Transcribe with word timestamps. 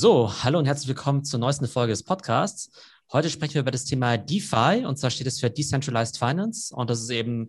So, 0.00 0.32
hallo 0.44 0.60
und 0.60 0.66
herzlich 0.66 0.86
willkommen 0.86 1.24
zur 1.24 1.40
neuesten 1.40 1.66
Folge 1.66 1.92
des 1.92 2.04
Podcasts. 2.04 2.70
Heute 3.10 3.28
sprechen 3.30 3.54
wir 3.54 3.62
über 3.62 3.72
das 3.72 3.84
Thema 3.84 4.16
DeFi 4.16 4.84
und 4.86 4.96
zwar 4.96 5.10
steht 5.10 5.26
es 5.26 5.40
für 5.40 5.50
Decentralized 5.50 6.18
Finance 6.18 6.72
und 6.72 6.88
das 6.88 7.00
ist 7.00 7.10
eben 7.10 7.48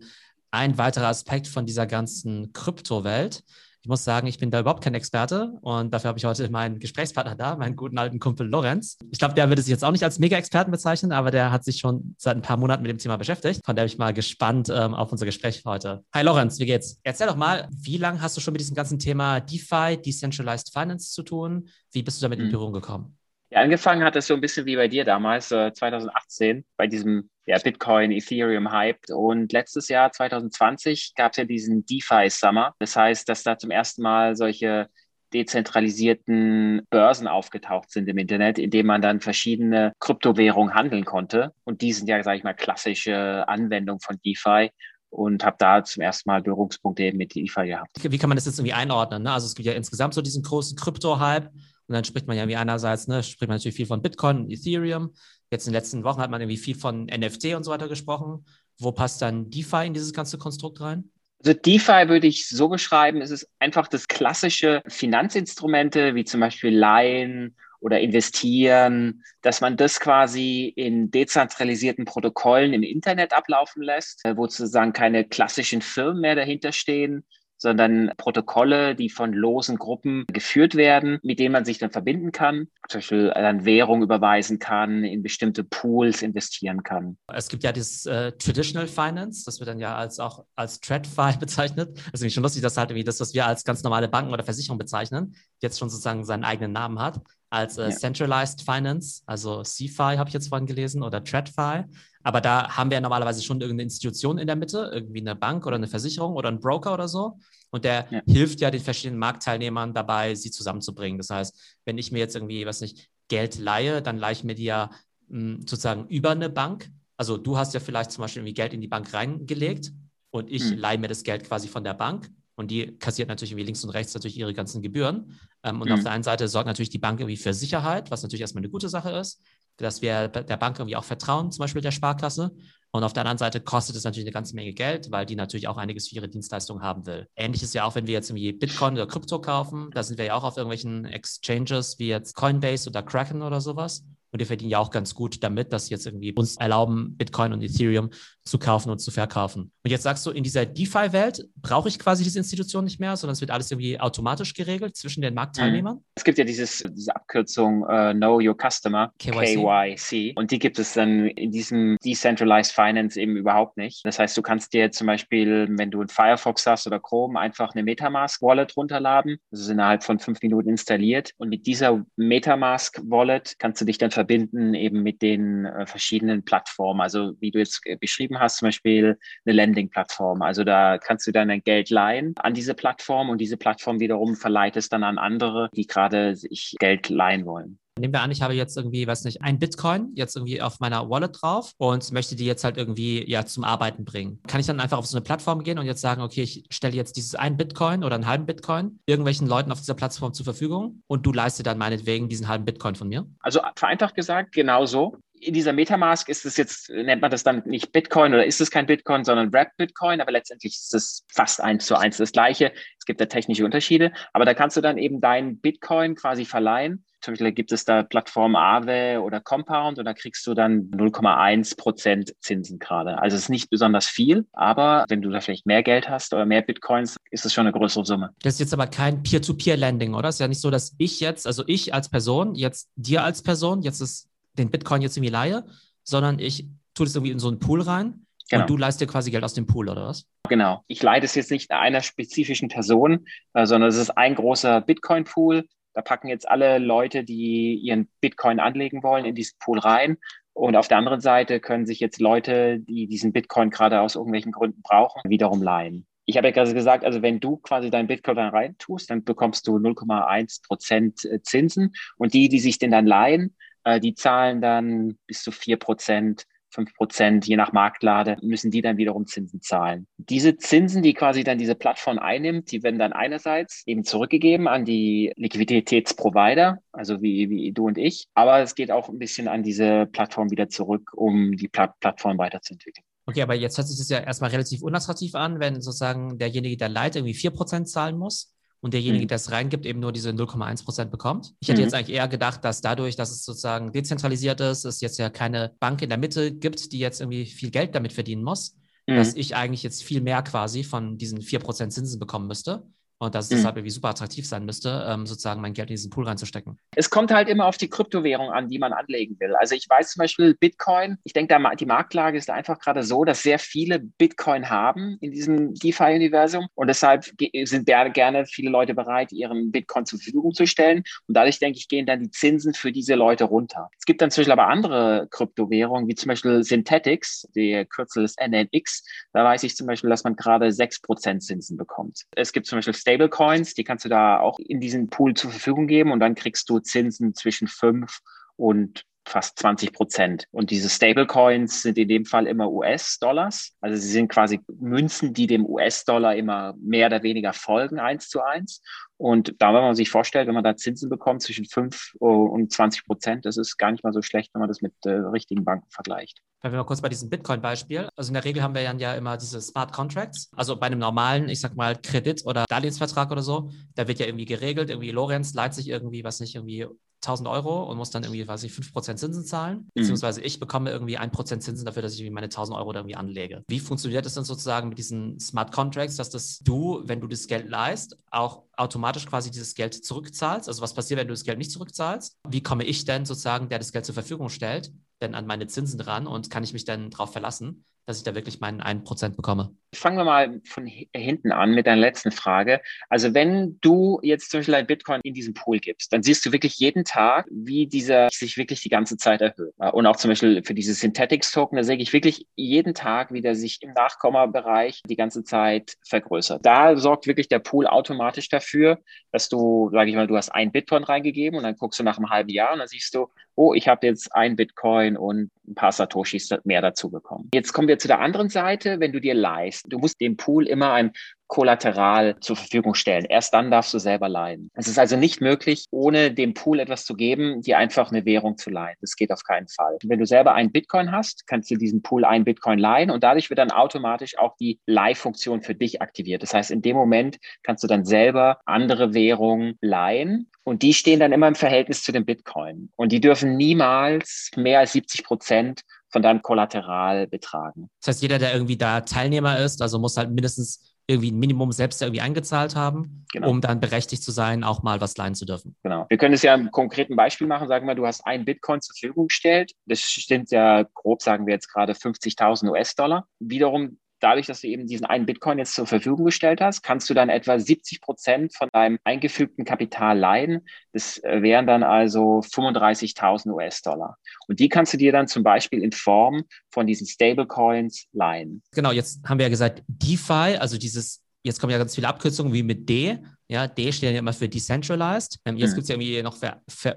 ein 0.50 0.76
weiterer 0.76 1.06
Aspekt 1.06 1.46
von 1.46 1.64
dieser 1.64 1.86
ganzen 1.86 2.52
Kryptowelt. 2.52 3.44
Ich 3.82 3.88
muss 3.88 4.04
sagen, 4.04 4.26
ich 4.26 4.36
bin 4.36 4.50
da 4.50 4.60
überhaupt 4.60 4.84
kein 4.84 4.92
Experte 4.92 5.54
und 5.62 5.94
dafür 5.94 6.08
habe 6.08 6.18
ich 6.18 6.24
heute 6.26 6.50
meinen 6.50 6.78
Gesprächspartner 6.78 7.34
da, 7.34 7.56
meinen 7.56 7.76
guten 7.76 7.96
alten 7.96 8.18
Kumpel 8.18 8.46
Lorenz. 8.46 8.98
Ich 9.10 9.18
glaube, 9.18 9.32
der 9.32 9.48
würde 9.48 9.62
sich 9.62 9.70
jetzt 9.70 9.82
auch 9.84 9.90
nicht 9.90 10.04
als 10.04 10.18
Mega-Experten 10.18 10.70
bezeichnen, 10.70 11.12
aber 11.12 11.30
der 11.30 11.50
hat 11.50 11.64
sich 11.64 11.78
schon 11.78 12.14
seit 12.18 12.36
ein 12.36 12.42
paar 12.42 12.58
Monaten 12.58 12.82
mit 12.82 12.90
dem 12.90 12.98
Thema 12.98 13.16
beschäftigt. 13.16 13.64
Von 13.64 13.74
daher 13.74 13.86
bin 13.86 13.92
ich 13.92 13.98
mal 13.98 14.12
gespannt 14.12 14.68
ähm, 14.68 14.94
auf 14.94 15.10
unser 15.10 15.24
Gespräch 15.24 15.62
heute. 15.64 16.04
Hi 16.12 16.22
Lorenz, 16.22 16.58
wie 16.58 16.66
geht's? 16.66 17.00
Erzähl 17.04 17.26
doch 17.26 17.36
mal, 17.36 17.68
wie 17.70 17.96
lange 17.96 18.20
hast 18.20 18.36
du 18.36 18.42
schon 18.42 18.52
mit 18.52 18.60
diesem 18.60 18.76
ganzen 18.76 18.98
Thema 18.98 19.40
DeFi, 19.40 19.96
Decentralized 19.96 20.70
Finance 20.74 21.12
zu 21.12 21.22
tun? 21.22 21.68
Wie 21.90 22.02
bist 22.02 22.20
du 22.20 22.22
damit 22.22 22.38
mhm. 22.38 22.46
in 22.46 22.52
Berührung 22.52 22.74
gekommen? 22.74 23.16
Ja, 23.50 23.60
angefangen 23.60 24.04
hat 24.04 24.14
es 24.14 24.28
so 24.28 24.34
ein 24.34 24.40
bisschen 24.40 24.64
wie 24.66 24.76
bei 24.76 24.86
dir 24.86 25.04
damals, 25.04 25.50
äh, 25.50 25.72
2018, 25.72 26.64
bei 26.76 26.86
diesem 26.86 27.30
ja, 27.46 27.58
Bitcoin, 27.58 28.12
Ethereum 28.12 28.70
Hype. 28.70 29.10
Und 29.10 29.52
letztes 29.52 29.88
Jahr, 29.88 30.12
2020, 30.12 31.14
gab 31.16 31.32
es 31.32 31.38
ja 31.38 31.44
diesen 31.44 31.84
DeFi 31.84 32.30
Summer. 32.30 32.74
Das 32.78 32.94
heißt, 32.94 33.28
dass 33.28 33.42
da 33.42 33.58
zum 33.58 33.72
ersten 33.72 34.02
Mal 34.02 34.36
solche 34.36 34.88
dezentralisierten 35.32 36.82
Börsen 36.90 37.26
aufgetaucht 37.26 37.90
sind 37.90 38.08
im 38.08 38.18
Internet, 38.18 38.58
in 38.58 38.70
denen 38.70 38.86
man 38.86 39.02
dann 39.02 39.20
verschiedene 39.20 39.92
Kryptowährungen 39.98 40.74
handeln 40.74 41.04
konnte. 41.04 41.52
Und 41.64 41.82
die 41.82 41.92
sind 41.92 42.08
ja, 42.08 42.22
sage 42.22 42.38
ich 42.38 42.44
mal, 42.44 42.54
klassische 42.54 43.48
Anwendung 43.48 44.00
von 44.00 44.18
DeFi 44.24 44.70
und 45.08 45.44
habe 45.44 45.56
da 45.58 45.82
zum 45.82 46.02
ersten 46.02 46.30
Mal 46.30 46.40
Berührungspunkte 46.40 47.02
eben 47.02 47.18
mit 47.18 47.34
DeFi 47.34 47.66
gehabt. 47.66 47.90
Wie 48.00 48.18
kann 48.18 48.28
man 48.28 48.36
das 48.36 48.46
jetzt 48.46 48.58
irgendwie 48.58 48.74
einordnen? 48.74 49.24
Ne? 49.24 49.32
Also 49.32 49.46
es 49.46 49.54
gibt 49.54 49.66
ja 49.66 49.72
insgesamt 49.72 50.14
so 50.14 50.22
diesen 50.22 50.42
großen 50.42 50.76
Krypto-Hype 50.76 51.50
und 51.90 51.94
dann 51.94 52.04
spricht 52.04 52.28
man 52.28 52.36
ja 52.36 52.46
wie 52.46 52.54
einerseits, 52.54 53.08
ne, 53.08 53.20
spricht 53.24 53.48
man 53.48 53.56
natürlich 53.56 53.74
viel 53.74 53.86
von 53.86 54.00
Bitcoin 54.00 54.48
Ethereum. 54.48 55.12
Jetzt 55.50 55.66
in 55.66 55.72
den 55.72 55.80
letzten 55.80 56.04
Wochen 56.04 56.20
hat 56.20 56.30
man 56.30 56.40
irgendwie 56.40 56.56
viel 56.56 56.76
von 56.76 57.06
NFT 57.06 57.46
und 57.56 57.64
so 57.64 57.72
weiter 57.72 57.88
gesprochen. 57.88 58.46
Wo 58.78 58.92
passt 58.92 59.20
dann 59.20 59.50
DeFi 59.50 59.88
in 59.88 59.94
dieses 59.94 60.12
ganze 60.12 60.38
Konstrukt 60.38 60.80
rein? 60.80 61.10
Also 61.44 61.52
DeFi 61.52 62.08
würde 62.08 62.28
ich 62.28 62.46
so 62.46 62.68
beschreiben, 62.68 63.20
es 63.22 63.32
ist 63.32 63.48
einfach 63.58 63.88
das 63.88 64.06
klassische 64.06 64.82
Finanzinstrumente 64.86 66.14
wie 66.14 66.24
zum 66.24 66.38
Beispiel 66.38 66.70
Leihen 66.70 67.56
oder 67.80 67.98
investieren, 67.98 69.24
dass 69.42 69.60
man 69.60 69.76
das 69.76 69.98
quasi 69.98 70.72
in 70.76 71.10
dezentralisierten 71.10 72.04
Protokollen 72.04 72.72
im 72.72 72.84
Internet 72.84 73.32
ablaufen 73.32 73.82
lässt, 73.82 74.22
wo 74.36 74.46
sozusagen 74.46 74.92
keine 74.92 75.24
klassischen 75.24 75.82
Firmen 75.82 76.20
mehr 76.20 76.36
dahinter 76.36 76.70
stehen, 76.70 77.24
sondern 77.60 78.10
Protokolle, 78.16 78.94
die 78.94 79.10
von 79.10 79.32
losen 79.32 79.76
Gruppen 79.76 80.24
geführt 80.32 80.74
werden, 80.74 81.18
mit 81.22 81.38
denen 81.38 81.52
man 81.52 81.64
sich 81.64 81.78
dann 81.78 81.90
verbinden 81.90 82.32
kann, 82.32 82.68
zum 82.88 82.98
Beispiel 82.98 83.30
dann 83.34 83.64
Währung 83.64 84.02
überweisen 84.02 84.58
kann, 84.58 85.04
in 85.04 85.22
bestimmte 85.22 85.62
Pools 85.62 86.22
investieren 86.22 86.82
kann. 86.82 87.18
Es 87.32 87.48
gibt 87.48 87.62
ja 87.62 87.72
dieses 87.72 88.06
äh, 88.06 88.32
Traditional 88.32 88.88
Finance, 88.88 89.44
das 89.44 89.60
wird 89.60 89.68
dann 89.68 89.78
ja 89.78 89.94
als 89.94 90.18
auch 90.20 90.44
als 90.56 90.80
TradFi 90.80 91.36
bezeichnet. 91.40 91.96
Das 91.96 92.14
ist 92.14 92.20
nämlich 92.20 92.34
schon 92.34 92.42
lustig, 92.42 92.62
dass 92.62 92.76
halt 92.78 92.90
irgendwie 92.90 93.04
das, 93.04 93.20
was 93.20 93.34
wir 93.34 93.46
als 93.46 93.64
ganz 93.64 93.82
normale 93.82 94.08
Banken 94.08 94.32
oder 94.32 94.42
Versicherung 94.42 94.78
bezeichnen, 94.78 95.36
jetzt 95.60 95.78
schon 95.78 95.90
sozusagen 95.90 96.24
seinen 96.24 96.44
eigenen 96.44 96.72
Namen 96.72 96.98
hat 96.98 97.20
als 97.50 97.78
äh, 97.78 97.90
ja. 97.90 97.90
Centralized 97.90 98.62
Finance, 98.62 99.22
also 99.26 99.62
CFI 99.62 100.16
habe 100.16 100.28
ich 100.28 100.34
jetzt 100.34 100.48
vorhin 100.48 100.66
gelesen 100.66 101.02
oder 101.02 101.22
TradFi. 101.22 101.84
Aber 102.22 102.40
da 102.40 102.76
haben 102.76 102.90
wir 102.90 102.96
ja 102.96 103.00
normalerweise 103.00 103.42
schon 103.42 103.60
irgendeine 103.60 103.84
Institution 103.84 104.38
in 104.38 104.46
der 104.46 104.56
Mitte, 104.56 104.90
irgendwie 104.92 105.20
eine 105.20 105.34
Bank 105.34 105.66
oder 105.66 105.76
eine 105.76 105.88
Versicherung 105.88 106.34
oder 106.34 106.48
ein 106.48 106.60
Broker 106.60 106.94
oder 106.94 107.08
so. 107.08 107.38
Und 107.70 107.84
der 107.84 108.06
ja. 108.10 108.20
hilft 108.26 108.60
ja 108.60 108.70
den 108.70 108.80
verschiedenen 108.80 109.18
Marktteilnehmern 109.18 109.94
dabei, 109.94 110.34
sie 110.34 110.50
zusammenzubringen. 110.50 111.18
Das 111.18 111.30
heißt, 111.30 111.78
wenn 111.84 111.98
ich 111.98 112.12
mir 112.12 112.18
jetzt 112.18 112.34
irgendwie, 112.34 112.66
was 112.66 112.80
nicht, 112.80 113.08
Geld 113.28 113.58
leihe, 113.58 114.02
dann 114.02 114.18
leihe 114.18 114.32
ich 114.32 114.44
mir 114.44 114.54
die 114.54 114.64
ja 114.64 114.90
mh, 115.28 115.38
hm, 115.38 115.60
sozusagen 115.60 116.06
über 116.08 116.30
eine 116.30 116.50
Bank. 116.50 116.90
Also 117.16 117.36
du 117.36 117.56
hast 117.56 117.74
ja 117.74 117.80
vielleicht 117.80 118.10
zum 118.10 118.22
Beispiel 118.22 118.40
irgendwie 118.40 118.54
Geld 118.54 118.74
in 118.74 118.80
die 118.80 118.88
Bank 118.88 119.12
reingelegt 119.14 119.92
und 120.30 120.50
ich 120.50 120.64
mhm. 120.64 120.78
leihe 120.78 120.98
mir 120.98 121.08
das 121.08 121.22
Geld 121.22 121.44
quasi 121.44 121.68
von 121.68 121.84
der 121.84 121.94
Bank. 121.94 122.28
Und 122.60 122.70
die 122.70 122.96
kassiert 122.98 123.28
natürlich 123.28 123.52
irgendwie 123.52 123.66
links 123.66 123.82
und 123.82 123.90
rechts 123.90 124.14
natürlich 124.14 124.38
ihre 124.38 124.54
ganzen 124.54 124.82
Gebühren. 124.82 125.40
Ähm, 125.64 125.80
und 125.80 125.88
mhm. 125.88 125.94
auf 125.94 126.02
der 126.02 126.12
einen 126.12 126.22
Seite 126.22 126.46
sorgt 126.46 126.66
natürlich 126.66 126.90
die 126.90 126.98
Bank 126.98 127.18
irgendwie 127.18 127.36
für 127.36 127.54
Sicherheit, 127.54 128.10
was 128.10 128.22
natürlich 128.22 128.42
erstmal 128.42 128.60
eine 128.60 128.70
gute 128.70 128.88
Sache 128.88 129.10
ist 129.10 129.42
dass 129.80 130.02
wir 130.02 130.28
der 130.28 130.56
Bank 130.56 130.78
irgendwie 130.78 130.96
auch 130.96 131.04
vertrauen, 131.04 131.50
zum 131.50 131.62
Beispiel 131.62 131.82
der 131.82 131.90
Sparkasse. 131.90 132.54
Und 132.92 133.04
auf 133.04 133.12
der 133.12 133.22
anderen 133.22 133.38
Seite 133.38 133.60
kostet 133.60 133.94
es 133.94 134.04
natürlich 134.04 134.26
eine 134.26 134.32
ganze 134.32 134.54
Menge 134.54 134.72
Geld, 134.72 135.12
weil 135.12 135.24
die 135.24 135.36
natürlich 135.36 135.68
auch 135.68 135.76
einiges 135.76 136.08
für 136.08 136.16
ihre 136.16 136.28
Dienstleistungen 136.28 136.82
haben 136.82 137.06
will. 137.06 137.28
Ähnlich 137.36 137.62
ist 137.62 137.72
ja 137.72 137.84
auch, 137.84 137.94
wenn 137.94 138.06
wir 138.06 138.14
jetzt 138.14 138.30
irgendwie 138.30 138.52
Bitcoin 138.52 138.94
oder 138.94 139.06
Krypto 139.06 139.40
kaufen, 139.40 139.90
da 139.94 140.02
sind 140.02 140.18
wir 140.18 140.24
ja 140.24 140.34
auch 140.34 140.42
auf 140.42 140.56
irgendwelchen 140.56 141.04
Exchanges 141.04 141.98
wie 141.98 142.08
jetzt 142.08 142.34
Coinbase 142.34 142.90
oder 142.90 143.02
Kraken 143.02 143.42
oder 143.42 143.60
sowas. 143.60 144.04
Und 144.32 144.40
die 144.40 144.44
verdienen 144.44 144.70
ja 144.70 144.78
auch 144.78 144.90
ganz 144.90 145.14
gut 145.14 145.42
damit, 145.42 145.72
dass 145.72 145.86
sie 145.86 145.94
jetzt 145.94 146.06
irgendwie 146.06 146.32
uns 146.32 146.56
erlauben, 146.56 147.16
Bitcoin 147.16 147.52
und 147.52 147.62
Ethereum 147.62 148.10
zu 148.44 148.58
kaufen 148.58 148.90
und 148.90 148.98
zu 148.98 149.10
verkaufen. 149.10 149.72
Und 149.84 149.90
jetzt 149.90 150.02
sagst 150.02 150.26
du, 150.26 150.30
in 150.30 150.42
dieser 150.42 150.66
DeFi-Welt 150.66 151.48
brauche 151.56 151.88
ich 151.88 151.98
quasi 151.98 152.24
diese 152.24 152.38
Institution 152.38 152.84
nicht 152.84 152.98
mehr, 152.98 153.16
sondern 153.16 153.34
es 153.34 153.40
wird 153.40 153.50
alles 153.50 153.70
irgendwie 153.70 153.98
automatisch 154.00 154.54
geregelt 154.54 154.96
zwischen 154.96 155.20
den 155.20 155.34
Marktteilnehmern? 155.34 155.96
Mhm. 155.96 156.04
Es 156.14 156.24
gibt 156.24 156.38
ja 156.38 156.44
dieses, 156.44 156.84
diese 156.90 157.14
Abkürzung 157.14 157.82
uh, 157.82 158.12
Know 158.12 158.40
Your 158.40 158.56
Customer, 158.56 159.12
KYC. 159.18 159.56
KYC. 159.56 160.32
Und 160.36 160.50
die 160.50 160.58
gibt 160.58 160.78
es 160.78 160.94
dann 160.94 161.26
in 161.26 161.50
diesem 161.52 161.96
Decentralized 162.04 162.72
Finance 162.72 163.20
eben 163.20 163.36
überhaupt 163.36 163.76
nicht. 163.76 164.04
Das 164.04 164.18
heißt, 164.18 164.36
du 164.36 164.42
kannst 164.42 164.72
dir 164.72 164.90
zum 164.90 165.06
Beispiel, 165.06 165.68
wenn 165.70 165.90
du 165.90 166.00
ein 166.00 166.08
Firefox 166.08 166.66
hast 166.66 166.86
oder 166.86 166.98
Chrome, 166.98 167.38
einfach 167.38 167.72
eine 167.74 167.82
Metamask-Wallet 167.82 168.76
runterladen. 168.76 169.38
Das 169.50 169.60
ist 169.60 169.68
innerhalb 169.68 170.02
von 170.02 170.18
fünf 170.18 170.42
Minuten 170.42 170.70
installiert. 170.70 171.32
Und 171.38 171.48
mit 171.48 171.66
dieser 171.66 172.04
Metamask-Wallet 172.16 173.58
kannst 173.58 173.80
du 173.80 173.84
dich 173.84 173.98
dann 173.98 174.10
verbinden 174.20 174.74
eben 174.74 175.02
mit 175.02 175.22
den 175.22 175.64
äh, 175.64 175.86
verschiedenen 175.86 176.44
Plattformen. 176.44 177.00
Also 177.00 177.32
wie 177.40 177.50
du 177.50 177.58
jetzt 177.58 177.80
äh, 177.86 177.96
beschrieben 177.96 178.38
hast, 178.38 178.58
zum 178.58 178.68
Beispiel 178.68 179.18
eine 179.46 179.54
Landing-Plattform. 179.54 180.42
Also 180.42 180.62
da 180.62 180.98
kannst 180.98 181.26
du 181.26 181.32
dann 181.32 181.48
Geld 181.62 181.88
leihen 181.88 182.34
an 182.36 182.52
diese 182.52 182.74
Plattform 182.74 183.30
und 183.30 183.40
diese 183.40 183.56
Plattform 183.56 183.98
wiederum 183.98 184.36
verleiht 184.36 184.76
es 184.76 184.90
dann 184.90 185.04
an 185.04 185.16
andere, 185.16 185.70
die 185.74 185.86
gerade 185.86 186.36
sich 186.36 186.76
Geld 186.78 187.08
leihen 187.08 187.46
wollen. 187.46 187.78
Nehmen 188.00 188.12
wir 188.12 188.22
an, 188.22 188.30
ich 188.30 188.42
habe 188.42 188.54
jetzt 188.54 188.76
irgendwie, 188.76 189.06
weiß 189.06 189.24
nicht, 189.24 189.42
ein 189.42 189.58
Bitcoin 189.58 190.12
jetzt 190.14 190.36
irgendwie 190.36 190.62
auf 190.62 190.80
meiner 190.80 191.08
Wallet 191.08 191.36
drauf 191.40 191.72
und 191.78 192.10
möchte 192.12 192.36
die 192.36 192.46
jetzt 192.46 192.64
halt 192.64 192.76
irgendwie 192.76 193.28
ja 193.30 193.44
zum 193.44 193.64
Arbeiten 193.64 194.04
bringen. 194.04 194.40
Kann 194.46 194.60
ich 194.60 194.66
dann 194.66 194.80
einfach 194.80 194.98
auf 194.98 195.06
so 195.06 195.16
eine 195.16 195.24
Plattform 195.24 195.62
gehen 195.62 195.78
und 195.78 195.86
jetzt 195.86 196.00
sagen, 196.00 196.22
okay, 196.22 196.42
ich 196.42 196.64
stelle 196.70 196.94
jetzt 196.94 197.16
dieses 197.16 197.34
ein 197.34 197.56
Bitcoin 197.56 198.02
oder 198.04 198.14
einen 198.14 198.26
halben 198.26 198.46
Bitcoin 198.46 198.98
irgendwelchen 199.06 199.46
Leuten 199.46 199.70
auf 199.70 199.80
dieser 199.80 199.94
Plattform 199.94 200.32
zur 200.32 200.44
Verfügung 200.44 201.02
und 201.06 201.26
du 201.26 201.32
leistest 201.32 201.66
dann 201.66 201.78
meinetwegen 201.78 202.28
diesen 202.28 202.48
halben 202.48 202.64
Bitcoin 202.64 202.94
von 202.94 203.08
mir? 203.08 203.26
Also 203.40 203.60
vereinfacht 203.76 204.14
gesagt, 204.14 204.52
genau 204.52 204.86
so 204.86 205.16
in 205.40 205.54
dieser 205.54 205.72
Metamask 205.72 206.28
ist 206.28 206.44
es 206.44 206.56
jetzt, 206.56 206.90
nennt 206.90 207.22
man 207.22 207.30
das 207.30 207.42
dann 207.42 207.62
nicht 207.64 207.92
Bitcoin 207.92 208.34
oder 208.34 208.44
ist 208.44 208.60
es 208.60 208.70
kein 208.70 208.86
Bitcoin, 208.86 209.24
sondern 209.24 209.52
Wrap 209.52 209.76
Bitcoin, 209.76 210.20
aber 210.20 210.32
letztendlich 210.32 210.74
ist 210.74 210.94
es 210.94 211.24
fast 211.32 211.60
eins 211.60 211.86
zu 211.86 211.96
eins 211.96 212.18
das 212.18 212.32
Gleiche. 212.32 212.72
Es 212.98 213.06
gibt 213.06 213.20
da 213.20 213.26
technische 213.26 213.64
Unterschiede, 213.64 214.12
aber 214.32 214.44
da 214.44 214.54
kannst 214.54 214.76
du 214.76 214.80
dann 214.80 214.98
eben 214.98 215.20
deinen 215.20 215.58
Bitcoin 215.58 216.14
quasi 216.14 216.44
verleihen. 216.44 217.04
Zum 217.20 217.32
Beispiel 217.32 217.52
gibt 217.52 217.72
es 217.72 217.84
da 217.84 218.02
Plattformen 218.02 218.56
Aave 218.56 219.20
oder 219.22 219.40
Compound 219.40 219.98
und 219.98 220.04
da 220.04 220.14
kriegst 220.14 220.46
du 220.46 220.54
dann 220.54 220.90
0,1 220.90 221.76
Prozent 221.76 222.34
Zinsen 222.40 222.78
gerade. 222.78 223.18
Also 223.18 223.36
es 223.36 223.44
ist 223.44 223.48
nicht 223.48 223.70
besonders 223.70 224.06
viel, 224.06 224.46
aber 224.52 225.04
wenn 225.08 225.20
du 225.22 225.30
da 225.30 225.40
vielleicht 225.40 225.66
mehr 225.66 225.82
Geld 225.82 226.08
hast 226.08 226.32
oder 226.32 226.46
mehr 226.46 226.62
Bitcoins, 226.62 227.16
ist 227.30 227.44
es 227.44 227.52
schon 227.52 227.66
eine 227.66 227.76
größere 227.76 228.04
Summe. 228.04 228.30
Das 228.42 228.54
ist 228.54 228.60
jetzt 228.60 228.74
aber 228.74 228.86
kein 228.86 229.22
Peer-to-Peer-Lending, 229.22 230.14
oder? 230.14 230.28
Es 230.28 230.36
ist 230.36 230.40
ja 230.40 230.48
nicht 230.48 230.60
so, 230.60 230.70
dass 230.70 230.94
ich 230.98 231.20
jetzt, 231.20 231.46
also 231.46 231.62
ich 231.66 231.92
als 231.92 232.08
Person, 232.08 232.54
jetzt 232.54 232.90
dir 232.96 233.22
als 233.22 233.42
Person, 233.42 233.82
jetzt 233.82 234.00
ist 234.00 234.28
den 234.58 234.70
Bitcoin 234.70 235.02
jetzt 235.02 235.16
irgendwie 235.16 235.32
leihe, 235.32 235.64
sondern 236.04 236.38
ich 236.38 236.66
tue 236.94 237.06
das 237.06 237.14
irgendwie 237.14 237.32
in 237.32 237.38
so 237.38 237.48
einen 237.48 237.58
Pool 237.58 237.82
rein 237.82 238.26
genau. 238.50 238.62
und 238.62 238.70
du 238.70 238.76
leistest 238.76 239.02
dir 239.02 239.06
quasi 239.06 239.30
Geld 239.30 239.44
aus 239.44 239.54
dem 239.54 239.66
Pool, 239.66 239.88
oder 239.88 240.06
was? 240.06 240.26
Genau. 240.48 240.84
Ich 240.88 241.02
leite 241.02 241.26
es 241.26 241.34
jetzt 241.34 241.50
nicht 241.50 241.70
einer 241.70 242.02
spezifischen 242.02 242.68
Person, 242.68 243.26
äh, 243.54 243.66
sondern 243.66 243.88
es 243.88 243.96
ist 243.96 244.10
ein 244.10 244.34
großer 244.34 244.80
Bitcoin-Pool. 244.80 245.66
Da 245.94 246.02
packen 246.02 246.28
jetzt 246.28 246.48
alle 246.48 246.78
Leute, 246.78 247.24
die 247.24 247.74
ihren 247.74 248.08
Bitcoin 248.20 248.60
anlegen 248.60 249.02
wollen, 249.02 249.24
in 249.24 249.34
diesen 249.34 249.58
Pool 249.58 249.78
rein. 249.78 250.18
Und 250.52 250.76
auf 250.76 250.88
der 250.88 250.98
anderen 250.98 251.20
Seite 251.20 251.60
können 251.60 251.86
sich 251.86 252.00
jetzt 252.00 252.20
Leute, 252.20 252.80
die 252.80 253.06
diesen 253.06 253.32
Bitcoin 253.32 253.70
gerade 253.70 254.00
aus 254.00 254.14
irgendwelchen 254.14 254.52
Gründen 254.52 254.82
brauchen, 254.82 255.22
wiederum 255.28 255.62
leihen. 255.62 256.06
Ich 256.26 256.36
habe 256.36 256.48
ja 256.48 256.52
gerade 256.52 256.74
gesagt, 256.74 257.04
also 257.04 257.22
wenn 257.22 257.40
du 257.40 257.56
quasi 257.56 257.90
deinen 257.90 258.06
Bitcoin 258.06 258.36
da 258.36 258.48
rein 258.50 258.76
tust, 258.78 259.10
dann 259.10 259.24
bekommst 259.24 259.66
du 259.66 259.76
0,1 259.78 260.64
Prozent 260.66 261.24
äh, 261.24 261.42
Zinsen. 261.42 261.92
Und 262.18 262.34
die, 262.34 262.48
die 262.48 262.60
sich 262.60 262.78
den 262.78 262.92
dann 262.92 263.06
leihen, 263.06 263.56
äh, 263.84 264.00
die 264.00 264.14
zahlen 264.14 264.60
dann 264.60 265.18
bis 265.26 265.42
zu 265.42 265.50
vier 265.50 265.76
Prozent, 265.76 266.46
fünf 266.70 266.94
Prozent, 266.94 267.46
je 267.46 267.56
nach 267.56 267.72
Marktlade, 267.72 268.36
müssen 268.42 268.70
die 268.70 268.82
dann 268.82 268.96
wiederum 268.96 269.26
Zinsen 269.26 269.60
zahlen. 269.60 270.06
Diese 270.16 270.56
Zinsen, 270.56 271.02
die 271.02 271.14
quasi 271.14 271.44
dann 271.44 271.58
diese 271.58 271.74
Plattform 271.74 272.18
einnimmt, 272.18 272.70
die 272.72 272.82
werden 272.82 272.98
dann 272.98 273.12
einerseits 273.12 273.82
eben 273.86 274.04
zurückgegeben 274.04 274.68
an 274.68 274.84
die 274.84 275.32
Liquiditätsprovider, 275.36 276.78
also 276.92 277.22
wie, 277.22 277.50
wie 277.50 277.72
du 277.72 277.86
und 277.86 277.98
ich, 277.98 278.28
aber 278.34 278.60
es 278.60 278.74
geht 278.74 278.90
auch 278.90 279.08
ein 279.08 279.18
bisschen 279.18 279.48
an 279.48 279.62
diese 279.62 280.06
Plattform 280.06 280.50
wieder 280.50 280.68
zurück, 280.68 281.10
um 281.14 281.56
die 281.56 281.68
Pl 281.68 281.90
Plattform 282.00 282.38
weiterzuentwickeln. 282.38 283.04
Okay, 283.26 283.42
aber 283.42 283.54
jetzt 283.54 283.78
hört 283.78 283.88
sich 283.88 283.98
das 283.98 284.08
ja 284.08 284.18
erstmal 284.18 284.50
relativ 284.50 284.82
unattraktiv 284.82 285.34
an, 285.34 285.60
wenn 285.60 285.80
sozusagen 285.80 286.38
derjenige, 286.38 286.76
der 286.76 286.88
leitet, 286.88 287.16
irgendwie 287.16 287.34
4% 287.34 287.84
zahlen 287.84 288.18
muss 288.18 288.54
und 288.80 288.94
derjenige, 288.94 289.24
mhm. 289.24 289.28
der 289.28 289.36
es 289.36 289.50
reingibt, 289.50 289.86
eben 289.86 290.00
nur 290.00 290.12
diese 290.12 290.30
0,1 290.30 290.84
Prozent 290.84 291.10
bekommt. 291.10 291.54
Ich 291.60 291.68
hätte 291.68 291.80
mhm. 291.80 291.84
jetzt 291.84 291.94
eigentlich 291.94 292.16
eher 292.16 292.28
gedacht, 292.28 292.64
dass 292.64 292.80
dadurch, 292.80 293.16
dass 293.16 293.30
es 293.30 293.44
sozusagen 293.44 293.92
dezentralisiert 293.92 294.60
ist, 294.60 294.84
es 294.84 295.00
jetzt 295.00 295.18
ja 295.18 295.30
keine 295.30 295.74
Bank 295.80 296.02
in 296.02 296.08
der 296.08 296.18
Mitte 296.18 296.52
gibt, 296.52 296.92
die 296.92 296.98
jetzt 296.98 297.20
irgendwie 297.20 297.46
viel 297.46 297.70
Geld 297.70 297.94
damit 297.94 298.12
verdienen 298.12 298.42
muss, 298.42 298.76
mhm. 299.06 299.16
dass 299.16 299.34
ich 299.34 299.54
eigentlich 299.54 299.82
jetzt 299.82 300.02
viel 300.02 300.20
mehr 300.20 300.42
quasi 300.42 300.82
von 300.84 301.18
diesen 301.18 301.40
4% 301.40 301.88
Zinsen 301.90 302.18
bekommen 302.18 302.46
müsste 302.46 302.84
und 303.20 303.34
dass 303.34 303.44
es 303.46 303.50
mhm. 303.50 303.56
deshalb 303.56 303.76
irgendwie 303.76 303.90
super 303.90 304.08
attraktiv 304.08 304.48
sein 304.48 304.64
müsste, 304.64 305.06
ähm, 305.06 305.26
sozusagen 305.26 305.60
mein 305.60 305.74
Geld 305.74 305.90
in 305.90 305.94
diesen 305.94 306.10
Pool 306.10 306.26
reinzustecken. 306.26 306.78
Es 306.96 307.10
kommt 307.10 307.30
halt 307.30 307.48
immer 307.48 307.66
auf 307.66 307.76
die 307.76 307.88
Kryptowährung 307.88 308.50
an, 308.50 308.68
die 308.68 308.78
man 308.78 308.92
anlegen 308.92 309.38
will. 309.38 309.54
Also 309.54 309.74
ich 309.74 309.88
weiß 309.88 310.12
zum 310.12 310.20
Beispiel 310.20 310.54
Bitcoin, 310.54 311.18
ich 311.24 311.34
denke, 311.34 311.56
die 311.78 311.86
Marktlage 311.86 312.38
ist 312.38 312.50
einfach 312.50 312.78
gerade 312.78 313.02
so, 313.02 313.24
dass 313.24 313.42
sehr 313.42 313.58
viele 313.58 313.98
Bitcoin 313.98 314.70
haben 314.70 315.18
in 315.20 315.32
diesem 315.32 315.74
DeFi-Universum 315.74 316.66
und 316.74 316.88
deshalb 316.88 317.24
sind 317.64 317.86
gerne 317.86 318.46
viele 318.46 318.70
Leute 318.70 318.94
bereit, 318.94 319.32
ihren 319.32 319.70
Bitcoin 319.70 320.06
zur 320.06 320.18
Verfügung 320.18 320.54
zu 320.54 320.66
stellen 320.66 321.04
und 321.28 321.36
dadurch, 321.36 321.58
denke 321.58 321.78
ich, 321.78 321.88
gehen 321.88 322.06
dann 322.06 322.20
die 322.20 322.30
Zinsen 322.30 322.72
für 322.72 322.90
diese 322.90 323.14
Leute 323.14 323.44
runter. 323.44 323.90
Es 323.98 324.06
gibt 324.06 324.22
dann 324.22 324.30
zum 324.30 324.42
Beispiel 324.42 324.52
aber 324.52 324.68
andere 324.68 325.28
Kryptowährungen, 325.30 326.08
wie 326.08 326.14
zum 326.14 326.28
Beispiel 326.28 326.62
Synthetics, 326.62 327.46
der 327.54 327.84
Kürzel 327.84 328.24
ist 328.24 328.40
NNX. 328.40 329.04
Da 329.34 329.44
weiß 329.44 329.62
ich 329.64 329.76
zum 329.76 329.86
Beispiel, 329.86 330.08
dass 330.08 330.24
man 330.24 330.36
gerade 330.36 330.68
6% 330.68 331.40
Zinsen 331.40 331.76
bekommt. 331.76 332.22
Es 332.34 332.52
gibt 332.52 332.66
zum 332.66 332.78
Beispiel 332.78 332.94
Stablecoins, 333.10 333.74
die 333.74 333.84
kannst 333.84 334.04
du 334.04 334.08
da 334.08 334.38
auch 334.38 334.58
in 334.58 334.80
diesen 334.80 335.08
Pool 335.08 335.34
zur 335.34 335.50
Verfügung 335.50 335.86
geben 335.86 336.12
und 336.12 336.20
dann 336.20 336.34
kriegst 336.34 336.68
du 336.70 336.78
Zinsen 336.78 337.34
zwischen 337.34 337.68
fünf 337.68 338.20
und 338.56 339.04
fast 339.30 339.58
20 339.58 339.92
Prozent. 339.92 340.46
Und 340.50 340.70
diese 340.70 340.88
Stablecoins 340.88 341.82
sind 341.82 341.96
in 341.98 342.08
dem 342.08 342.24
Fall 342.24 342.46
immer 342.46 342.70
US-Dollars. 342.70 343.76
Also 343.80 344.00
sie 344.00 344.10
sind 344.10 344.28
quasi 344.28 344.60
Münzen, 344.78 345.32
die 345.32 345.46
dem 345.46 345.64
US-Dollar 345.64 346.36
immer 346.36 346.74
mehr 346.80 347.06
oder 347.06 347.22
weniger 347.22 347.52
folgen, 347.52 347.98
eins 347.98 348.28
zu 348.28 348.42
eins. 348.42 348.82
Und 349.16 349.54
da, 349.58 349.74
wenn 349.74 349.82
man 349.82 349.94
sich 349.94 350.08
vorstellt, 350.08 350.48
wenn 350.48 350.54
man 350.54 350.64
da 350.64 350.76
Zinsen 350.76 351.10
bekommt 351.10 351.42
zwischen 351.42 351.66
5 351.66 352.14
und 352.18 352.72
20 352.72 353.04
Prozent, 353.04 353.44
das 353.44 353.58
ist 353.58 353.76
gar 353.76 353.92
nicht 353.92 354.02
mal 354.02 354.14
so 354.14 354.22
schlecht, 354.22 354.54
wenn 354.54 354.60
man 354.60 354.68
das 354.68 354.80
mit 354.80 354.94
äh, 355.04 355.10
richtigen 355.10 355.62
Banken 355.62 355.90
vergleicht. 355.90 356.40
Bleiben 356.60 356.74
wir 356.74 356.78
mal 356.78 356.86
kurz 356.86 357.02
bei 357.02 357.10
diesem 357.10 357.28
Bitcoin-Beispiel. 357.28 358.08
Also 358.16 358.30
in 358.30 358.34
der 358.34 358.44
Regel 358.44 358.62
haben 358.62 358.74
wir 358.74 358.80
ja 358.80 359.14
immer 359.14 359.36
diese 359.36 359.60
Smart 359.60 359.92
Contracts. 359.92 360.50
Also 360.56 360.76
bei 360.76 360.86
einem 360.86 361.00
normalen, 361.00 361.50
ich 361.50 361.60
sag 361.60 361.76
mal, 361.76 361.96
Kredit- 361.96 362.46
oder 362.46 362.64
Darlehensvertrag 362.68 363.30
oder 363.30 363.42
so, 363.42 363.70
da 363.94 364.08
wird 364.08 364.18
ja 364.20 364.26
irgendwie 364.26 364.46
geregelt, 364.46 364.88
irgendwie 364.88 365.10
Lorenz 365.10 365.52
leiht 365.52 365.74
sich 365.74 365.88
irgendwie, 365.88 366.24
was 366.24 366.40
nicht, 366.40 366.54
irgendwie 366.54 366.86
1000 367.22 367.48
Euro 367.48 367.84
und 367.84 367.96
muss 367.96 368.10
dann 368.10 368.22
irgendwie, 368.22 368.46
weiß 368.46 368.62
ich, 368.64 368.72
5% 368.72 369.16
Zinsen 369.16 369.44
zahlen, 369.44 369.78
mhm. 369.78 369.90
beziehungsweise 369.94 370.40
ich 370.40 370.58
bekomme 370.58 370.90
irgendwie 370.90 371.18
1% 371.18 371.60
Zinsen 371.60 371.84
dafür, 371.84 372.02
dass 372.02 372.14
ich 372.14 372.30
meine 372.30 372.46
1000 372.46 372.76
Euro 372.76 372.92
da 372.92 373.00
irgendwie 373.00 373.16
anlege. 373.16 373.62
Wie 373.68 373.80
funktioniert 373.80 374.26
das 374.26 374.34
dann 374.34 374.44
sozusagen 374.44 374.88
mit 374.88 374.98
diesen 374.98 375.38
Smart 375.38 375.72
Contracts, 375.72 376.16
dass 376.16 376.30
das 376.30 376.58
du, 376.60 377.02
wenn 377.04 377.20
du 377.20 377.26
das 377.26 377.46
Geld 377.46 377.68
leist, 377.68 378.16
auch 378.30 378.64
automatisch 378.76 379.26
quasi 379.26 379.50
dieses 379.50 379.74
Geld 379.74 379.94
zurückzahlst? 379.94 380.68
Also 380.68 380.82
was 380.82 380.94
passiert, 380.94 381.20
wenn 381.20 381.28
du 381.28 381.34
das 381.34 381.44
Geld 381.44 381.58
nicht 381.58 381.70
zurückzahlst? 381.70 382.36
Wie 382.48 382.62
komme 382.62 382.84
ich 382.84 383.04
denn 383.04 383.24
sozusagen, 383.24 383.68
der 383.68 383.78
das 383.78 383.92
Geld 383.92 384.06
zur 384.06 384.14
Verfügung 384.14 384.48
stellt, 384.48 384.92
denn 385.20 385.34
an 385.34 385.46
meine 385.46 385.66
Zinsen 385.66 385.98
dran 385.98 386.26
und 386.26 386.50
kann 386.50 386.64
ich 386.64 386.72
mich 386.72 386.84
dann 386.84 387.10
darauf 387.10 387.32
verlassen, 387.32 387.84
dass 388.06 388.18
ich 388.18 388.24
da 388.24 388.34
wirklich 388.34 388.60
meinen 388.60 388.80
1% 388.80 389.36
bekomme? 389.36 389.74
Fangen 389.94 390.16
wir 390.16 390.24
mal 390.24 390.60
von 390.64 390.86
hinten 390.86 391.52
an 391.52 391.72
mit 391.72 391.86
deiner 391.86 392.00
letzten 392.00 392.30
Frage. 392.30 392.80
Also 393.08 393.34
wenn 393.34 393.78
du 393.80 394.20
jetzt 394.22 394.50
zum 394.50 394.60
Beispiel 394.60 394.74
ein 394.76 394.86
Bitcoin 394.86 395.20
in 395.24 395.34
diesen 395.34 395.54
Pool 395.54 395.78
gibst, 395.78 396.12
dann 396.12 396.22
siehst 396.22 396.46
du 396.46 396.52
wirklich 396.52 396.78
jeden 396.78 397.04
Tag, 397.04 397.46
wie 397.50 397.86
dieser 397.88 398.28
sich 398.30 398.56
wirklich 398.56 398.82
die 398.82 398.88
ganze 398.88 399.16
Zeit 399.16 399.40
erhöht. 399.40 399.74
Und 399.92 400.06
auch 400.06 400.16
zum 400.16 400.30
Beispiel 400.30 400.62
für 400.64 400.74
diese 400.74 400.94
Synthetics-Token, 400.94 401.76
da 401.76 401.82
sehe 401.82 401.96
ich 401.96 402.12
wirklich 402.12 402.46
jeden 402.54 402.94
Tag, 402.94 403.32
wie 403.32 403.40
der 403.40 403.56
sich 403.56 403.82
im 403.82 403.92
Nachkommabereich 403.92 405.02
die 405.08 405.16
ganze 405.16 405.42
Zeit 405.42 405.96
vergrößert. 406.06 406.64
Da 406.64 406.96
sorgt 406.96 407.26
wirklich 407.26 407.48
der 407.48 407.58
Pool 407.58 407.86
automatisch 407.86 408.48
dafür, 408.48 408.98
dass 409.32 409.48
du, 409.48 409.90
sage 409.92 410.10
ich 410.10 410.16
mal, 410.16 410.28
du 410.28 410.36
hast 410.36 410.50
ein 410.50 410.70
Bitcoin 410.70 411.02
reingegeben 411.02 411.58
und 411.58 411.64
dann 411.64 411.76
guckst 411.76 411.98
du 411.98 412.04
nach 412.04 412.16
einem 412.16 412.30
halben 412.30 412.50
Jahr 412.50 412.72
und 412.72 412.78
dann 412.78 412.88
siehst 412.88 413.14
du, 413.14 413.28
oh, 413.60 413.74
ich 413.74 413.88
habe 413.88 414.06
jetzt 414.06 414.34
ein 414.34 414.56
Bitcoin 414.56 415.18
und 415.18 415.50
ein 415.68 415.74
paar 415.74 415.92
Satoshis 415.92 416.48
mehr 416.64 416.80
dazu 416.80 417.10
bekommen. 417.10 417.50
Jetzt 417.52 417.74
kommen 417.74 417.88
wir 417.88 417.98
zu 417.98 418.08
der 418.08 418.20
anderen 418.20 418.48
Seite, 418.48 419.00
wenn 419.00 419.12
du 419.12 419.20
dir 419.20 419.34
leist. 419.34 419.84
Du 419.90 419.98
musst 419.98 420.18
dem 420.18 420.38
Pool 420.38 420.66
immer 420.66 420.94
ein 420.94 421.12
Kollateral 421.50 422.36
zur 422.40 422.54
Verfügung 422.54 422.94
stellen. 422.94 423.24
Erst 423.24 423.52
dann 423.52 423.72
darfst 423.72 423.92
du 423.92 423.98
selber 423.98 424.28
leihen. 424.28 424.70
Es 424.74 424.86
ist 424.86 425.00
also 425.00 425.16
nicht 425.16 425.40
möglich, 425.40 425.84
ohne 425.90 426.32
dem 426.32 426.54
Pool 426.54 426.78
etwas 426.78 427.04
zu 427.04 427.14
geben, 427.14 427.60
dir 427.60 427.76
einfach 427.76 428.10
eine 428.10 428.24
Währung 428.24 428.56
zu 428.56 428.70
leihen. 428.70 428.96
Das 429.00 429.16
geht 429.16 429.32
auf 429.32 429.42
keinen 429.42 429.66
Fall. 429.66 429.98
Wenn 430.04 430.20
du 430.20 430.26
selber 430.26 430.54
einen 430.54 430.70
Bitcoin 430.70 431.10
hast, 431.10 431.48
kannst 431.48 431.68
du 431.70 431.74
diesen 431.74 432.02
Pool 432.02 432.24
einen 432.24 432.44
Bitcoin 432.44 432.78
leihen 432.78 433.10
und 433.10 433.24
dadurch 433.24 433.50
wird 433.50 433.58
dann 433.58 433.72
automatisch 433.72 434.38
auch 434.38 434.56
die 434.60 434.78
Leihfunktion 434.86 435.60
für 435.60 435.74
dich 435.74 436.00
aktiviert. 436.00 436.44
Das 436.44 436.54
heißt, 436.54 436.70
in 436.70 436.82
dem 436.82 436.96
Moment 436.96 437.38
kannst 437.64 437.82
du 437.82 437.88
dann 437.88 438.04
selber 438.04 438.60
andere 438.64 439.12
Währungen 439.12 439.76
leihen 439.80 440.48
und 440.62 440.82
die 440.82 440.94
stehen 440.94 441.18
dann 441.18 441.32
immer 441.32 441.48
im 441.48 441.56
Verhältnis 441.56 442.04
zu 442.04 442.12
dem 442.12 442.24
Bitcoin. 442.24 442.90
Und 442.94 443.10
die 443.10 443.20
dürfen 443.20 443.56
niemals 443.56 444.52
mehr 444.56 444.78
als 444.78 444.92
70 444.92 445.24
Prozent 445.24 445.80
von 446.10 446.22
deinem 446.22 446.42
Kollateral 446.42 447.26
betragen. 447.26 447.88
Das 448.00 448.14
heißt, 448.14 448.22
jeder, 448.22 448.38
der 448.38 448.52
irgendwie 448.52 448.76
da 448.76 449.00
Teilnehmer 449.00 449.58
ist, 449.58 449.82
also 449.82 449.98
muss 449.98 450.16
halt 450.16 450.30
mindestens 450.30 450.94
irgendwie 451.10 451.30
ein 451.30 451.38
Minimum 451.38 451.72
selbst 451.72 452.00
irgendwie 452.00 452.20
eingezahlt 452.20 452.74
haben, 452.74 453.26
genau. 453.32 453.50
um 453.50 453.60
dann 453.60 453.80
berechtigt 453.80 454.22
zu 454.22 454.30
sein, 454.30 454.64
auch 454.64 454.82
mal 454.82 455.00
was 455.00 455.16
leihen 455.16 455.34
zu 455.34 455.44
dürfen. 455.44 455.76
Genau. 455.82 456.06
Wir 456.08 456.16
können 456.18 456.34
es 456.34 456.42
ja 456.42 456.54
im 456.54 456.70
konkreten 456.70 457.16
Beispiel 457.16 457.46
machen. 457.46 457.68
Sagen 457.68 457.86
wir, 457.86 457.94
du 457.94 458.06
hast 458.06 458.26
ein 458.26 458.44
Bitcoin 458.44 458.80
zur 458.80 458.94
Verfügung 458.96 459.28
gestellt. 459.28 459.72
Das 459.86 460.00
stimmt 460.00 460.50
ja 460.50 460.84
grob, 460.94 461.22
sagen 461.22 461.46
wir 461.46 461.54
jetzt 461.54 461.72
gerade 461.72 461.92
50.000 461.92 462.70
US-Dollar. 462.70 463.26
Wiederum 463.38 463.98
dadurch, 464.20 464.46
dass 464.46 464.60
du 464.60 464.68
eben 464.68 464.86
diesen 464.86 465.06
einen 465.06 465.26
Bitcoin 465.26 465.58
jetzt 465.58 465.74
zur 465.74 465.86
Verfügung 465.86 466.24
gestellt 466.24 466.60
hast, 466.60 466.82
kannst 466.82 467.10
du 467.10 467.14
dann 467.14 467.28
etwa 467.28 467.58
70 467.58 468.00
Prozent 468.00 468.54
von 468.54 468.68
deinem 468.72 468.98
eingefügten 469.04 469.64
Kapital 469.64 470.18
leihen. 470.18 470.66
Das 470.92 471.18
äh, 471.24 471.42
wären 471.42 471.66
dann 471.66 471.82
also 471.82 472.40
35.000 472.40 473.52
US-Dollar. 473.52 474.16
Und 474.46 474.60
die 474.60 474.68
kannst 474.68 474.92
du 474.92 474.96
dir 474.96 475.12
dann 475.12 475.28
zum 475.28 475.42
Beispiel 475.42 475.82
in 475.82 475.92
Form 475.92 476.44
von 476.70 476.86
diesen 476.86 477.06
Stablecoins 477.06 478.06
leihen. 478.12 478.62
Genau, 478.72 478.92
jetzt 478.92 479.20
haben 479.28 479.38
wir 479.38 479.46
ja 479.46 479.50
gesagt, 479.50 479.82
DeFi, 479.88 480.56
also 480.58 480.78
dieses, 480.78 481.22
jetzt 481.42 481.60
kommen 481.60 481.72
ja 481.72 481.78
ganz 481.78 481.94
viele 481.94 482.08
Abkürzungen 482.08 482.52
wie 482.52 482.62
mit 482.62 482.88
D. 482.88 483.18
Ja, 483.48 483.66
D 483.66 483.90
steht 483.90 484.12
ja 484.12 484.18
immer 484.18 484.32
für 484.32 484.48
Decentralized. 484.48 485.40
Ähm, 485.44 485.56
jetzt 485.56 485.72
mhm. 485.72 485.74
gibt 485.74 485.82
es 485.82 485.88
ja 485.88 485.94
irgendwie 485.96 486.22
noch 486.22 486.36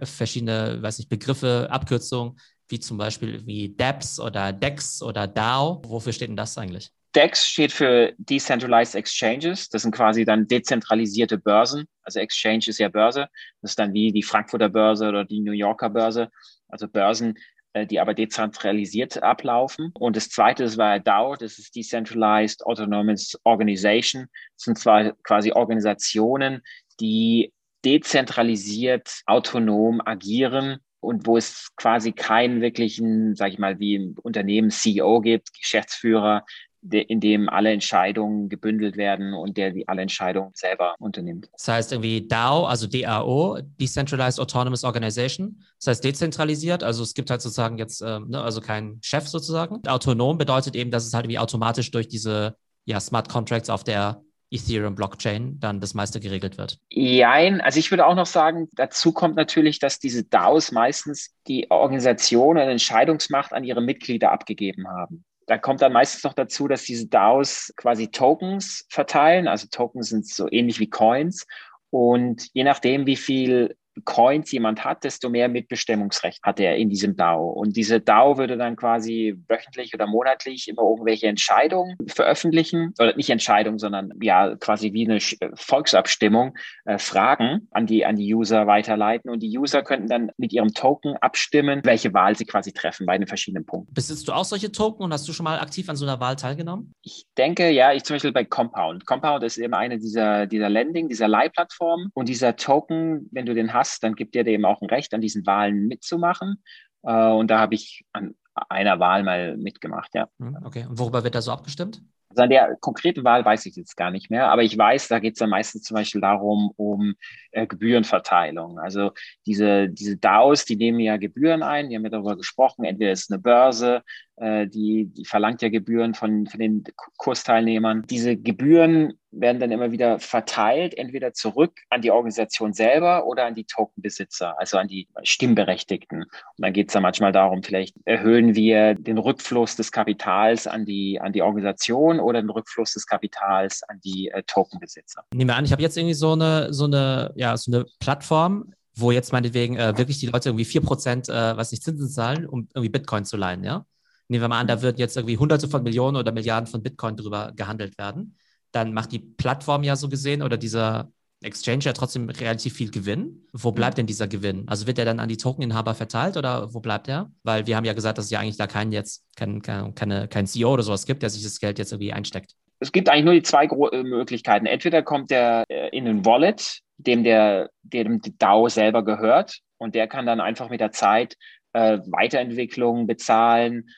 verschiedene, 0.03 0.81
weiß 0.81 0.99
nicht, 0.99 1.09
Begriffe, 1.09 1.67
Abkürzungen, 1.71 2.37
wie 2.67 2.79
zum 2.79 2.97
Beispiel 2.97 3.45
wie 3.45 3.69
DEPS 3.69 4.19
oder 4.19 4.53
DEX 4.53 5.01
oder 5.01 5.27
DAO. 5.27 5.81
Wofür 5.85 6.13
steht 6.13 6.29
denn 6.29 6.37
das 6.37 6.57
eigentlich? 6.57 6.91
DEX 7.15 7.45
steht 7.47 7.71
für 7.71 8.13
Decentralized 8.17 8.95
Exchanges. 8.95 9.69
Das 9.69 9.83
sind 9.83 9.93
quasi 9.93 10.25
dann 10.25 10.47
dezentralisierte 10.47 11.37
Börsen. 11.37 11.85
Also 12.01 12.19
Exchange 12.19 12.65
ist 12.67 12.79
ja 12.79 12.89
Börse. 12.89 13.27
Das 13.61 13.71
ist 13.71 13.79
dann 13.79 13.93
wie 13.93 14.11
die 14.11 14.23
Frankfurter 14.23 14.69
Börse 14.69 15.07
oder 15.09 15.23
die 15.23 15.41
New 15.41 15.51
Yorker 15.51 15.89
Börse. 15.89 16.29
Also 16.67 16.87
Börsen, 16.87 17.35
äh, 17.73 17.85
die 17.85 17.99
aber 17.99 18.13
dezentralisiert 18.13 19.21
ablaufen. 19.21 19.91
Und 19.93 20.15
das 20.15 20.29
zweite, 20.29 20.63
das 20.63 20.77
war 20.77 20.99
DAO, 20.99 21.35
das 21.35 21.59
ist 21.59 21.75
Decentralized 21.75 22.65
Autonomous 22.65 23.39
Organization. 23.43 24.27
Das 24.55 24.65
sind 24.65 24.79
zwar 24.79 25.13
quasi 25.23 25.51
Organisationen, 25.51 26.61
die 26.99 27.53
dezentralisiert 27.85 29.21
autonom 29.25 30.01
agieren 30.03 30.79
und 30.99 31.27
wo 31.27 31.37
es 31.37 31.71
quasi 31.75 32.13
keinen 32.13 32.61
wirklichen, 32.61 33.35
sage 33.35 33.53
ich 33.53 33.59
mal, 33.59 33.79
wie 33.79 33.95
im 33.95 34.15
Unternehmen 34.21 34.69
CEO 34.69 35.19
gibt, 35.19 35.53
Geschäftsführer, 35.53 36.45
in 36.91 37.19
dem 37.19 37.49
alle 37.49 37.71
Entscheidungen 37.71 38.49
gebündelt 38.49 38.97
werden 38.97 39.33
und 39.33 39.57
der 39.57 39.71
die 39.71 39.87
alle 39.87 40.01
Entscheidungen 40.01 40.51
selber 40.53 40.95
unternimmt. 40.99 41.49
Das 41.53 41.67
heißt 41.67 41.91
irgendwie 41.93 42.27
DAO, 42.27 42.65
also 42.65 42.87
DAO, 42.87 43.59
Decentralized 43.79 44.39
Autonomous 44.39 44.83
Organization. 44.83 45.63
Das 45.79 45.87
heißt 45.87 46.03
dezentralisiert, 46.03 46.83
also 46.83 47.03
es 47.03 47.13
gibt 47.13 47.29
halt 47.29 47.41
sozusagen 47.41 47.77
jetzt, 47.77 48.01
äh, 48.01 48.19
ne, 48.19 48.41
also 48.41 48.59
keinen 48.61 49.01
Chef 49.01 49.27
sozusagen. 49.27 49.81
Autonom 49.87 50.37
bedeutet 50.37 50.75
eben, 50.75 50.91
dass 50.91 51.05
es 51.05 51.13
halt 51.13 51.27
wie 51.27 51.39
automatisch 51.39 51.91
durch 51.91 52.07
diese 52.07 52.55
ja, 52.85 52.99
Smart 52.99 53.29
Contracts 53.29 53.69
auf 53.69 53.83
der 53.83 54.21
Ethereum 54.51 54.93
Blockchain 54.93 55.59
dann 55.59 55.79
das 55.79 55.95
meiste 55.95 56.19
geregelt 56.19 56.57
wird? 56.57 56.77
Jein, 56.89 57.59
also 57.59 57.79
ich 57.79 57.89
würde 57.89 58.05
auch 58.05 58.15
noch 58.15 58.27
sagen, 58.27 58.69
dazu 58.75 59.11
kommt 59.11 59.35
natürlich, 59.35 59.79
dass 59.79 59.97
diese 59.99 60.23
DAOs 60.23 60.71
meistens 60.71 61.33
die 61.47 61.71
Organisation 61.71 62.57
und 62.57 62.67
Entscheidungsmacht 62.67 63.51
an 63.51 63.63
ihre 63.63 63.81
Mitglieder 63.81 64.31
abgegeben 64.31 64.87
haben 64.87 65.25
da 65.47 65.57
kommt 65.57 65.81
dann 65.81 65.93
meistens 65.93 66.23
noch 66.23 66.33
dazu, 66.33 66.67
dass 66.67 66.83
diese 66.83 67.07
DAOs 67.07 67.73
quasi 67.75 68.09
Tokens 68.09 68.85
verteilen. 68.89 69.47
Also 69.47 69.67
Tokens 69.69 70.09
sind 70.09 70.27
so 70.27 70.47
ähnlich 70.51 70.79
wie 70.79 70.89
Coins. 70.89 71.45
Und 71.89 72.49
je 72.53 72.63
nachdem, 72.63 73.05
wie 73.05 73.15
viel 73.15 73.75
Coins 74.05 74.51
jemand 74.51 74.83
hat, 74.83 75.03
desto 75.03 75.29
mehr 75.29 75.47
Mitbestimmungsrecht 75.49 76.41
hat 76.43 76.59
er 76.59 76.75
in 76.77 76.89
diesem 76.89 77.15
DAO. 77.15 77.49
Und 77.49 77.75
diese 77.75 77.99
DAO 77.99 78.37
würde 78.37 78.57
dann 78.57 78.75
quasi 78.75 79.37
wöchentlich 79.47 79.93
oder 79.93 80.07
monatlich 80.07 80.67
immer 80.67 80.81
irgendwelche 80.81 81.27
Entscheidungen 81.27 81.95
veröffentlichen, 82.07 82.93
oder 82.99 83.15
nicht 83.15 83.29
Entscheidungen, 83.29 83.77
sondern 83.77 84.11
ja 84.21 84.55
quasi 84.55 84.93
wie 84.93 85.09
eine 85.09 85.19
Volksabstimmung, 85.55 86.57
äh, 86.85 86.97
Fragen 86.97 87.67
an 87.71 87.85
die, 87.85 88.05
an 88.05 88.15
die 88.15 88.33
User 88.33 88.67
weiterleiten. 88.67 89.29
Und 89.29 89.41
die 89.41 89.57
User 89.57 89.83
könnten 89.83 90.07
dann 90.07 90.31
mit 90.37 90.53
ihrem 90.53 90.73
Token 90.73 91.15
abstimmen, 91.17 91.81
welche 91.83 92.13
Wahl 92.13 92.35
sie 92.35 92.45
quasi 92.45 92.73
treffen 92.73 93.05
bei 93.05 93.17
den 93.17 93.27
verschiedenen 93.27 93.65
Punkten. 93.65 93.93
Besitzt 93.93 94.27
du 94.27 94.33
auch 94.33 94.45
solche 94.45 94.71
Token 94.71 95.03
und 95.03 95.13
hast 95.13 95.27
du 95.27 95.33
schon 95.33 95.43
mal 95.43 95.59
aktiv 95.59 95.87
an 95.89 95.95
so 95.95 96.05
einer 96.05 96.19
Wahl 96.19 96.35
teilgenommen? 96.35 96.93
Ich 97.03 97.27
denke, 97.37 97.69
ja, 97.69 97.93
ich 97.93 98.03
zum 98.03 98.15
Beispiel 98.15 98.31
bei 98.31 98.43
Compound. 98.43 99.05
Compound 99.05 99.43
ist 99.43 99.57
eben 99.57 99.73
eine 99.73 99.99
dieser, 99.99 100.47
dieser 100.47 100.69
Landing, 100.69 101.09
dieser 101.09 101.27
Leihplattformen. 101.27 102.09
Und 102.13 102.29
dieser 102.29 102.55
Token, 102.55 103.29
wenn 103.31 103.45
du 103.45 103.53
den 103.53 103.73
hast, 103.73 103.82
dann 103.99 104.15
gibt 104.15 104.35
dir 104.35 104.45
eben 104.47 104.65
auch 104.65 104.81
ein 104.81 104.89
Recht, 104.89 105.13
an 105.13 105.21
diesen 105.21 105.45
Wahlen 105.45 105.87
mitzumachen. 105.87 106.63
Äh, 107.03 107.31
und 107.31 107.49
da 107.49 107.59
habe 107.59 107.75
ich 107.75 108.05
an 108.11 108.35
einer 108.69 108.99
Wahl 108.99 109.23
mal 109.23 109.57
mitgemacht, 109.57 110.11
ja. 110.13 110.29
Hm, 110.39 110.57
okay. 110.63 110.85
Und 110.87 110.99
worüber 110.99 111.23
wird 111.23 111.35
da 111.35 111.41
so 111.41 111.51
abgestimmt? 111.51 112.01
Also 112.29 112.43
an 112.43 112.49
der 112.49 112.77
konkreten 112.79 113.23
Wahl 113.23 113.45
weiß 113.45 113.67
ich 113.67 113.75
jetzt 113.75 113.95
gar 113.95 114.09
nicht 114.09 114.31
mehr, 114.31 114.49
aber 114.49 114.63
ich 114.63 114.75
weiß, 114.75 115.07
da 115.07 115.19
geht 115.19 115.33
es 115.33 115.39
dann 115.39 115.51
meistens 115.51 115.83
zum 115.83 115.95
Beispiel 115.95 116.19
darum, 116.19 116.71
um 116.77 117.13
äh, 117.51 117.67
Gebührenverteilung. 117.67 118.79
Also 118.79 119.11
diese, 119.45 119.87
diese 119.89 120.17
DAOs, 120.17 120.65
die 120.65 120.75
nehmen 120.75 120.99
ja 120.99 121.17
Gebühren 121.17 121.61
ein, 121.61 121.89
die 121.89 121.95
haben 121.95 122.03
ja 122.03 122.09
darüber 122.09 122.35
gesprochen, 122.35 122.85
entweder 122.85 123.11
ist 123.11 123.25
es 123.25 123.31
eine 123.31 123.39
Börse, 123.39 124.01
die, 124.37 125.11
die 125.13 125.25
verlangt 125.25 125.61
ja 125.61 125.69
Gebühren 125.69 126.15
von, 126.15 126.47
von 126.47 126.59
den 126.59 126.83
Kursteilnehmern. 127.17 128.03
Diese 128.09 128.35
Gebühren 128.35 129.13
werden 129.33 129.59
dann 129.59 129.71
immer 129.71 129.91
wieder 129.91 130.19
verteilt, 130.19 130.97
entweder 130.97 131.33
zurück 131.33 131.79
an 131.89 132.01
die 132.01 132.11
Organisation 132.11 132.73
selber 132.73 133.25
oder 133.25 133.45
an 133.45 133.55
die 133.55 133.65
Tokenbesitzer, 133.65 134.59
also 134.59 134.77
an 134.77 134.87
die 134.87 135.07
Stimmberechtigten. 135.23 136.23
Und 136.23 136.29
dann 136.57 136.73
geht 136.73 136.89
es 136.89 136.93
dann 136.93 137.03
manchmal 137.03 137.31
darum, 137.31 137.63
vielleicht 137.63 137.95
erhöhen 138.05 138.55
wir 138.55 138.95
den 138.95 139.17
Rückfluss 139.17 139.75
des 139.75 139.91
Kapitals 139.91 140.67
an 140.67 140.85
die, 140.85 141.19
an 141.19 141.33
die 141.33 141.41
Organisation 141.41 142.19
oder 142.19 142.41
den 142.41 142.49
Rückfluss 142.49 142.93
des 142.93 143.05
Kapitals 143.05 143.83
an 143.83 143.99
die 144.03 144.29
äh, 144.29 144.43
Tokenbesitzer. 144.43 145.23
Nehmen 145.33 145.49
wir 145.49 145.55
an, 145.55 145.65
ich 145.65 145.71
habe 145.71 145.81
jetzt 145.81 145.97
irgendwie 145.97 146.13
so 146.13 146.33
eine, 146.33 146.73
so 146.73 146.85
eine, 146.85 147.31
ja, 147.35 147.57
so 147.57 147.71
eine 147.71 147.85
Plattform, 147.99 148.73
wo 148.95 149.11
jetzt 149.11 149.31
meinetwegen 149.31 149.75
äh, 149.77 149.97
wirklich 149.97 150.19
die 150.19 150.27
Leute 150.27 150.49
irgendwie 150.49 150.65
4%, 150.65 151.31
äh, 151.31 151.57
was 151.57 151.71
nicht 151.71 151.83
Zinsen 151.83 152.09
zahlen, 152.09 152.47
um 152.47 152.67
irgendwie 152.73 152.89
Bitcoin 152.89 153.25
zu 153.25 153.37
leihen, 153.37 153.63
ja? 153.63 153.85
Nehmen 154.27 154.41
wir 154.41 154.47
mal 154.47 154.59
an, 154.59 154.67
da 154.67 154.81
wird 154.81 154.99
jetzt 154.99 155.17
irgendwie 155.17 155.37
hunderte 155.37 155.67
von 155.67 155.83
Millionen 155.83 156.17
oder 156.17 156.31
Milliarden 156.31 156.67
von 156.67 156.81
Bitcoin 156.81 157.15
drüber 157.15 157.51
gehandelt 157.55 157.97
werden. 157.97 158.37
Dann 158.71 158.93
macht 158.93 159.11
die 159.11 159.19
Plattform 159.19 159.83
ja 159.83 159.95
so 159.95 160.09
gesehen 160.09 160.41
oder 160.41 160.57
dieser 160.57 161.11
Exchange 161.43 161.83
ja 161.83 161.93
trotzdem 161.93 162.29
relativ 162.29 162.73
viel 162.73 162.89
Gewinn. 162.89 163.45
Wo 163.51 163.71
bleibt 163.71 163.97
denn 163.97 164.07
dieser 164.07 164.27
Gewinn? 164.27 164.67
Also 164.67 164.87
wird 164.87 164.97
der 164.97 165.05
dann 165.05 165.19
an 165.19 165.29
die 165.29 165.37
Tokeninhaber 165.37 165.93
verteilt 165.93 166.37
oder 166.37 166.73
wo 166.73 166.79
bleibt 166.79 167.07
er? 167.07 167.31
Weil 167.43 167.67
wir 167.67 167.75
haben 167.75 167.85
ja 167.85 167.93
gesagt, 167.93 168.17
dass 168.17 168.25
es 168.25 168.31
ja 168.31 168.39
eigentlich 168.39 168.57
da 168.57 168.67
keinen 168.67 168.91
jetzt, 168.91 169.25
kein, 169.35 169.61
keine, 169.61 170.27
kein 170.27 170.47
CEO 170.47 170.73
oder 170.73 170.83
sowas 170.83 171.05
gibt, 171.05 171.21
der 171.21 171.29
sich 171.29 171.43
das 171.43 171.59
Geld 171.59 171.77
jetzt 171.79 171.91
irgendwie 171.91 172.13
einsteckt. 172.13 172.53
Es 172.79 172.91
gibt 172.91 173.09
eigentlich 173.09 173.25
nur 173.25 173.33
die 173.33 173.43
zwei 173.43 173.65
äh, 173.65 174.03
Möglichkeiten. 174.03 174.65
Entweder 174.65 175.03
kommt 175.03 175.31
der 175.31 175.65
äh, 175.69 175.89
in 175.89 176.07
ein 176.07 176.25
Wallet, 176.25 176.79
dem 176.97 177.23
der, 177.23 177.69
dem 177.83 178.21
DAO 178.39 178.69
selber 178.69 179.03
gehört 179.03 179.59
und 179.77 179.95
der 179.95 180.07
kann 180.07 180.25
dann 180.25 180.39
einfach 180.39 180.69
mit 180.69 180.79
der 180.79 180.91
Zeit 180.91 181.35
äh, 181.73 181.99
Weiterentwicklung 182.05 183.07
bezahlen, 183.07 183.89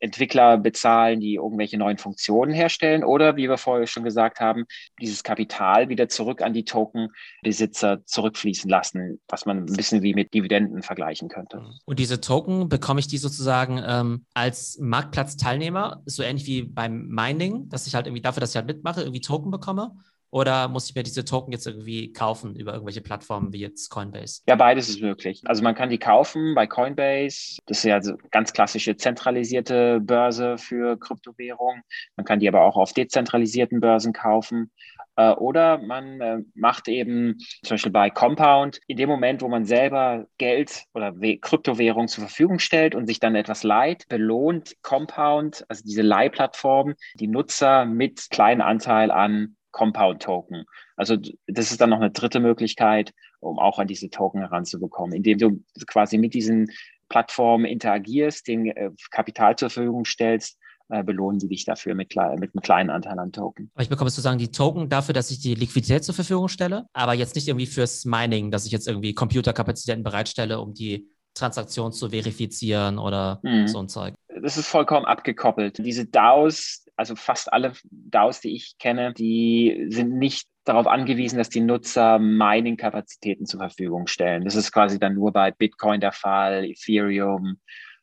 Entwickler 0.00 0.58
bezahlen, 0.58 1.20
die 1.20 1.34
irgendwelche 1.34 1.78
neuen 1.78 1.96
Funktionen 1.96 2.52
herstellen 2.52 3.04
oder, 3.04 3.36
wie 3.36 3.48
wir 3.48 3.56
vorher 3.56 3.86
schon 3.86 4.02
gesagt 4.02 4.40
haben, 4.40 4.64
dieses 5.00 5.22
Kapital 5.22 5.88
wieder 5.88 6.08
zurück 6.08 6.42
an 6.42 6.52
die 6.52 6.64
Tokenbesitzer 6.64 8.04
zurückfließen 8.04 8.68
lassen, 8.68 9.20
was 9.28 9.46
man 9.46 9.58
ein 9.58 9.66
bisschen 9.66 10.02
wie 10.02 10.14
mit 10.14 10.34
Dividenden 10.34 10.82
vergleichen 10.82 11.28
könnte. 11.28 11.60
Mhm. 11.60 11.78
Und 11.84 11.98
diese 12.00 12.20
Token, 12.20 12.68
bekomme 12.68 12.98
ich 12.98 13.06
die 13.06 13.18
sozusagen 13.18 13.80
ähm, 13.86 14.26
als 14.34 14.78
Marktplatzteilnehmer, 14.80 16.02
so 16.04 16.24
ähnlich 16.24 16.46
wie 16.46 16.62
beim 16.62 17.06
Mining, 17.06 17.68
dass 17.68 17.86
ich 17.86 17.94
halt 17.94 18.06
irgendwie 18.06 18.22
dafür, 18.22 18.40
dass 18.40 18.50
ich 18.50 18.56
halt 18.56 18.66
mitmache, 18.66 19.02
irgendwie 19.02 19.20
Token 19.20 19.52
bekomme? 19.52 19.92
Oder 20.32 20.68
muss 20.68 20.88
ich 20.88 20.94
mir 20.94 21.02
diese 21.02 21.26
Token 21.26 21.52
jetzt 21.52 21.66
irgendwie 21.66 22.10
kaufen 22.10 22.56
über 22.56 22.72
irgendwelche 22.72 23.02
Plattformen 23.02 23.52
wie 23.52 23.60
jetzt 23.60 23.90
Coinbase? 23.90 24.40
Ja, 24.48 24.56
beides 24.56 24.88
ist 24.88 25.02
möglich. 25.02 25.42
Also 25.44 25.62
man 25.62 25.74
kann 25.74 25.90
die 25.90 25.98
kaufen 25.98 26.54
bei 26.54 26.66
Coinbase. 26.66 27.58
Das 27.66 27.78
ist 27.78 27.84
ja 27.84 27.96
also 27.96 28.14
ganz 28.30 28.54
klassische 28.54 28.96
zentralisierte 28.96 30.00
Börse 30.00 30.56
für 30.56 30.98
Kryptowährungen. 30.98 31.82
Man 32.16 32.24
kann 32.24 32.40
die 32.40 32.48
aber 32.48 32.62
auch 32.62 32.78
auf 32.78 32.94
dezentralisierten 32.94 33.80
Börsen 33.80 34.14
kaufen. 34.14 34.70
Äh, 35.16 35.32
oder 35.32 35.76
man 35.76 36.20
äh, 36.22 36.38
macht 36.54 36.88
eben 36.88 37.36
zum 37.62 37.74
Beispiel 37.74 37.92
bei 37.92 38.08
Compound 38.08 38.80
in 38.86 38.96
dem 38.96 39.10
Moment, 39.10 39.42
wo 39.42 39.48
man 39.48 39.66
selber 39.66 40.28
Geld 40.38 40.84
oder 40.94 41.12
Kryptowährung 41.12 42.08
zur 42.08 42.24
Verfügung 42.24 42.58
stellt 42.58 42.94
und 42.94 43.06
sich 43.06 43.20
dann 43.20 43.34
etwas 43.34 43.64
leiht, 43.64 44.08
belohnt 44.08 44.76
Compound, 44.80 45.66
also 45.68 45.82
diese 45.84 46.00
Leihplattform, 46.00 46.94
die 47.16 47.28
Nutzer 47.28 47.84
mit 47.84 48.30
kleinen 48.30 48.62
Anteil 48.62 49.10
an 49.10 49.56
Compound 49.72 50.22
Token. 50.22 50.64
Also 50.96 51.16
das 51.46 51.70
ist 51.72 51.80
dann 51.80 51.90
noch 51.90 52.00
eine 52.00 52.10
dritte 52.10 52.40
Möglichkeit, 52.40 53.12
um 53.40 53.58
auch 53.58 53.78
an 53.78 53.88
diese 53.88 54.10
Token 54.10 54.40
heranzubekommen, 54.40 55.16
indem 55.16 55.38
du 55.38 55.64
quasi 55.86 56.18
mit 56.18 56.34
diesen 56.34 56.70
Plattformen 57.08 57.64
interagierst, 57.64 58.46
den 58.46 58.66
äh, 58.68 58.90
Kapital 59.10 59.56
zur 59.56 59.70
Verfügung 59.70 60.04
stellst, 60.04 60.58
äh, 60.88 61.02
belohnen 61.02 61.40
sie 61.40 61.48
dich 61.48 61.64
dafür 61.64 61.94
mit, 61.94 62.14
mit 62.14 62.54
einem 62.54 62.62
kleinen 62.62 62.90
Anteil 62.90 63.18
an 63.18 63.32
Token. 63.32 63.70
Aber 63.74 63.82
ich 63.82 63.88
bekomme 63.88 64.10
sozusagen 64.10 64.38
die 64.38 64.50
Token 64.50 64.88
dafür, 64.88 65.14
dass 65.14 65.30
ich 65.30 65.40
die 65.40 65.54
Liquidität 65.54 66.04
zur 66.04 66.14
Verfügung 66.14 66.48
stelle, 66.48 66.86
aber 66.92 67.14
jetzt 67.14 67.34
nicht 67.34 67.48
irgendwie 67.48 67.66
fürs 67.66 68.04
Mining, 68.04 68.50
dass 68.50 68.66
ich 68.66 68.72
jetzt 68.72 68.88
irgendwie 68.88 69.14
Computerkapazitäten 69.14 70.02
bereitstelle, 70.02 70.60
um 70.60 70.74
die 70.74 71.08
Transaktion 71.34 71.92
zu 71.92 72.10
verifizieren 72.10 72.98
oder 72.98 73.40
mhm. 73.42 73.68
so 73.68 73.78
ein 73.78 73.88
Zeug. 73.88 74.14
Das 74.42 74.56
ist 74.56 74.68
vollkommen 74.68 75.06
abgekoppelt. 75.06 75.78
Diese 75.78 76.06
DAOs, 76.06 76.86
also 76.96 77.16
fast 77.16 77.52
alle 77.52 77.72
DAOs, 77.90 78.40
die 78.40 78.54
ich 78.54 78.76
kenne, 78.78 79.12
die 79.12 79.86
sind 79.88 80.18
nicht 80.18 80.46
darauf 80.64 80.86
angewiesen, 80.86 81.38
dass 81.38 81.48
die 81.48 81.60
Nutzer 81.60 82.18
Mining-Kapazitäten 82.18 83.46
zur 83.46 83.60
Verfügung 83.60 84.06
stellen. 84.06 84.44
Das 84.44 84.54
ist 84.54 84.72
quasi 84.72 84.98
dann 84.98 85.14
nur 85.14 85.32
bei 85.32 85.50
Bitcoin 85.50 86.00
der 86.00 86.12
Fall, 86.12 86.64
Ethereum, 86.64 87.58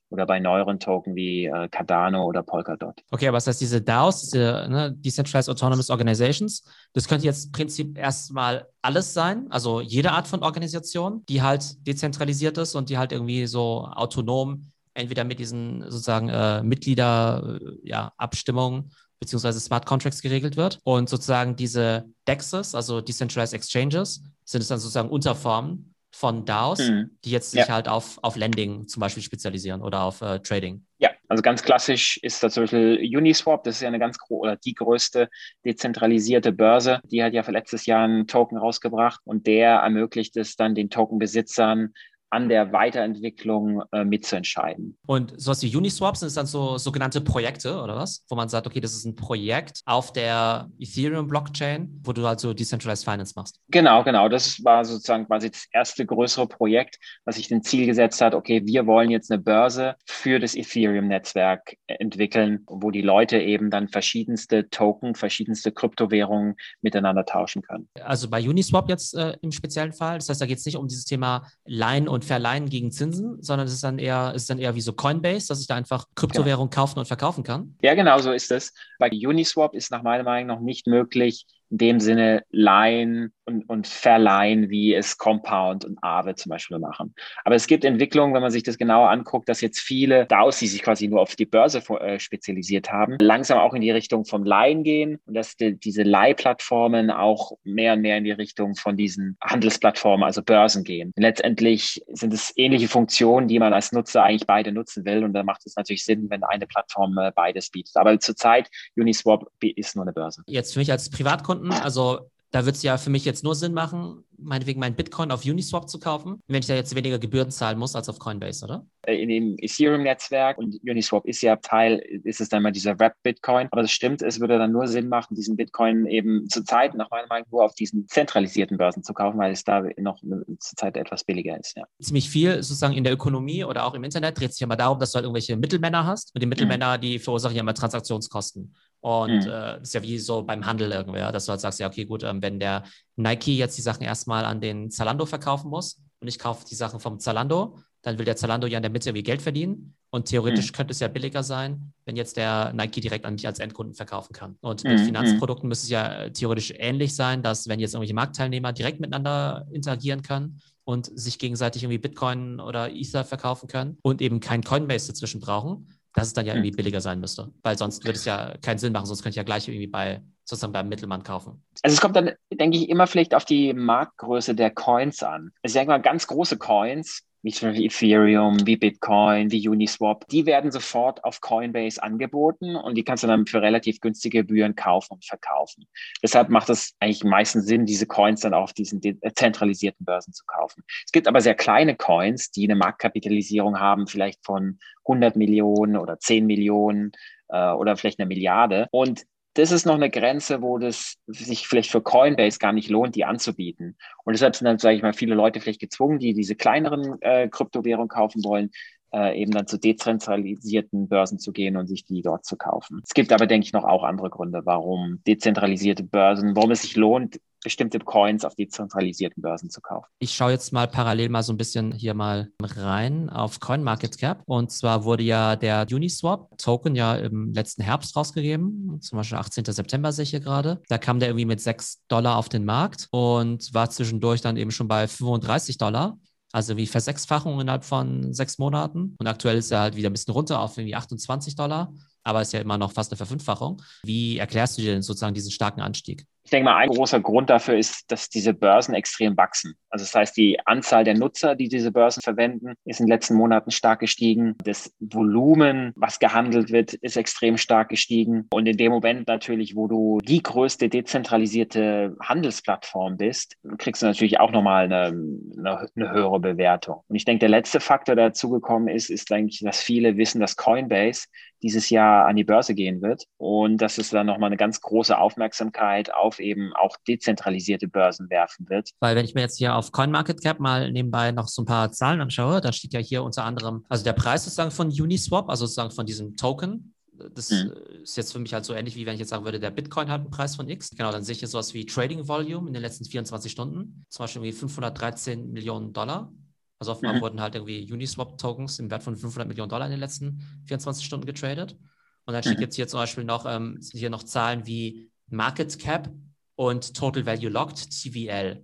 oder 0.09 0.25
bei 0.25 0.39
neueren 0.39 0.79
Token 0.79 1.15
wie 1.15 1.45
äh, 1.45 1.67
Cardano 1.69 2.25
oder 2.25 2.43
Polkadot. 2.43 3.01
Okay, 3.11 3.27
aber 3.27 3.37
das 3.37 3.47
heißt, 3.47 3.61
diese 3.61 3.81
DAOs, 3.81 4.29
diese 4.29 4.67
ne, 4.69 4.93
Decentralized 4.97 5.49
Autonomous 5.49 5.89
Organizations, 5.89 6.63
das 6.93 7.07
könnte 7.07 7.25
jetzt 7.25 7.47
im 7.47 7.51
Prinzip 7.51 7.97
erstmal 7.97 8.67
alles 8.81 9.13
sein, 9.13 9.47
also 9.49 9.81
jede 9.81 10.11
Art 10.11 10.27
von 10.27 10.43
Organisation, 10.43 11.23
die 11.27 11.41
halt 11.41 11.85
dezentralisiert 11.85 12.57
ist 12.57 12.75
und 12.75 12.89
die 12.89 12.97
halt 12.97 13.11
irgendwie 13.11 13.47
so 13.47 13.87
autonom 13.91 14.71
entweder 14.93 15.23
mit 15.23 15.39
diesen 15.39 15.81
sozusagen 15.83 16.29
äh, 16.29 16.63
Mitgliederabstimmungen 16.63 18.81
äh, 18.81 18.83
ja, 18.83 18.89
beziehungsweise 19.19 19.59
Smart 19.59 19.85
Contracts 19.85 20.21
geregelt 20.21 20.57
wird. 20.57 20.79
Und 20.83 21.09
sozusagen 21.09 21.55
diese 21.55 22.05
DEXs, 22.27 22.73
also 22.73 23.01
Decentralized 23.01 23.53
Exchanges, 23.53 24.23
sind 24.45 24.61
es 24.61 24.67
dann 24.67 24.79
sozusagen 24.79 25.09
Unterformen 25.09 25.88
von 26.11 26.45
DAOs, 26.45 26.79
mhm. 26.79 27.17
die 27.23 27.31
jetzt 27.31 27.51
sich 27.51 27.67
ja. 27.67 27.69
halt 27.69 27.87
auf, 27.87 28.19
auf 28.23 28.35
Lending 28.35 28.87
zum 28.87 29.01
Beispiel 29.01 29.23
spezialisieren 29.23 29.81
oder 29.81 30.03
auf 30.03 30.21
äh, 30.21 30.39
Trading. 30.39 30.85
Ja, 30.97 31.11
also 31.27 31.41
ganz 31.41 31.63
klassisch 31.63 32.17
ist 32.23 32.43
da 32.43 32.49
zum 32.49 32.63
Beispiel 32.63 32.99
Uniswap, 33.15 33.63
das 33.63 33.75
ist 33.75 33.81
ja 33.81 33.87
eine 33.87 33.99
ganz 33.99 34.17
oder 34.29 34.57
die 34.57 34.73
größte 34.73 35.29
dezentralisierte 35.63 36.51
Börse. 36.51 36.99
Die 37.05 37.23
hat 37.23 37.33
ja 37.33 37.43
für 37.43 37.51
letztes 37.51 37.85
Jahr 37.85 38.03
einen 38.03 38.27
Token 38.27 38.57
rausgebracht 38.57 39.21
und 39.23 39.47
der 39.47 39.75
ermöglicht 39.75 40.35
es 40.37 40.55
dann 40.55 40.75
den 40.75 40.89
Tokenbesitzern, 40.89 41.93
an 42.29 42.49
der 42.49 42.71
Weiterentwicklung 42.71 43.83
äh, 43.91 44.03
mitzuentscheiden. 44.03 44.97
Und 45.05 45.39
sowas 45.39 45.61
wie 45.63 45.75
Uniswaps 45.75 46.19
sind 46.19 46.35
dann 46.35 46.45
so 46.45 46.77
sogenannte 46.77 47.21
Projekte 47.21 47.81
oder 47.81 47.95
was? 47.95 48.23
Wo 48.29 48.35
man 48.35 48.49
sagt, 48.49 48.67
okay, 48.67 48.79
das 48.79 48.93
ist 48.93 49.05
ein 49.05 49.15
Projekt 49.15 49.81
auf 49.85 50.13
der 50.13 50.69
Ethereum-Blockchain, 50.79 52.01
wo 52.03 52.13
du 52.13 52.25
also 52.25 52.53
Decentralized 52.53 53.03
Finance 53.03 53.33
machst. 53.35 53.59
Genau, 53.69 54.03
genau. 54.03 54.29
Das 54.29 54.63
war 54.63 54.85
sozusagen 54.85 55.25
quasi 55.25 55.49
das 55.51 55.65
erste 55.71 56.05
größere 56.05 56.47
Projekt, 56.47 56.97
was 57.25 57.35
sich 57.35 57.47
den 57.47 57.63
Ziel 57.63 57.85
gesetzt 57.85 58.21
hat, 58.21 58.35
okay, 58.35 58.61
wir 58.65 58.85
wollen 58.85 59.09
jetzt 59.09 59.31
eine 59.31 59.41
Börse 59.41 59.95
für 60.05 60.39
das 60.39 60.55
Ethereum-Netzwerk 60.55 61.77
entwickeln, 61.87 62.63
wo 62.67 62.91
die 62.91 63.01
Leute 63.01 63.39
eben 63.39 63.69
dann 63.69 63.87
verschiedenste 63.87 64.69
Token, 64.69 65.15
verschiedenste 65.15 65.71
Kryptowährungen 65.71 66.55
miteinander 66.81 67.25
tauschen 67.25 67.61
können. 67.61 67.89
Also 68.01 68.29
bei 68.29 68.47
Uniswap 68.47 68.89
jetzt 68.89 69.15
äh, 69.15 69.35
im 69.41 69.51
speziellen 69.51 69.93
Fall, 69.93 70.17
das 70.17 70.29
heißt, 70.29 70.41
da 70.41 70.45
geht 70.45 70.57
es 70.57 70.65
nicht 70.65 70.77
um 70.77 70.87
dieses 70.87 71.05
Thema 71.05 71.47
Line 71.65 72.09
und 72.09 72.18
und 72.19 72.25
verleihen 72.25 72.69
gegen 72.69 72.91
Zinsen, 72.91 73.41
sondern 73.41 73.65
es 73.65 73.73
ist 73.73 73.83
dann 73.83 73.97
eher, 73.97 74.33
es 74.35 74.41
ist 74.41 74.49
dann 74.49 74.59
eher 74.59 74.75
wie 74.75 74.81
so 74.81 74.91
Coinbase, 74.91 75.47
dass 75.47 75.61
ich 75.61 75.67
da 75.67 75.75
einfach 75.75 76.05
Kryptowährung 76.15 76.67
ja. 76.67 76.75
kaufen 76.75 76.99
und 76.99 77.05
verkaufen 77.05 77.45
kann. 77.45 77.75
Ja, 77.81 77.95
genau 77.95 78.19
so 78.19 78.33
ist 78.33 78.51
es. 78.51 78.73
Bei 78.99 79.09
Uniswap 79.09 79.73
ist 79.73 79.89
nach 79.89 80.03
meiner 80.03 80.23
Meinung 80.23 80.47
noch 80.47 80.59
nicht 80.59 80.85
möglich, 80.85 81.45
in 81.69 81.77
dem 81.77 81.99
Sinne 81.99 82.43
leihen 82.51 83.33
und, 83.49 83.67
und 83.67 83.87
verleihen, 83.87 84.69
wie 84.69 84.93
es 84.93 85.17
Compound 85.17 85.83
und 85.83 85.97
Aave 86.01 86.35
zum 86.35 86.51
Beispiel 86.51 86.79
machen. 86.79 87.15
Aber 87.43 87.55
es 87.55 87.67
gibt 87.67 87.83
Entwicklungen, 87.83 88.33
wenn 88.33 88.41
man 88.41 88.51
sich 88.51 88.63
das 88.63 88.77
genauer 88.77 89.09
anguckt, 89.09 89.49
dass 89.49 89.61
jetzt 89.61 89.79
viele 89.79 90.25
DAOs, 90.27 90.59
die 90.59 90.67
sich 90.67 90.81
quasi 90.81 91.07
nur 91.07 91.21
auf 91.21 91.35
die 91.35 91.45
Börse 91.45 91.81
äh, 91.99 92.19
spezialisiert 92.19 92.91
haben, 92.91 93.17
langsam 93.19 93.57
auch 93.57 93.73
in 93.73 93.81
die 93.81 93.91
Richtung 93.91 94.25
vom 94.25 94.43
Leihen 94.43 94.83
gehen 94.83 95.19
und 95.25 95.33
dass 95.33 95.55
die, 95.55 95.77
diese 95.77 96.03
Leihplattformen 96.03 97.09
auch 97.09 97.53
mehr 97.63 97.93
und 97.93 98.01
mehr 98.01 98.17
in 98.17 98.23
die 98.23 98.31
Richtung 98.31 98.75
von 98.75 98.95
diesen 98.95 99.37
Handelsplattformen, 99.41 100.23
also 100.23 100.43
Börsen 100.43 100.83
gehen. 100.83 101.11
Letztendlich 101.15 102.03
sind 102.07 102.33
es 102.33 102.53
ähnliche 102.55 102.87
Funktionen, 102.87 103.47
die 103.47 103.59
man 103.59 103.73
als 103.73 103.91
Nutzer 103.91 104.23
eigentlich 104.23 104.47
beide 104.47 104.71
nutzen 104.71 105.05
will 105.05 105.23
und 105.23 105.33
da 105.33 105.43
macht 105.43 105.65
es 105.65 105.75
natürlich 105.75 106.05
Sinn, 106.05 106.29
wenn 106.29 106.43
eine 106.43 106.67
Plattform 106.67 107.17
äh, 107.17 107.31
beides 107.35 107.69
bietet. 107.71 107.95
Aber 107.95 108.19
zurzeit 108.19 108.69
Uniswap 108.95 109.45
ist 109.61 109.95
nur 109.95 110.05
eine 110.05 110.13
Börse. 110.13 110.43
Jetzt 110.45 110.73
für 110.73 110.79
mich 110.79 110.91
als 110.91 111.09
Privatkunden, 111.09 111.58
also 111.71 112.29
da 112.51 112.65
wird 112.65 112.75
es 112.75 112.83
ja 112.83 112.97
für 112.97 113.09
mich 113.09 113.25
jetzt 113.25 113.43
nur 113.43 113.53
Sinn 113.53 113.73
machen, 113.73 114.23
meinetwegen 114.37 114.79
meinen 114.79 114.95
Bitcoin 114.95 115.31
auf 115.31 115.45
Uniswap 115.45 115.87
zu 115.87 115.99
kaufen, 115.99 116.41
wenn 116.47 116.59
ich 116.59 116.67
da 116.67 116.73
jetzt 116.73 116.95
weniger 116.95 117.19
Gebühren 117.19 117.51
zahlen 117.51 117.77
muss 117.77 117.95
als 117.95 118.09
auf 118.09 118.17
Coinbase, 118.17 118.65
oder? 118.65 118.85
Äh, 119.03 119.21
in 119.21 119.29
dem 119.29 119.55
Ethereum-Netzwerk 119.59 120.57
und 120.57 120.79
Uniswap 120.83 121.25
ist 121.25 121.41
ja 121.41 121.57
Teil, 121.57 121.99
ist 122.23 122.41
es 122.41 122.49
dann 122.49 122.63
mal 122.63 122.71
dieser 122.71 122.97
Wrap-Bitcoin. 122.97 123.67
Aber 123.69 123.81
das 123.81 123.91
stimmt, 123.91 124.21
es 124.21 124.39
würde 124.39 124.57
dann 124.57 124.71
nur 124.71 124.87
Sinn 124.87 125.09
machen, 125.09 125.35
diesen 125.35 125.57
Bitcoin 125.57 126.07
eben 126.07 126.49
zurzeit 126.49 126.95
nach 126.95 127.11
meiner 127.11 127.27
Meinung 127.27 127.47
nur 127.51 127.65
auf 127.65 127.75
diesen 127.75 128.07
zentralisierten 128.07 128.77
Börsen 128.77 129.03
zu 129.03 129.13
kaufen, 129.13 129.37
weil 129.37 129.51
es 129.51 129.63
da 129.63 129.83
noch 129.97 130.19
zurzeit 130.59 130.97
etwas 130.97 131.23
billiger 131.23 131.59
ist. 131.59 131.77
Ja. 131.77 131.83
Ziemlich 132.01 132.29
viel 132.29 132.63
sozusagen 132.63 132.93
in 132.93 133.03
der 133.03 133.13
Ökonomie 133.13 133.63
oder 133.63 133.85
auch 133.85 133.93
im 133.93 134.03
Internet 134.03 134.39
dreht 134.39 134.53
sich 134.53 134.61
ja 134.61 134.65
immer 134.65 134.75
darum, 134.75 134.97
dass 134.97 135.11
du 135.11 135.17
halt 135.17 135.25
irgendwelche 135.25 135.55
Mittelmänner 135.55 136.05
hast 136.05 136.33
und 136.33 136.41
die 136.41 136.47
Mittelmänner, 136.47 136.97
mhm. 136.97 137.01
die 137.01 137.19
verursachen 137.19 137.55
ja 137.55 137.61
immer 137.61 137.73
Transaktionskosten. 137.73 138.73
Und 139.01 139.45
mhm. 139.45 139.51
äh, 139.51 139.81
ist 139.81 139.93
ja 139.93 140.03
wie 140.03 140.19
so 140.19 140.43
beim 140.43 140.65
Handel 140.65 140.91
irgendwer, 140.91 141.31
dass 141.31 141.45
du 141.45 141.51
halt 141.51 141.61
sagst, 141.61 141.79
ja, 141.79 141.87
okay, 141.87 142.05
gut, 142.05 142.23
ähm, 142.23 142.41
wenn 142.41 142.59
der 142.59 142.83
Nike 143.15 143.57
jetzt 143.57 143.77
die 143.77 143.81
Sachen 143.81 144.03
erstmal 144.03 144.45
an 144.45 144.59
den 144.59 144.91
Zalando 144.91 145.25
verkaufen 145.25 145.69
muss 145.69 146.01
und 146.19 146.27
ich 146.27 146.37
kaufe 146.37 146.65
die 146.69 146.75
Sachen 146.75 146.99
vom 146.99 147.19
Zalando, 147.19 147.77
dann 148.01 148.17
will 148.17 148.25
der 148.25 148.35
Zalando 148.35 148.67
ja 148.67 148.77
in 148.77 148.81
der 148.81 148.91
Mitte 148.91 149.09
irgendwie 149.09 149.23
Geld 149.23 149.41
verdienen. 149.41 149.95
Und 150.11 150.25
theoretisch 150.25 150.71
mhm. 150.71 150.75
könnte 150.75 150.91
es 150.91 150.99
ja 150.99 151.07
billiger 151.07 151.43
sein, 151.43 151.93
wenn 152.05 152.15
jetzt 152.15 152.35
der 152.35 152.73
Nike 152.73 152.99
direkt 152.99 153.25
an 153.25 153.33
mich 153.33 153.45
als 153.45 153.59
Endkunden 153.59 153.93
verkaufen 153.93 154.33
kann. 154.33 154.57
Und 154.61 154.83
mit 154.83 154.99
mhm. 154.99 155.05
Finanzprodukten 155.05 155.69
müsste 155.69 155.85
es 155.85 155.89
ja 155.91 156.23
äh, 156.23 156.31
theoretisch 156.31 156.73
ähnlich 156.75 157.15
sein, 157.15 157.43
dass 157.43 157.67
wenn 157.67 157.79
jetzt 157.79 157.93
irgendwelche 157.93 158.15
Marktteilnehmer 158.15 158.73
direkt 158.73 158.99
miteinander 158.99 159.67
interagieren 159.71 160.23
können 160.23 160.61
und 160.83 161.05
sich 161.13 161.37
gegenseitig 161.37 161.83
irgendwie 161.83 161.99
Bitcoin 161.99 162.59
oder 162.59 162.91
Ether 162.91 163.23
verkaufen 163.23 163.67
können 163.67 163.97
und 164.01 164.21
eben 164.21 164.39
kein 164.39 164.63
Coinbase 164.63 165.09
dazwischen 165.09 165.41
brauchen, 165.41 165.89
dass 166.13 166.27
es 166.27 166.33
dann 166.33 166.45
ja 166.45 166.53
irgendwie 166.53 166.71
hm. 166.71 166.75
billiger 166.75 167.01
sein 167.01 167.19
müsste. 167.19 167.51
Weil 167.61 167.77
sonst 167.77 168.03
würde 168.03 168.17
es 168.17 168.25
ja 168.25 168.55
keinen 168.61 168.77
Sinn 168.77 168.93
machen, 168.93 169.05
sonst 169.05 169.21
könnte 169.21 169.33
ich 169.33 169.37
ja 169.37 169.43
gleich 169.43 169.67
irgendwie 169.67 169.87
bei 169.87 170.21
sozusagen 170.43 170.73
beim 170.73 170.89
Mittelmann 170.89 171.23
kaufen. 171.23 171.63
Also 171.83 171.93
es 171.93 172.01
kommt 172.01 172.15
dann, 172.15 172.31
denke 172.51 172.77
ich, 172.77 172.89
immer 172.89 173.05
vielleicht 173.05 173.35
auf 173.35 173.45
die 173.45 173.73
Marktgröße 173.73 174.55
der 174.55 174.71
Coins 174.71 175.21
an. 175.21 175.51
Ich 175.61 175.73
sage 175.73 175.87
mal, 175.87 176.01
ganz 176.01 176.25
große 176.25 176.57
Coins 176.57 177.21
wie 177.41 177.51
zum 177.51 177.69
Beispiel 177.69 177.85
Ethereum, 177.85 178.65
wie 178.65 178.77
Bitcoin, 178.77 179.51
wie 179.51 179.67
Uniswap, 179.67 180.27
die 180.27 180.45
werden 180.45 180.71
sofort 180.71 181.23
auf 181.23 181.41
Coinbase 181.41 182.01
angeboten 182.01 182.75
und 182.75 182.95
die 182.95 183.03
kannst 183.03 183.23
du 183.23 183.27
dann 183.27 183.45
für 183.45 183.61
relativ 183.61 183.99
günstige 184.01 184.39
Gebühren 184.39 184.75
kaufen 184.75 185.13
und 185.13 185.25
verkaufen. 185.25 185.87
Deshalb 186.21 186.49
macht 186.49 186.69
es 186.69 186.95
eigentlich 186.99 187.23
meistens 187.23 187.65
Sinn, 187.65 187.85
diese 187.85 188.07
Coins 188.07 188.41
dann 188.41 188.53
auf 188.53 188.73
diesen 188.73 189.01
zentralisierten 189.35 190.05
Börsen 190.05 190.33
zu 190.33 190.43
kaufen. 190.45 190.83
Es 191.05 191.11
gibt 191.11 191.27
aber 191.27 191.41
sehr 191.41 191.55
kleine 191.55 191.95
Coins, 191.95 192.51
die 192.51 192.65
eine 192.65 192.75
Marktkapitalisierung 192.75 193.79
haben, 193.79 194.07
vielleicht 194.07 194.45
von 194.45 194.79
100 195.05 195.35
Millionen 195.35 195.97
oder 195.97 196.19
10 196.19 196.45
Millionen 196.45 197.11
äh, 197.49 197.71
oder 197.71 197.95
vielleicht 197.97 198.19
eine 198.19 198.27
Milliarde. 198.27 198.87
Und 198.91 199.23
das 199.59 199.71
ist 199.71 199.85
noch 199.85 199.95
eine 199.95 200.09
Grenze, 200.09 200.61
wo 200.61 200.77
das 200.77 201.17
sich 201.27 201.67
vielleicht 201.67 201.91
für 201.91 202.01
Coinbase 202.01 202.59
gar 202.59 202.71
nicht 202.71 202.89
lohnt, 202.89 203.15
die 203.15 203.25
anzubieten. 203.25 203.97
Und 204.23 204.33
deshalb 204.33 204.55
sind 204.55 204.65
dann, 204.65 204.79
sage 204.79 204.95
ich 204.95 205.01
mal, 205.01 205.13
viele 205.13 205.35
Leute 205.35 205.59
vielleicht 205.59 205.81
gezwungen, 205.81 206.19
die 206.19 206.33
diese 206.33 206.55
kleineren 206.55 207.21
äh, 207.21 207.49
Kryptowährungen 207.49 208.07
kaufen 208.07 208.43
wollen, 208.43 208.71
äh, 209.13 209.41
eben 209.41 209.51
dann 209.51 209.67
zu 209.67 209.77
dezentralisierten 209.77 211.07
Börsen 211.07 211.39
zu 211.39 211.51
gehen 211.51 211.77
und 211.77 211.87
sich 211.87 212.05
die 212.05 212.21
dort 212.21 212.45
zu 212.45 212.57
kaufen. 212.57 213.01
Es 213.03 213.13
gibt 213.13 213.31
aber, 213.31 213.47
denke 213.47 213.65
ich, 213.65 213.73
noch 213.73 213.83
auch 213.83 214.03
andere 214.03 214.29
Gründe, 214.29 214.61
warum 214.65 215.21
dezentralisierte 215.25 216.03
Börsen, 216.03 216.55
warum 216.55 216.71
es 216.71 216.81
sich 216.81 216.95
lohnt, 216.95 217.39
bestimmte 217.63 217.99
Coins 217.99 218.45
auf 218.45 218.55
die 218.55 218.67
zentralisierten 218.67 219.41
Börsen 219.41 219.69
zu 219.69 219.81
kaufen. 219.81 220.07
Ich 220.19 220.31
schaue 220.31 220.51
jetzt 220.51 220.71
mal 220.71 220.87
parallel 220.87 221.29
mal 221.29 221.43
so 221.43 221.53
ein 221.53 221.57
bisschen 221.57 221.91
hier 221.91 222.13
mal 222.13 222.51
rein 222.61 223.29
auf 223.29 223.59
CoinMarketCap. 223.59 224.43
Und 224.45 224.71
zwar 224.71 225.03
wurde 225.03 225.23
ja 225.23 225.55
der 225.55 225.85
Uniswap-Token 225.91 226.95
ja 226.95 227.15
im 227.15 227.53
letzten 227.53 227.83
Herbst 227.83 228.15
rausgegeben, 228.15 229.01
zum 229.01 229.17
Beispiel 229.17 229.37
18. 229.37 229.65
September 229.65 230.11
sehe 230.11 230.23
ich 230.23 230.29
hier 230.29 230.39
gerade. 230.39 230.81
Da 230.87 230.97
kam 230.97 231.19
der 231.19 231.29
irgendwie 231.29 231.45
mit 231.45 231.61
6 231.61 232.05
Dollar 232.07 232.37
auf 232.37 232.49
den 232.49 232.65
Markt 232.65 233.07
und 233.11 233.73
war 233.73 233.89
zwischendurch 233.89 234.41
dann 234.41 234.57
eben 234.57 234.71
schon 234.71 234.87
bei 234.87 235.07
35 235.07 235.77
Dollar. 235.77 236.17
Also 236.51 236.77
wie 236.77 236.87
Versechsfachung 236.87 237.59
innerhalb 237.61 237.85
von 237.85 238.33
sechs 238.33 238.57
Monaten. 238.57 239.15
Und 239.19 239.27
aktuell 239.27 239.57
ist 239.57 239.71
er 239.71 239.81
halt 239.81 239.95
wieder 239.95 240.09
ein 240.09 240.13
bisschen 240.13 240.33
runter 240.33 240.59
auf 240.59 240.77
irgendwie 240.77 240.95
28 240.95 241.55
Dollar, 241.55 241.93
aber 242.23 242.41
ist 242.41 242.53
ja 242.53 242.59
immer 242.59 242.77
noch 242.77 242.91
fast 242.91 243.11
eine 243.11 243.17
Verfünffachung. 243.17 243.81
Wie 244.03 244.37
erklärst 244.37 244.77
du 244.77 244.81
dir 244.81 244.93
denn 244.93 245.01
sozusagen 245.01 245.33
diesen 245.33 245.51
starken 245.51 245.81
Anstieg? 245.81 246.25
Ich 246.49 246.51
denke 246.51 246.65
mal, 246.65 246.77
ein 246.77 246.89
großer 246.89 247.19
Grund 247.19 247.51
dafür 247.51 247.77
ist, 247.77 248.11
dass 248.11 248.27
diese 248.27 248.55
Börsen 248.55 248.95
extrem 248.95 249.37
wachsen. 249.37 249.75
Also 249.91 250.03
das 250.03 250.15
heißt, 250.15 250.35
die 250.35 250.57
Anzahl 250.65 251.03
der 251.03 251.13
Nutzer, 251.13 251.55
die 251.55 251.69
diese 251.69 251.91
Börsen 251.91 252.21
verwenden, 252.21 252.73
ist 252.85 252.99
in 252.99 253.05
den 253.05 253.11
letzten 253.11 253.35
Monaten 253.35 253.69
stark 253.69 253.99
gestiegen. 253.99 254.55
Das 254.63 254.91
Volumen, 254.99 255.93
was 255.95 256.17
gehandelt 256.17 256.71
wird, 256.71 256.93
ist 256.93 257.17
extrem 257.17 257.57
stark 257.57 257.89
gestiegen. 257.89 258.47
Und 258.51 258.65
in 258.65 258.77
dem 258.77 258.91
Moment 258.91 259.27
natürlich, 259.27 259.75
wo 259.75 259.87
du 259.87 260.17
die 260.23 260.41
größte 260.41 260.89
dezentralisierte 260.89 262.15
Handelsplattform 262.19 263.17
bist, 263.17 263.55
kriegst 263.77 264.01
du 264.01 264.07
natürlich 264.07 264.39
auch 264.39 264.51
nochmal 264.51 264.85
eine, 264.85 265.05
eine, 265.05 265.87
eine 265.95 266.11
höhere 266.11 266.39
Bewertung. 266.39 267.03
Und 267.07 267.15
ich 267.15 267.25
denke, 267.25 267.41
der 267.41 267.49
letzte 267.49 267.79
Faktor, 267.79 268.15
der 268.15 268.29
dazugekommen 268.29 268.87
ist, 268.87 269.11
ist 269.11 269.31
eigentlich, 269.31 269.59
dass 269.59 269.81
viele 269.81 270.17
wissen, 270.17 270.41
dass 270.41 270.55
Coinbase 270.55 271.27
dieses 271.61 271.89
Jahr 271.89 272.25
an 272.25 272.35
die 272.35 272.43
Börse 272.43 272.73
gehen 272.73 273.01
wird 273.01 273.25
und 273.37 273.77
dass 273.77 273.97
es 273.97 274.09
dann 274.09 274.27
nochmal 274.27 274.47
eine 274.47 274.57
ganz 274.57 274.81
große 274.81 275.17
Aufmerksamkeit 275.17 276.13
auf 276.13 276.39
eben 276.39 276.73
auch 276.73 276.95
dezentralisierte 277.07 277.87
Börsen 277.87 278.29
werfen 278.29 278.69
wird. 278.69 278.91
Weil 278.99 279.15
wenn 279.15 279.25
ich 279.25 279.35
mir 279.35 279.41
jetzt 279.41 279.57
hier 279.57 279.75
auf 279.75 279.91
CoinMarketCap 279.91 280.59
mal 280.59 280.91
nebenbei 280.91 281.31
noch 281.31 281.47
so 281.47 281.61
ein 281.61 281.65
paar 281.65 281.91
Zahlen 281.91 282.21
anschaue, 282.21 282.61
dann 282.61 282.73
steht 282.73 282.93
ja 282.93 282.99
hier 282.99 283.23
unter 283.23 283.43
anderem, 283.43 283.85
also 283.89 284.03
der 284.03 284.13
Preis 284.13 284.43
sozusagen 284.43 284.71
von 284.71 284.87
Uniswap, 284.87 285.49
also 285.49 285.65
sozusagen 285.65 285.91
von 285.91 286.05
diesem 286.05 286.35
Token, 286.35 286.93
das 287.35 287.51
mhm. 287.51 287.73
ist 288.03 288.17
jetzt 288.17 288.31
für 288.31 288.39
mich 288.39 288.53
halt 288.53 288.65
so 288.65 288.73
ähnlich, 288.73 288.95
wie 288.95 289.05
wenn 289.05 289.13
ich 289.13 289.19
jetzt 289.19 289.29
sagen 289.29 289.45
würde, 289.45 289.59
der 289.59 289.71
Bitcoin 289.71 290.09
hat 290.09 290.21
einen 290.21 290.29
Preis 290.29 290.55
von 290.55 290.69
X. 290.69 290.91
Genau, 290.91 291.11
dann 291.11 291.23
sehe 291.23 291.33
ich 291.33 291.39
hier 291.39 291.47
sowas 291.47 291.73
wie 291.73 291.85
Trading 291.85 292.27
Volume 292.27 292.67
in 292.67 292.73
den 292.73 292.81
letzten 292.81 293.05
24 293.05 293.51
Stunden. 293.51 294.05
Zum 294.09 294.23
Beispiel 294.23 294.41
irgendwie 294.41 294.57
513 294.57 295.51
Millionen 295.51 295.93
Dollar. 295.93 296.31
Also 296.79 296.93
offenbar 296.93 297.15
mhm. 297.15 297.21
wurden 297.21 297.41
halt 297.41 297.55
irgendwie 297.55 297.91
Uniswap-Tokens 297.91 298.79
im 298.79 298.89
Wert 298.89 299.03
von 299.03 299.15
500 299.15 299.47
Millionen 299.47 299.69
Dollar 299.69 299.85
in 299.85 299.91
den 299.91 299.99
letzten 299.99 300.41
24 300.65 301.05
Stunden 301.05 301.25
getradet. 301.25 301.77
Und 302.25 302.33
dann 302.33 302.41
steht 302.41 302.57
mhm. 302.57 302.63
jetzt 302.63 302.75
hier 302.75 302.87
zum 302.87 302.99
Beispiel 302.99 303.25
noch, 303.25 303.45
ähm, 303.45 303.79
hier 303.91 304.09
noch 304.09 304.23
Zahlen 304.23 304.65
wie 304.65 305.11
Market 305.27 305.77
Cap 305.77 306.09
und 306.55 306.93
Total 306.95 307.25
Value 307.25 307.49
Locked, 307.49 307.89
TVL. 307.89 308.63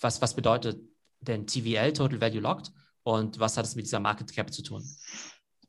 Was, 0.00 0.22
was 0.22 0.34
bedeutet 0.34 0.80
denn 1.20 1.46
TVL, 1.46 1.92
Total 1.92 2.20
Value 2.20 2.40
Locked? 2.40 2.70
Und 3.02 3.38
was 3.40 3.56
hat 3.56 3.64
es 3.64 3.74
mit 3.74 3.86
dieser 3.86 4.00
Market 4.00 4.32
Cap 4.32 4.52
zu 4.52 4.62
tun? 4.62 4.84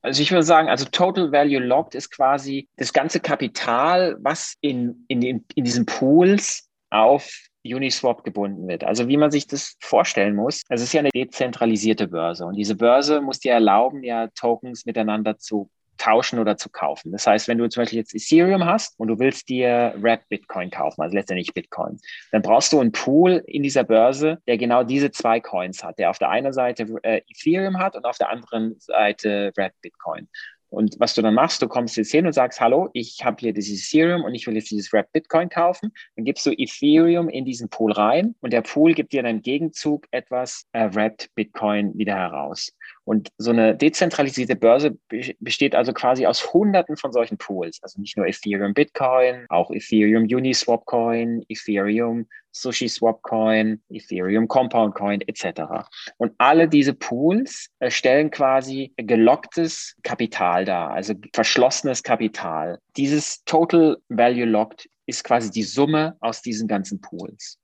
Also 0.01 0.21
ich 0.21 0.31
würde 0.31 0.43
sagen, 0.43 0.69
also 0.69 0.85
Total 0.85 1.31
Value 1.31 1.59
Locked 1.59 1.95
ist 1.95 2.11
quasi 2.11 2.69
das 2.77 2.93
ganze 2.93 3.19
Kapital, 3.19 4.17
was 4.21 4.55
in, 4.61 5.05
in, 5.07 5.21
in, 5.21 5.45
in 5.55 5.63
diesen 5.63 5.85
Pools 5.85 6.69
auf 6.89 7.31
Uniswap 7.73 8.23
gebunden 8.23 8.67
wird. 8.67 8.83
Also 8.83 9.07
wie 9.07 9.17
man 9.17 9.31
sich 9.31 9.47
das 9.47 9.75
vorstellen 9.79 10.35
muss, 10.35 10.63
es 10.69 10.81
ist 10.81 10.93
ja 10.93 10.99
eine 10.99 11.09
dezentralisierte 11.09 12.07
Börse 12.07 12.45
und 12.45 12.55
diese 12.55 12.75
Börse 12.75 13.21
muss 13.21 13.39
dir 13.39 13.53
erlauben, 13.53 14.03
ja 14.03 14.27
Tokens 14.35 14.85
miteinander 14.85 15.37
zu 15.37 15.69
tauschen 15.97 16.39
oder 16.39 16.57
zu 16.57 16.69
kaufen. 16.69 17.11
Das 17.11 17.27
heißt, 17.27 17.47
wenn 17.47 17.57
du 17.57 17.67
zum 17.69 17.81
Beispiel 17.81 17.99
jetzt 17.99 18.15
Ethereum 18.15 18.65
hast 18.65 18.99
und 18.99 19.07
du 19.07 19.19
willst 19.19 19.49
dir 19.49 19.93
Wrap 19.97 20.27
Bitcoin 20.29 20.69
kaufen, 20.69 21.01
also 21.01 21.15
letztendlich 21.15 21.53
Bitcoin, 21.53 21.99
dann 22.31 22.41
brauchst 22.41 22.71
du 22.71 22.79
einen 22.79 22.91
Pool 22.91 23.43
in 23.47 23.63
dieser 23.63 23.83
Börse, 23.83 24.37
der 24.47 24.57
genau 24.57 24.83
diese 24.83 25.11
zwei 25.11 25.39
Coins 25.39 25.83
hat, 25.83 25.99
der 25.99 26.09
auf 26.09 26.19
der 26.19 26.29
einen 26.29 26.53
Seite 26.53 26.85
äh, 27.03 27.21
Ethereum 27.29 27.79
hat 27.79 27.95
und 27.95 28.05
auf 28.05 28.17
der 28.17 28.29
anderen 28.29 28.75
Seite 28.79 29.51
Wrap 29.55 29.73
Bitcoin. 29.81 30.27
Und 30.69 30.99
was 30.99 31.15
du 31.15 31.21
dann 31.21 31.33
machst, 31.33 31.61
du 31.61 31.67
kommst 31.67 31.95
jetzt 31.97 32.11
hin 32.11 32.25
und 32.25 32.33
sagst, 32.33 32.59
hallo, 32.59 32.89
ich 32.93 33.23
habe 33.23 33.37
hier 33.39 33.53
dieses 33.53 33.87
Ethereum 33.87 34.23
und 34.23 34.35
ich 34.35 34.45
will 34.47 34.55
jetzt 34.55 34.69
dieses 34.69 34.91
Wrap 34.91 35.11
Bitcoin 35.13 35.49
kaufen. 35.49 35.93
Dann 36.15 36.25
gibst 36.25 36.45
du 36.45 36.51
Ethereum 36.51 37.29
in 37.29 37.45
diesen 37.45 37.69
Pool 37.69 37.91
rein 37.91 38.35
und 38.41 38.51
der 38.51 38.61
Pool 38.61 38.93
gibt 38.93 39.13
dir 39.13 39.23
dann 39.23 39.37
im 39.37 39.41
Gegenzug 39.41 40.05
etwas 40.11 40.67
äh, 40.73 40.89
Wrapped 40.93 41.29
Bitcoin 41.35 41.97
wieder 41.97 42.15
heraus. 42.15 42.73
Und 43.07 43.29
so 43.37 43.51
eine 43.51 43.73
dezentralisierte 43.73 44.57
Börse 44.57 44.97
besteht 45.39 45.75
also 45.75 45.93
quasi 45.93 46.25
aus 46.25 46.53
hunderten 46.53 46.97
von 46.97 47.13
solchen 47.13 47.37
Pools. 47.37 47.79
Also 47.81 48.01
nicht 48.01 48.17
nur 48.17 48.27
Ethereum 48.27 48.73
Bitcoin, 48.73 49.45
auch 49.47 49.71
Ethereum 49.71 50.23
Uniswap 50.23 50.85
Coin, 50.85 51.41
Ethereum 51.47 52.27
Sushi 52.51 52.89
Swap 52.89 53.21
Coin, 53.21 53.81
Ethereum 53.89 54.49
Compound 54.49 54.93
Coin 54.93 55.21
etc. 55.21 55.87
Und 56.17 56.33
alle 56.37 56.67
diese 56.67 56.93
Pools 56.93 57.69
stellen 57.87 58.29
quasi 58.29 58.91
gelocktes 58.97 59.95
Kapital 60.03 60.65
dar, 60.65 60.91
also 60.91 61.13
verschlossenes 61.33 62.03
Kapital. 62.03 62.77
Dieses 62.97 63.41
Total 63.45 63.95
Value 64.09 64.43
Locked 64.43 64.89
ist 65.05 65.23
quasi 65.23 65.49
die 65.49 65.63
Summe 65.63 66.17
aus 66.19 66.41
diesen 66.41 66.67
ganzen 66.67 66.99
Pools. 66.99 67.57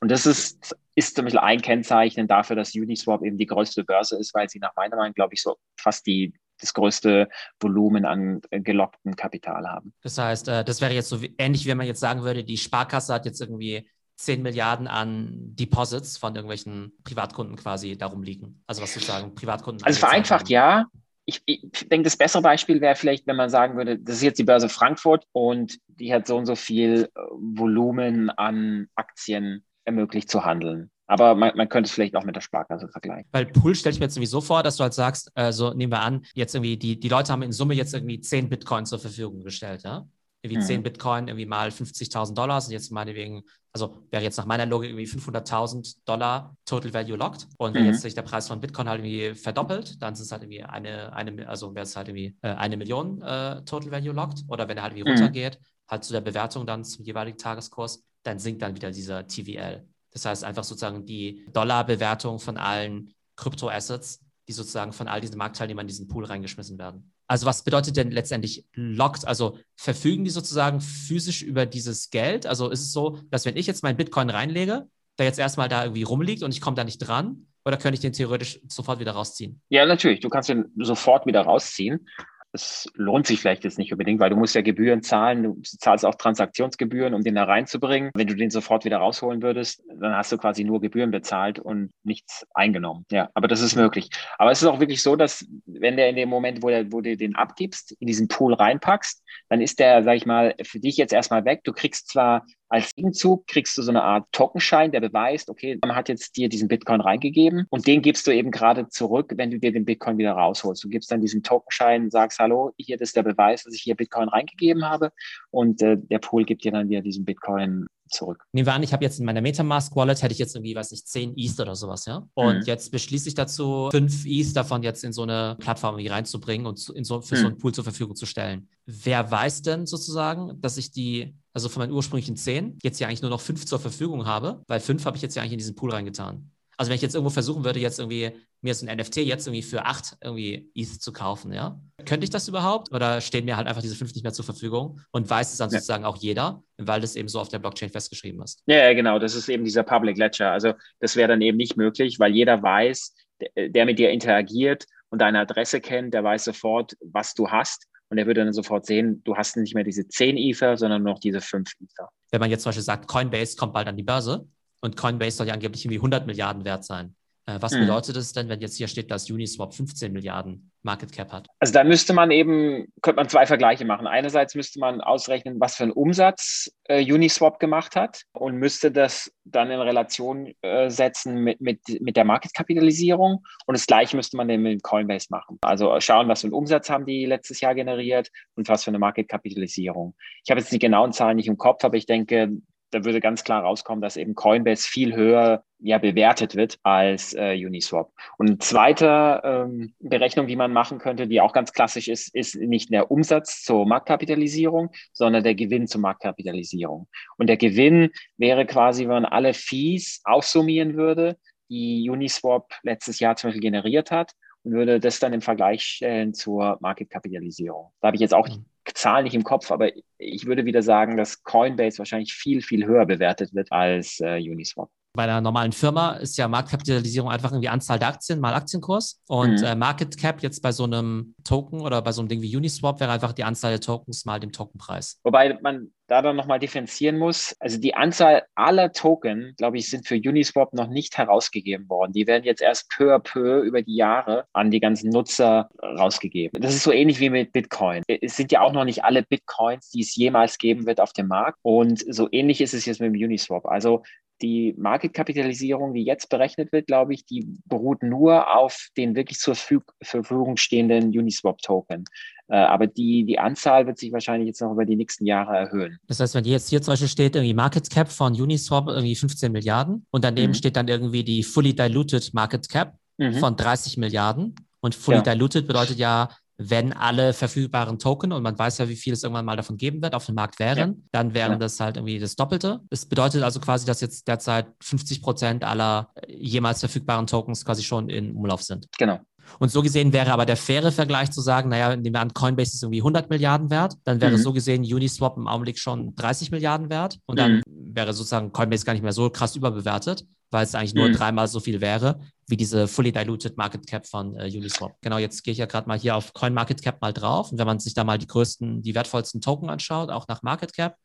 Und 0.00 0.10
das 0.10 0.26
ist, 0.26 0.76
ist 0.94 1.16
zum 1.16 1.24
Beispiel 1.24 1.40
ein 1.40 1.62
Kennzeichen 1.62 2.26
dafür, 2.28 2.56
dass 2.56 2.74
Uniswap 2.74 3.22
eben 3.22 3.38
die 3.38 3.46
größte 3.46 3.84
Börse 3.84 4.16
ist, 4.16 4.34
weil 4.34 4.48
sie 4.48 4.58
nach 4.58 4.74
meiner 4.76 4.96
Meinung, 4.96 5.14
glaube 5.14 5.34
ich, 5.34 5.42
so 5.42 5.56
fast 5.78 6.06
die, 6.06 6.32
das 6.60 6.74
größte 6.74 7.28
Volumen 7.60 8.04
an 8.04 8.40
äh, 8.50 8.60
gelocktem 8.60 9.16
Kapital 9.16 9.66
haben. 9.68 9.94
Das 10.02 10.18
heißt, 10.18 10.48
äh, 10.48 10.64
das 10.64 10.80
wäre 10.80 10.92
jetzt 10.92 11.08
so 11.08 11.18
ähnlich, 11.38 11.66
wie 11.66 11.74
man 11.74 11.86
jetzt 11.86 12.00
sagen 12.00 12.22
würde, 12.22 12.44
die 12.44 12.58
Sparkasse 12.58 13.14
hat 13.14 13.24
jetzt 13.24 13.40
irgendwie 13.40 13.88
10 14.16 14.42
Milliarden 14.42 14.86
an 14.86 15.30
Deposits 15.56 16.18
von 16.18 16.34
irgendwelchen 16.34 16.92
Privatkunden 17.04 17.56
quasi 17.56 17.96
darum 17.96 18.22
liegen. 18.22 18.62
Also 18.66 18.82
was 18.82 18.92
sozusagen 18.92 19.34
Privatkunden. 19.34 19.84
Also 19.84 19.98
vereinfacht 19.98 20.42
haben. 20.42 20.52
ja. 20.52 20.86
Ich, 21.30 21.42
ich 21.46 21.88
denke, 21.88 22.04
das 22.04 22.16
bessere 22.16 22.42
Beispiel 22.42 22.80
wäre 22.80 22.96
vielleicht, 22.96 23.26
wenn 23.26 23.36
man 23.36 23.50
sagen 23.50 23.76
würde, 23.76 23.98
das 23.98 24.16
ist 24.16 24.22
jetzt 24.22 24.38
die 24.38 24.44
Börse 24.44 24.68
Frankfurt 24.68 25.26
und 25.32 25.78
die 25.86 26.12
hat 26.12 26.26
so 26.26 26.36
und 26.36 26.46
so 26.46 26.56
viel 26.56 27.08
äh, 27.14 27.20
Volumen 27.30 28.30
an 28.30 28.88
Aktien 28.96 29.64
ermöglicht 29.84 30.30
zu 30.30 30.44
handeln. 30.44 30.90
Aber 31.06 31.34
man, 31.34 31.56
man, 31.56 31.68
könnte 31.68 31.88
es 31.88 31.92
vielleicht 31.92 32.14
auch 32.14 32.24
mit 32.24 32.36
der 32.36 32.40
Sparkasse 32.40 32.88
vergleichen. 32.88 33.28
Weil 33.32 33.46
Pool 33.46 33.74
stelle 33.74 33.92
ich 33.92 34.00
mir 34.00 34.06
jetzt 34.06 34.14
sowieso 34.14 34.40
vor, 34.40 34.62
dass 34.62 34.76
du 34.76 34.84
halt 34.84 34.94
sagst, 34.94 35.30
äh, 35.34 35.52
so 35.52 35.72
nehmen 35.72 35.92
wir 35.92 36.02
an, 36.02 36.24
jetzt 36.34 36.54
irgendwie, 36.54 36.76
die, 36.76 37.00
die 37.00 37.08
Leute 37.08 37.32
haben 37.32 37.42
in 37.42 37.52
Summe 37.52 37.74
jetzt 37.74 37.94
irgendwie 37.94 38.20
10 38.20 38.48
Bitcoin 38.48 38.86
zur 38.86 39.00
Verfügung 39.00 39.42
gestellt, 39.42 39.82
ja? 39.82 40.06
Irgendwie 40.42 40.62
mhm. 40.62 40.66
10 40.66 40.82
Bitcoin, 40.82 41.28
irgendwie 41.28 41.46
mal 41.46 41.68
50.000 41.68 42.34
Dollar 42.34 42.60
sind 42.60 42.72
jetzt 42.72 42.90
meinetwegen 42.90 43.42
also 43.72 44.02
wäre 44.10 44.22
jetzt 44.22 44.36
nach 44.36 44.46
meiner 44.46 44.66
Logik 44.66 44.90
irgendwie 44.90 45.06
500.000 45.06 45.98
Dollar 46.04 46.56
Total 46.64 46.92
Value 46.92 47.16
locked. 47.16 47.46
Und 47.56 47.74
wenn 47.74 47.82
mhm. 47.82 47.90
jetzt 47.90 48.02
sich 48.02 48.14
der 48.14 48.22
Preis 48.22 48.48
von 48.48 48.60
Bitcoin 48.60 48.88
halt 48.88 49.04
irgendwie 49.04 49.34
verdoppelt, 49.40 50.02
dann 50.02 50.14
sind 50.14 50.24
es 50.24 50.32
halt 50.32 50.42
irgendwie 50.42 50.64
eine, 50.64 51.12
eine 51.12 51.48
also 51.48 51.74
wäre 51.74 51.84
es 51.84 51.96
halt 51.96 52.08
irgendwie 52.08 52.36
äh, 52.42 52.48
eine 52.48 52.76
Million 52.76 53.22
äh, 53.22 53.62
Total 53.64 53.90
Value 53.90 54.12
locked. 54.12 54.44
Oder 54.48 54.68
wenn 54.68 54.76
er 54.76 54.82
halt 54.84 54.94
irgendwie 54.94 55.10
mhm. 55.10 55.18
runtergeht, 55.18 55.60
halt 55.88 56.04
zu 56.04 56.12
der 56.12 56.20
Bewertung 56.20 56.66
dann 56.66 56.84
zum 56.84 57.04
jeweiligen 57.04 57.38
Tageskurs, 57.38 58.04
dann 58.22 58.38
sinkt 58.38 58.62
dann 58.62 58.74
wieder 58.74 58.90
dieser 58.90 59.26
TVL. 59.26 59.86
Das 60.10 60.24
heißt 60.24 60.42
einfach 60.42 60.64
sozusagen 60.64 61.06
die 61.06 61.46
Dollarbewertung 61.52 62.40
von 62.40 62.56
allen 62.56 63.14
Kryptoassets, 63.36 64.20
die 64.48 64.52
sozusagen 64.52 64.92
von 64.92 65.06
all 65.06 65.20
diesen 65.20 65.38
Marktteilnehmern 65.38 65.84
in 65.84 65.88
diesen 65.88 66.08
Pool 66.08 66.24
reingeschmissen 66.24 66.76
werden. 66.78 67.12
Also 67.30 67.46
was 67.46 67.62
bedeutet 67.62 67.96
denn 67.96 68.10
letztendlich 68.10 68.64
locked? 68.74 69.24
Also 69.24 69.56
verfügen 69.76 70.24
die 70.24 70.30
sozusagen 70.30 70.80
physisch 70.80 71.42
über 71.42 71.64
dieses 71.64 72.10
Geld? 72.10 72.44
Also 72.44 72.70
ist 72.70 72.80
es 72.80 72.92
so, 72.92 73.20
dass 73.30 73.44
wenn 73.44 73.56
ich 73.56 73.68
jetzt 73.68 73.84
meinen 73.84 73.96
Bitcoin 73.96 74.30
reinlege, 74.30 74.88
der 75.16 75.26
jetzt 75.26 75.38
erstmal 75.38 75.68
da 75.68 75.84
irgendwie 75.84 76.02
rumliegt 76.02 76.42
und 76.42 76.52
ich 76.52 76.60
komme 76.60 76.74
da 76.74 76.82
nicht 76.82 76.98
dran, 76.98 77.46
oder 77.64 77.76
könnte 77.76 77.94
ich 77.94 78.00
den 78.00 78.12
theoretisch 78.12 78.58
sofort 78.66 78.98
wieder 78.98 79.12
rausziehen? 79.12 79.60
Ja, 79.68 79.86
natürlich. 79.86 80.18
Du 80.18 80.28
kannst 80.28 80.48
den 80.48 80.72
sofort 80.80 81.24
wieder 81.24 81.42
rausziehen 81.42 82.08
es 82.52 82.90
lohnt 82.94 83.26
sich 83.26 83.40
vielleicht 83.40 83.64
jetzt 83.64 83.78
nicht 83.78 83.92
unbedingt, 83.92 84.20
weil 84.20 84.30
du 84.30 84.36
musst 84.36 84.54
ja 84.54 84.60
Gebühren 84.60 85.02
zahlen, 85.02 85.42
du 85.42 85.60
zahlst 85.62 86.04
auch 86.04 86.16
Transaktionsgebühren, 86.16 87.14
um 87.14 87.22
den 87.22 87.34
da 87.34 87.44
reinzubringen. 87.44 88.10
Wenn 88.14 88.26
du 88.26 88.34
den 88.34 88.50
sofort 88.50 88.84
wieder 88.84 88.98
rausholen 88.98 89.42
würdest, 89.42 89.82
dann 90.00 90.16
hast 90.16 90.32
du 90.32 90.38
quasi 90.38 90.64
nur 90.64 90.80
Gebühren 90.80 91.10
bezahlt 91.10 91.58
und 91.58 91.92
nichts 92.02 92.46
eingenommen. 92.54 93.06
Ja, 93.10 93.30
aber 93.34 93.48
das 93.48 93.60
ist 93.60 93.76
möglich. 93.76 94.10
Aber 94.38 94.50
es 94.50 94.62
ist 94.62 94.68
auch 94.68 94.80
wirklich 94.80 95.02
so, 95.02 95.16
dass 95.16 95.46
wenn 95.66 95.96
der 95.96 96.08
in 96.10 96.16
dem 96.16 96.28
Moment, 96.28 96.62
wo, 96.62 96.68
der, 96.68 96.90
wo 96.92 97.00
du 97.00 97.16
den 97.16 97.36
abgibst, 97.36 97.92
in 98.00 98.06
diesen 98.06 98.28
Pool 98.28 98.54
reinpackst, 98.54 99.22
dann 99.48 99.60
ist 99.60 99.78
der, 99.78 100.02
sag 100.02 100.16
ich 100.16 100.26
mal, 100.26 100.54
für 100.62 100.80
dich 100.80 100.96
jetzt 100.96 101.12
erstmal 101.12 101.44
weg. 101.44 101.60
Du 101.64 101.72
kriegst 101.72 102.08
zwar 102.08 102.44
als 102.70 102.94
Gegenzug 102.94 103.46
kriegst 103.48 103.76
du 103.76 103.82
so 103.82 103.90
eine 103.90 104.02
Art 104.02 104.26
Tokenschein, 104.32 104.92
der 104.92 105.00
beweist, 105.00 105.50
okay, 105.50 105.78
man 105.82 105.94
hat 105.94 106.08
jetzt 106.08 106.36
dir 106.36 106.48
diesen 106.48 106.68
Bitcoin 106.68 107.00
reingegeben 107.00 107.66
und 107.68 107.86
den 107.86 108.00
gibst 108.00 108.26
du 108.26 108.30
eben 108.30 108.50
gerade 108.50 108.88
zurück, 108.88 109.32
wenn 109.36 109.50
du 109.50 109.58
dir 109.58 109.72
den 109.72 109.84
Bitcoin 109.84 110.18
wieder 110.18 110.32
rausholst. 110.32 110.82
Du 110.84 110.88
gibst 110.88 111.10
dann 111.10 111.20
diesen 111.20 111.42
Tokenschein, 111.42 112.10
sagst, 112.10 112.38
hallo, 112.38 112.72
hier 112.78 113.00
ist 113.00 113.16
der 113.16 113.24
Beweis, 113.24 113.64
dass 113.64 113.74
ich 113.74 113.82
hier 113.82 113.96
Bitcoin 113.96 114.28
reingegeben 114.28 114.88
habe 114.88 115.12
und 115.50 115.82
äh, 115.82 115.96
der 115.98 116.20
Pool 116.20 116.44
gibt 116.44 116.64
dir 116.64 116.72
dann 116.72 116.88
wieder 116.88 117.02
diesen 117.02 117.24
Bitcoin 117.24 117.86
zurück. 118.10 118.44
Nehmen 118.52 118.66
wir 118.66 118.74
an, 118.74 118.82
ich 118.82 118.92
habe 118.92 119.04
jetzt 119.04 119.18
in 119.18 119.24
meiner 119.24 119.40
Metamask 119.40 119.94
Wallet, 119.96 120.22
hätte 120.22 120.32
ich 120.32 120.38
jetzt 120.38 120.54
irgendwie, 120.54 120.74
weiß 120.74 120.90
nicht, 120.90 121.08
10 121.08 121.34
ETH 121.36 121.58
oder 121.60 121.74
sowas, 121.74 122.06
ja? 122.06 122.28
Und 122.34 122.58
mhm. 122.58 122.62
jetzt 122.64 122.90
beschließe 122.90 123.28
ich 123.28 123.34
dazu, 123.34 123.88
5 123.90 124.26
ETH 124.26 124.56
davon 124.56 124.82
jetzt 124.82 125.04
in 125.04 125.12
so 125.12 125.22
eine 125.22 125.56
Plattform 125.58 125.94
irgendwie 125.94 126.12
reinzubringen 126.12 126.66
und 126.66 126.78
so, 126.78 127.20
für 127.20 127.36
mhm. 127.36 127.40
so 127.40 127.46
einen 127.46 127.58
Pool 127.58 127.72
zur 127.72 127.84
Verfügung 127.84 128.16
zu 128.16 128.26
stellen. 128.26 128.68
Wer 128.86 129.30
weiß 129.30 129.62
denn 129.62 129.86
sozusagen, 129.86 130.60
dass 130.60 130.76
ich 130.76 130.90
die, 130.90 131.34
also 131.52 131.68
von 131.68 131.80
meinen 131.80 131.92
ursprünglichen 131.92 132.36
10, 132.36 132.78
jetzt 132.82 133.00
ja 133.00 133.08
eigentlich 133.08 133.22
nur 133.22 133.30
noch 133.30 133.40
5 133.40 133.66
zur 133.66 133.80
Verfügung 133.80 134.26
habe, 134.26 134.62
weil 134.68 134.80
5 134.80 135.04
habe 135.04 135.16
ich 135.16 135.22
jetzt 135.22 135.34
ja 135.36 135.42
eigentlich 135.42 135.52
in 135.52 135.58
diesen 135.58 135.74
Pool 135.74 135.90
reingetan. 135.90 136.50
Also 136.76 136.88
wenn 136.88 136.96
ich 136.96 137.02
jetzt 137.02 137.14
irgendwo 137.14 137.30
versuchen 137.30 137.62
würde, 137.62 137.78
jetzt 137.78 137.98
irgendwie 137.98 138.30
mir 138.62 138.74
so 138.74 138.86
ein 138.86 138.96
NFT 138.96 139.18
jetzt 139.18 139.46
irgendwie 139.46 139.62
für 139.62 139.84
acht 139.84 140.16
irgendwie 140.22 140.70
ETH 140.74 141.02
zu 141.02 141.12
kaufen, 141.12 141.52
ja, 141.52 141.78
könnte 142.06 142.24
ich 142.24 142.30
das 142.30 142.48
überhaupt? 142.48 142.90
Oder 142.90 143.20
stehen 143.20 143.44
mir 143.44 143.58
halt 143.58 143.68
einfach 143.68 143.82
diese 143.82 143.96
fünf 143.96 144.14
nicht 144.14 144.22
mehr 144.22 144.32
zur 144.32 144.46
Verfügung 144.46 144.98
und 145.10 145.28
weiß 145.28 145.52
es 145.52 145.58
dann 145.58 145.68
ja. 145.68 145.78
sozusagen 145.78 146.06
auch 146.06 146.16
jeder, 146.16 146.62
weil 146.78 147.02
das 147.02 147.16
eben 147.16 147.28
so 147.28 147.38
auf 147.38 147.48
der 147.48 147.58
Blockchain 147.58 147.90
festgeschrieben 147.90 148.40
ist? 148.42 148.62
Ja, 148.64 148.94
genau. 148.94 149.18
Das 149.18 149.34
ist 149.34 149.50
eben 149.50 149.62
dieser 149.62 149.82
Public 149.82 150.16
Ledger. 150.16 150.52
Also 150.52 150.72
das 151.00 151.16
wäre 151.16 151.28
dann 151.28 151.42
eben 151.42 151.58
nicht 151.58 151.76
möglich, 151.76 152.18
weil 152.18 152.34
jeder 152.34 152.62
weiß, 152.62 153.14
der 153.56 153.84
mit 153.84 153.98
dir 153.98 154.10
interagiert 154.10 154.86
und 155.10 155.20
deine 155.20 155.40
Adresse 155.40 155.82
kennt, 155.82 156.14
der 156.14 156.24
weiß 156.24 156.44
sofort, 156.44 156.96
was 157.00 157.34
du 157.34 157.48
hast. 157.48 157.88
Und 158.10 158.18
er 158.18 158.26
würde 158.26 158.44
dann 158.44 158.52
sofort 158.52 158.86
sehen, 158.86 159.22
du 159.24 159.36
hast 159.36 159.56
nicht 159.56 159.74
mehr 159.74 159.84
diese 159.84 160.06
10 160.06 160.36
Ether, 160.36 160.76
sondern 160.76 161.02
noch 161.02 161.20
diese 161.20 161.40
5 161.40 161.72
Ether. 161.80 162.10
Wenn 162.30 162.40
man 162.40 162.50
jetzt 162.50 162.62
zum 162.62 162.70
Beispiel 162.70 162.82
sagt, 162.82 163.08
Coinbase 163.08 163.56
kommt 163.56 163.72
bald 163.72 163.88
an 163.88 163.96
die 163.96 164.02
Börse, 164.02 164.46
und 164.80 164.96
Coinbase 164.96 165.36
soll 165.36 165.46
ja 165.46 165.54
angeblich 165.54 165.84
irgendwie 165.84 165.98
100 165.98 166.26
Milliarden 166.26 166.64
wert 166.64 166.84
sein. 166.84 167.14
Äh, 167.46 167.58
was 167.60 167.72
mhm. 167.72 167.80
bedeutet 167.80 168.16
es 168.16 168.32
denn, 168.32 168.48
wenn 168.48 168.60
jetzt 168.60 168.76
hier 168.76 168.88
steht, 168.88 169.10
dass 169.10 169.30
Uniswap 169.30 169.74
15 169.74 170.12
Milliarden 170.12 170.69
Market 170.82 171.12
Cap 171.12 171.32
hat? 171.32 171.46
Also 171.58 171.72
da 171.72 171.84
müsste 171.84 172.12
man 172.12 172.30
eben, 172.30 172.92
könnte 173.02 173.16
man 173.16 173.28
zwei 173.28 173.46
Vergleiche 173.46 173.84
machen. 173.84 174.06
Einerseits 174.06 174.54
müsste 174.54 174.80
man 174.80 175.00
ausrechnen, 175.00 175.60
was 175.60 175.76
für 175.76 175.84
einen 175.84 175.92
Umsatz 175.92 176.72
äh, 176.84 177.02
Uniswap 177.12 177.58
gemacht 177.58 177.96
hat 177.96 178.22
und 178.32 178.56
müsste 178.56 178.90
das 178.90 179.32
dann 179.44 179.70
in 179.70 179.80
Relation 179.80 180.52
äh, 180.62 180.88
setzen 180.90 181.36
mit, 181.36 181.60
mit, 181.60 181.80
mit 182.00 182.16
der 182.16 182.24
Marketkapitalisierung. 182.24 183.44
Und 183.66 183.76
das 183.76 183.86
gleiche 183.86 184.16
müsste 184.16 184.36
man 184.36 184.48
dann 184.48 184.62
mit 184.62 184.82
Coinbase 184.82 185.26
machen. 185.30 185.58
Also 185.62 186.00
schauen, 186.00 186.28
was 186.28 186.40
für 186.40 186.46
einen 186.46 186.54
Umsatz 186.54 186.88
haben 186.88 187.06
die 187.06 187.26
letztes 187.26 187.60
Jahr 187.60 187.74
generiert 187.74 188.30
und 188.54 188.68
was 188.68 188.84
für 188.84 188.90
eine 188.90 188.98
Marketkapitalisierung. 188.98 190.14
Ich 190.44 190.50
habe 190.50 190.60
jetzt 190.60 190.72
die 190.72 190.78
genauen 190.78 191.12
Zahlen 191.12 191.36
nicht 191.36 191.48
im 191.48 191.58
Kopf, 191.58 191.84
aber 191.84 191.96
ich 191.96 192.06
denke, 192.06 192.50
da 192.90 193.04
würde 193.04 193.20
ganz 193.20 193.44
klar 193.44 193.62
rauskommen, 193.62 194.02
dass 194.02 194.16
eben 194.16 194.34
Coinbase 194.34 194.88
viel 194.88 195.14
höher 195.14 195.62
ja, 195.78 195.98
bewertet 195.98 196.56
wird 196.56 196.78
als 196.82 197.34
äh, 197.34 197.54
Uniswap. 197.54 198.12
Und 198.36 198.62
zweite 198.62 199.40
ähm, 199.44 199.94
Berechnung, 200.00 200.46
die 200.46 200.56
man 200.56 200.72
machen 200.72 200.98
könnte, 200.98 201.26
die 201.26 201.40
auch 201.40 201.52
ganz 201.52 201.72
klassisch 201.72 202.08
ist, 202.08 202.34
ist 202.34 202.56
nicht 202.56 202.92
der 202.92 203.10
Umsatz 203.10 203.62
zur 203.62 203.86
Marktkapitalisierung, 203.86 204.90
sondern 205.12 205.42
der 205.42 205.54
Gewinn 205.54 205.86
zur 205.86 206.00
Marktkapitalisierung. 206.00 207.08
Und 207.38 207.46
der 207.46 207.56
Gewinn 207.56 208.10
wäre 208.36 208.66
quasi, 208.66 209.02
wenn 209.02 209.22
man 209.22 209.24
alle 209.24 209.54
Fees 209.54 210.20
aufsummieren 210.24 210.96
würde, 210.96 211.36
die 211.70 212.08
Uniswap 212.10 212.72
letztes 212.82 213.20
Jahr 213.20 213.36
zum 213.36 213.48
Beispiel 213.48 213.62
generiert 213.62 214.10
hat 214.10 214.32
und 214.64 214.72
würde 214.72 215.00
das 215.00 215.18
dann 215.20 215.32
im 215.32 215.40
Vergleich 215.40 215.82
stellen 215.82 216.34
zur 216.34 216.78
Marketkapitalisierung. 216.80 217.92
Da 218.00 218.08
habe 218.08 218.16
ich 218.16 218.20
jetzt 218.20 218.34
auch 218.34 218.48
Zahlen 218.94 219.24
nicht 219.24 219.34
im 219.34 219.44
Kopf, 219.44 219.70
aber 219.70 219.90
ich 220.18 220.46
würde 220.46 220.64
wieder 220.64 220.82
sagen, 220.82 221.16
dass 221.16 221.42
Coinbase 221.42 221.98
wahrscheinlich 221.98 222.34
viel, 222.34 222.62
viel 222.62 222.86
höher 222.86 223.06
bewertet 223.06 223.54
wird 223.54 223.72
als 223.72 224.20
äh, 224.20 224.38
Uniswap. 224.38 224.90
Bei 225.12 225.24
einer 225.24 225.40
normalen 225.40 225.72
Firma 225.72 226.12
ist 226.12 226.38
ja 226.38 226.46
Marktkapitalisierung 226.46 227.30
einfach 227.30 227.50
irgendwie 227.50 227.68
Anzahl 227.68 227.98
der 227.98 228.08
Aktien 228.08 228.38
mal 228.38 228.54
Aktienkurs. 228.54 229.20
Und 229.26 229.60
mhm. 229.60 229.64
äh, 229.64 229.74
Market 229.74 230.16
Cap 230.16 230.42
jetzt 230.42 230.60
bei 230.60 230.70
so 230.70 230.84
einem 230.84 231.34
Token 231.42 231.80
oder 231.80 232.00
bei 232.02 232.12
so 232.12 232.20
einem 232.20 232.28
Ding 232.28 232.42
wie 232.42 232.56
Uniswap 232.56 233.00
wäre 233.00 233.10
einfach 233.10 233.32
die 233.32 233.44
Anzahl 233.44 233.72
der 233.72 233.80
Tokens 233.80 234.24
mal 234.24 234.38
dem 234.38 234.52
Tokenpreis. 234.52 235.18
Wobei 235.24 235.58
man 235.62 235.90
da 236.10 236.22
dann 236.22 236.36
nochmal 236.36 236.58
differenzieren 236.58 237.18
muss. 237.18 237.54
Also 237.60 237.78
die 237.78 237.94
Anzahl 237.94 238.42
aller 238.56 238.92
Token, 238.92 239.54
glaube 239.56 239.78
ich, 239.78 239.88
sind 239.88 240.06
für 240.06 240.16
Uniswap 240.16 240.72
noch 240.74 240.88
nicht 240.88 241.16
herausgegeben 241.16 241.88
worden. 241.88 242.12
Die 242.12 242.26
werden 242.26 242.44
jetzt 242.44 242.60
erst 242.60 242.90
peu 242.90 243.14
à 243.14 243.20
peu 243.20 243.60
über 243.60 243.82
die 243.82 243.94
Jahre 243.94 244.44
an 244.52 244.70
die 244.70 244.80
ganzen 244.80 245.10
Nutzer 245.10 245.70
rausgegeben. 245.80 246.60
Das 246.60 246.74
ist 246.74 246.82
so 246.82 246.90
ähnlich 246.90 247.20
wie 247.20 247.30
mit 247.30 247.52
Bitcoin. 247.52 248.02
Es 248.08 248.36
sind 248.36 248.50
ja 248.50 248.60
auch 248.60 248.72
noch 248.72 248.84
nicht 248.84 249.04
alle 249.04 249.22
Bitcoins, 249.22 249.90
die 249.90 250.00
es 250.00 250.16
jemals 250.16 250.58
geben 250.58 250.86
wird 250.86 251.00
auf 251.00 251.12
dem 251.12 251.28
Markt. 251.28 251.58
Und 251.62 252.04
so 252.12 252.28
ähnlich 252.32 252.60
ist 252.60 252.74
es 252.74 252.86
jetzt 252.86 253.00
mit 253.00 253.14
dem 253.14 253.22
Uniswap. 253.22 253.66
Also 253.66 254.02
die 254.42 254.74
Marketkapitalisierung, 254.78 255.94
die 255.94 256.04
jetzt 256.04 256.28
berechnet 256.28 256.72
wird, 256.72 256.86
glaube 256.86 257.14
ich, 257.14 257.24
die 257.24 257.46
beruht 257.66 258.02
nur 258.02 258.56
auf 258.56 258.88
den 258.96 259.14
wirklich 259.14 259.38
zur 259.38 259.54
Verfügung 259.54 260.56
stehenden 260.56 261.08
Uniswap-Token. 261.08 262.04
Äh, 262.48 262.56
aber 262.56 262.86
die, 262.86 263.24
die 263.24 263.38
Anzahl 263.38 263.86
wird 263.86 263.98
sich 263.98 264.12
wahrscheinlich 264.12 264.48
jetzt 264.48 264.60
noch 264.60 264.72
über 264.72 264.84
die 264.84 264.96
nächsten 264.96 265.24
Jahre 265.26 265.56
erhöhen. 265.56 265.98
Das 266.06 266.20
heißt, 266.20 266.34
wenn 266.34 266.44
jetzt 266.44 266.68
hier 266.68 266.82
zum 266.82 266.92
Beispiel 266.92 267.08
steht, 267.08 267.36
irgendwie 267.36 267.54
Market 267.54 267.88
Cap 267.90 268.08
von 268.08 268.32
Uniswap 268.32 268.88
irgendwie 268.88 269.14
15 269.14 269.52
Milliarden 269.52 270.06
und 270.10 270.24
daneben 270.24 270.50
mhm. 270.50 270.54
steht 270.54 270.76
dann 270.76 270.88
irgendwie 270.88 271.22
die 271.22 271.42
Fully 271.42 271.74
Diluted 271.74 272.34
Market 272.34 272.68
Cap 272.68 272.94
mhm. 273.18 273.34
von 273.34 273.56
30 273.56 273.98
Milliarden. 273.98 274.54
Und 274.80 274.94
Fully 274.94 275.18
ja. 275.18 275.34
Diluted 275.34 275.66
bedeutet 275.66 275.98
ja, 275.98 276.30
wenn 276.62 276.92
alle 276.92 277.32
verfügbaren 277.32 277.98
Token, 277.98 278.32
und 278.32 278.42
man 278.42 278.58
weiß 278.58 278.78
ja, 278.78 278.88
wie 278.90 278.96
viel 278.96 279.14
es 279.14 279.22
irgendwann 279.22 279.46
mal 279.46 279.56
davon 279.56 279.78
geben 279.78 280.02
wird, 280.02 280.14
auf 280.14 280.26
dem 280.26 280.34
Markt 280.34 280.58
wären, 280.58 280.78
ja. 280.78 280.94
dann 281.10 281.32
wären 281.32 281.52
ja. 281.52 281.58
das 281.58 281.80
halt 281.80 281.96
irgendwie 281.96 282.18
das 282.18 282.36
Doppelte. 282.36 282.80
Das 282.90 283.06
bedeutet 283.06 283.42
also 283.42 283.60
quasi, 283.60 283.86
dass 283.86 284.02
jetzt 284.02 284.28
derzeit 284.28 284.66
50 284.82 285.22
Prozent 285.22 285.64
aller 285.64 286.12
jemals 286.28 286.80
verfügbaren 286.80 287.26
Tokens 287.26 287.64
quasi 287.64 287.82
schon 287.82 288.10
in 288.10 288.36
Umlauf 288.36 288.62
sind. 288.62 288.88
Genau. 288.98 289.20
Und 289.58 289.70
so 289.70 289.82
gesehen 289.82 290.12
wäre 290.12 290.32
aber 290.32 290.46
der 290.46 290.56
faire 290.56 290.92
Vergleich 290.92 291.30
zu 291.30 291.40
sagen, 291.40 291.70
naja, 291.70 291.96
nehmen 291.96 292.14
wir 292.14 292.20
an, 292.20 292.32
Coinbase 292.32 292.74
ist 292.74 292.82
irgendwie 292.82 293.00
100 293.00 293.30
Milliarden 293.30 293.70
wert, 293.70 293.94
dann 294.04 294.20
wäre 294.20 294.32
mhm. 294.32 294.42
so 294.42 294.52
gesehen 294.52 294.82
Uniswap 294.82 295.36
im 295.36 295.46
Augenblick 295.46 295.78
schon 295.78 296.14
30 296.14 296.50
Milliarden 296.50 296.90
wert 296.90 297.18
und 297.26 297.38
dann 297.38 297.56
mhm. 297.56 297.62
wäre 297.66 298.12
sozusagen 298.12 298.52
Coinbase 298.52 298.84
gar 298.84 298.92
nicht 298.92 299.02
mehr 299.02 299.12
so 299.12 299.28
krass 299.30 299.56
überbewertet, 299.56 300.24
weil 300.50 300.64
es 300.64 300.74
eigentlich 300.74 300.94
nur 300.94 301.08
mhm. 301.08 301.14
dreimal 301.14 301.48
so 301.48 301.60
viel 301.60 301.80
wäre 301.80 302.20
wie 302.50 302.56
diese 302.56 302.88
fully 302.88 303.12
diluted 303.12 303.56
Market 303.56 303.86
Cap 303.86 304.06
von 304.06 304.34
äh, 304.34 304.50
Uniswap. 304.52 304.96
Genau, 305.00 305.18
jetzt 305.18 305.44
gehe 305.44 305.52
ich 305.52 305.58
ja 305.58 305.66
gerade 305.66 305.88
mal 305.88 305.98
hier 305.98 306.16
auf 306.16 306.34
Coin 306.34 306.52
Market 306.52 306.82
Cap 306.82 307.00
mal 307.00 307.12
drauf 307.12 307.52
und 307.52 307.58
wenn 307.58 307.66
man 307.66 307.78
sich 307.78 307.94
da 307.94 308.04
mal 308.04 308.18
die 308.18 308.26
größten, 308.26 308.82
die 308.82 308.94
wertvollsten 308.94 309.40
Token 309.40 309.70
anschaut, 309.70 310.10
auch 310.10 310.26
nach 310.28 310.42
Market 310.42 310.74
Cap, 310.74 310.96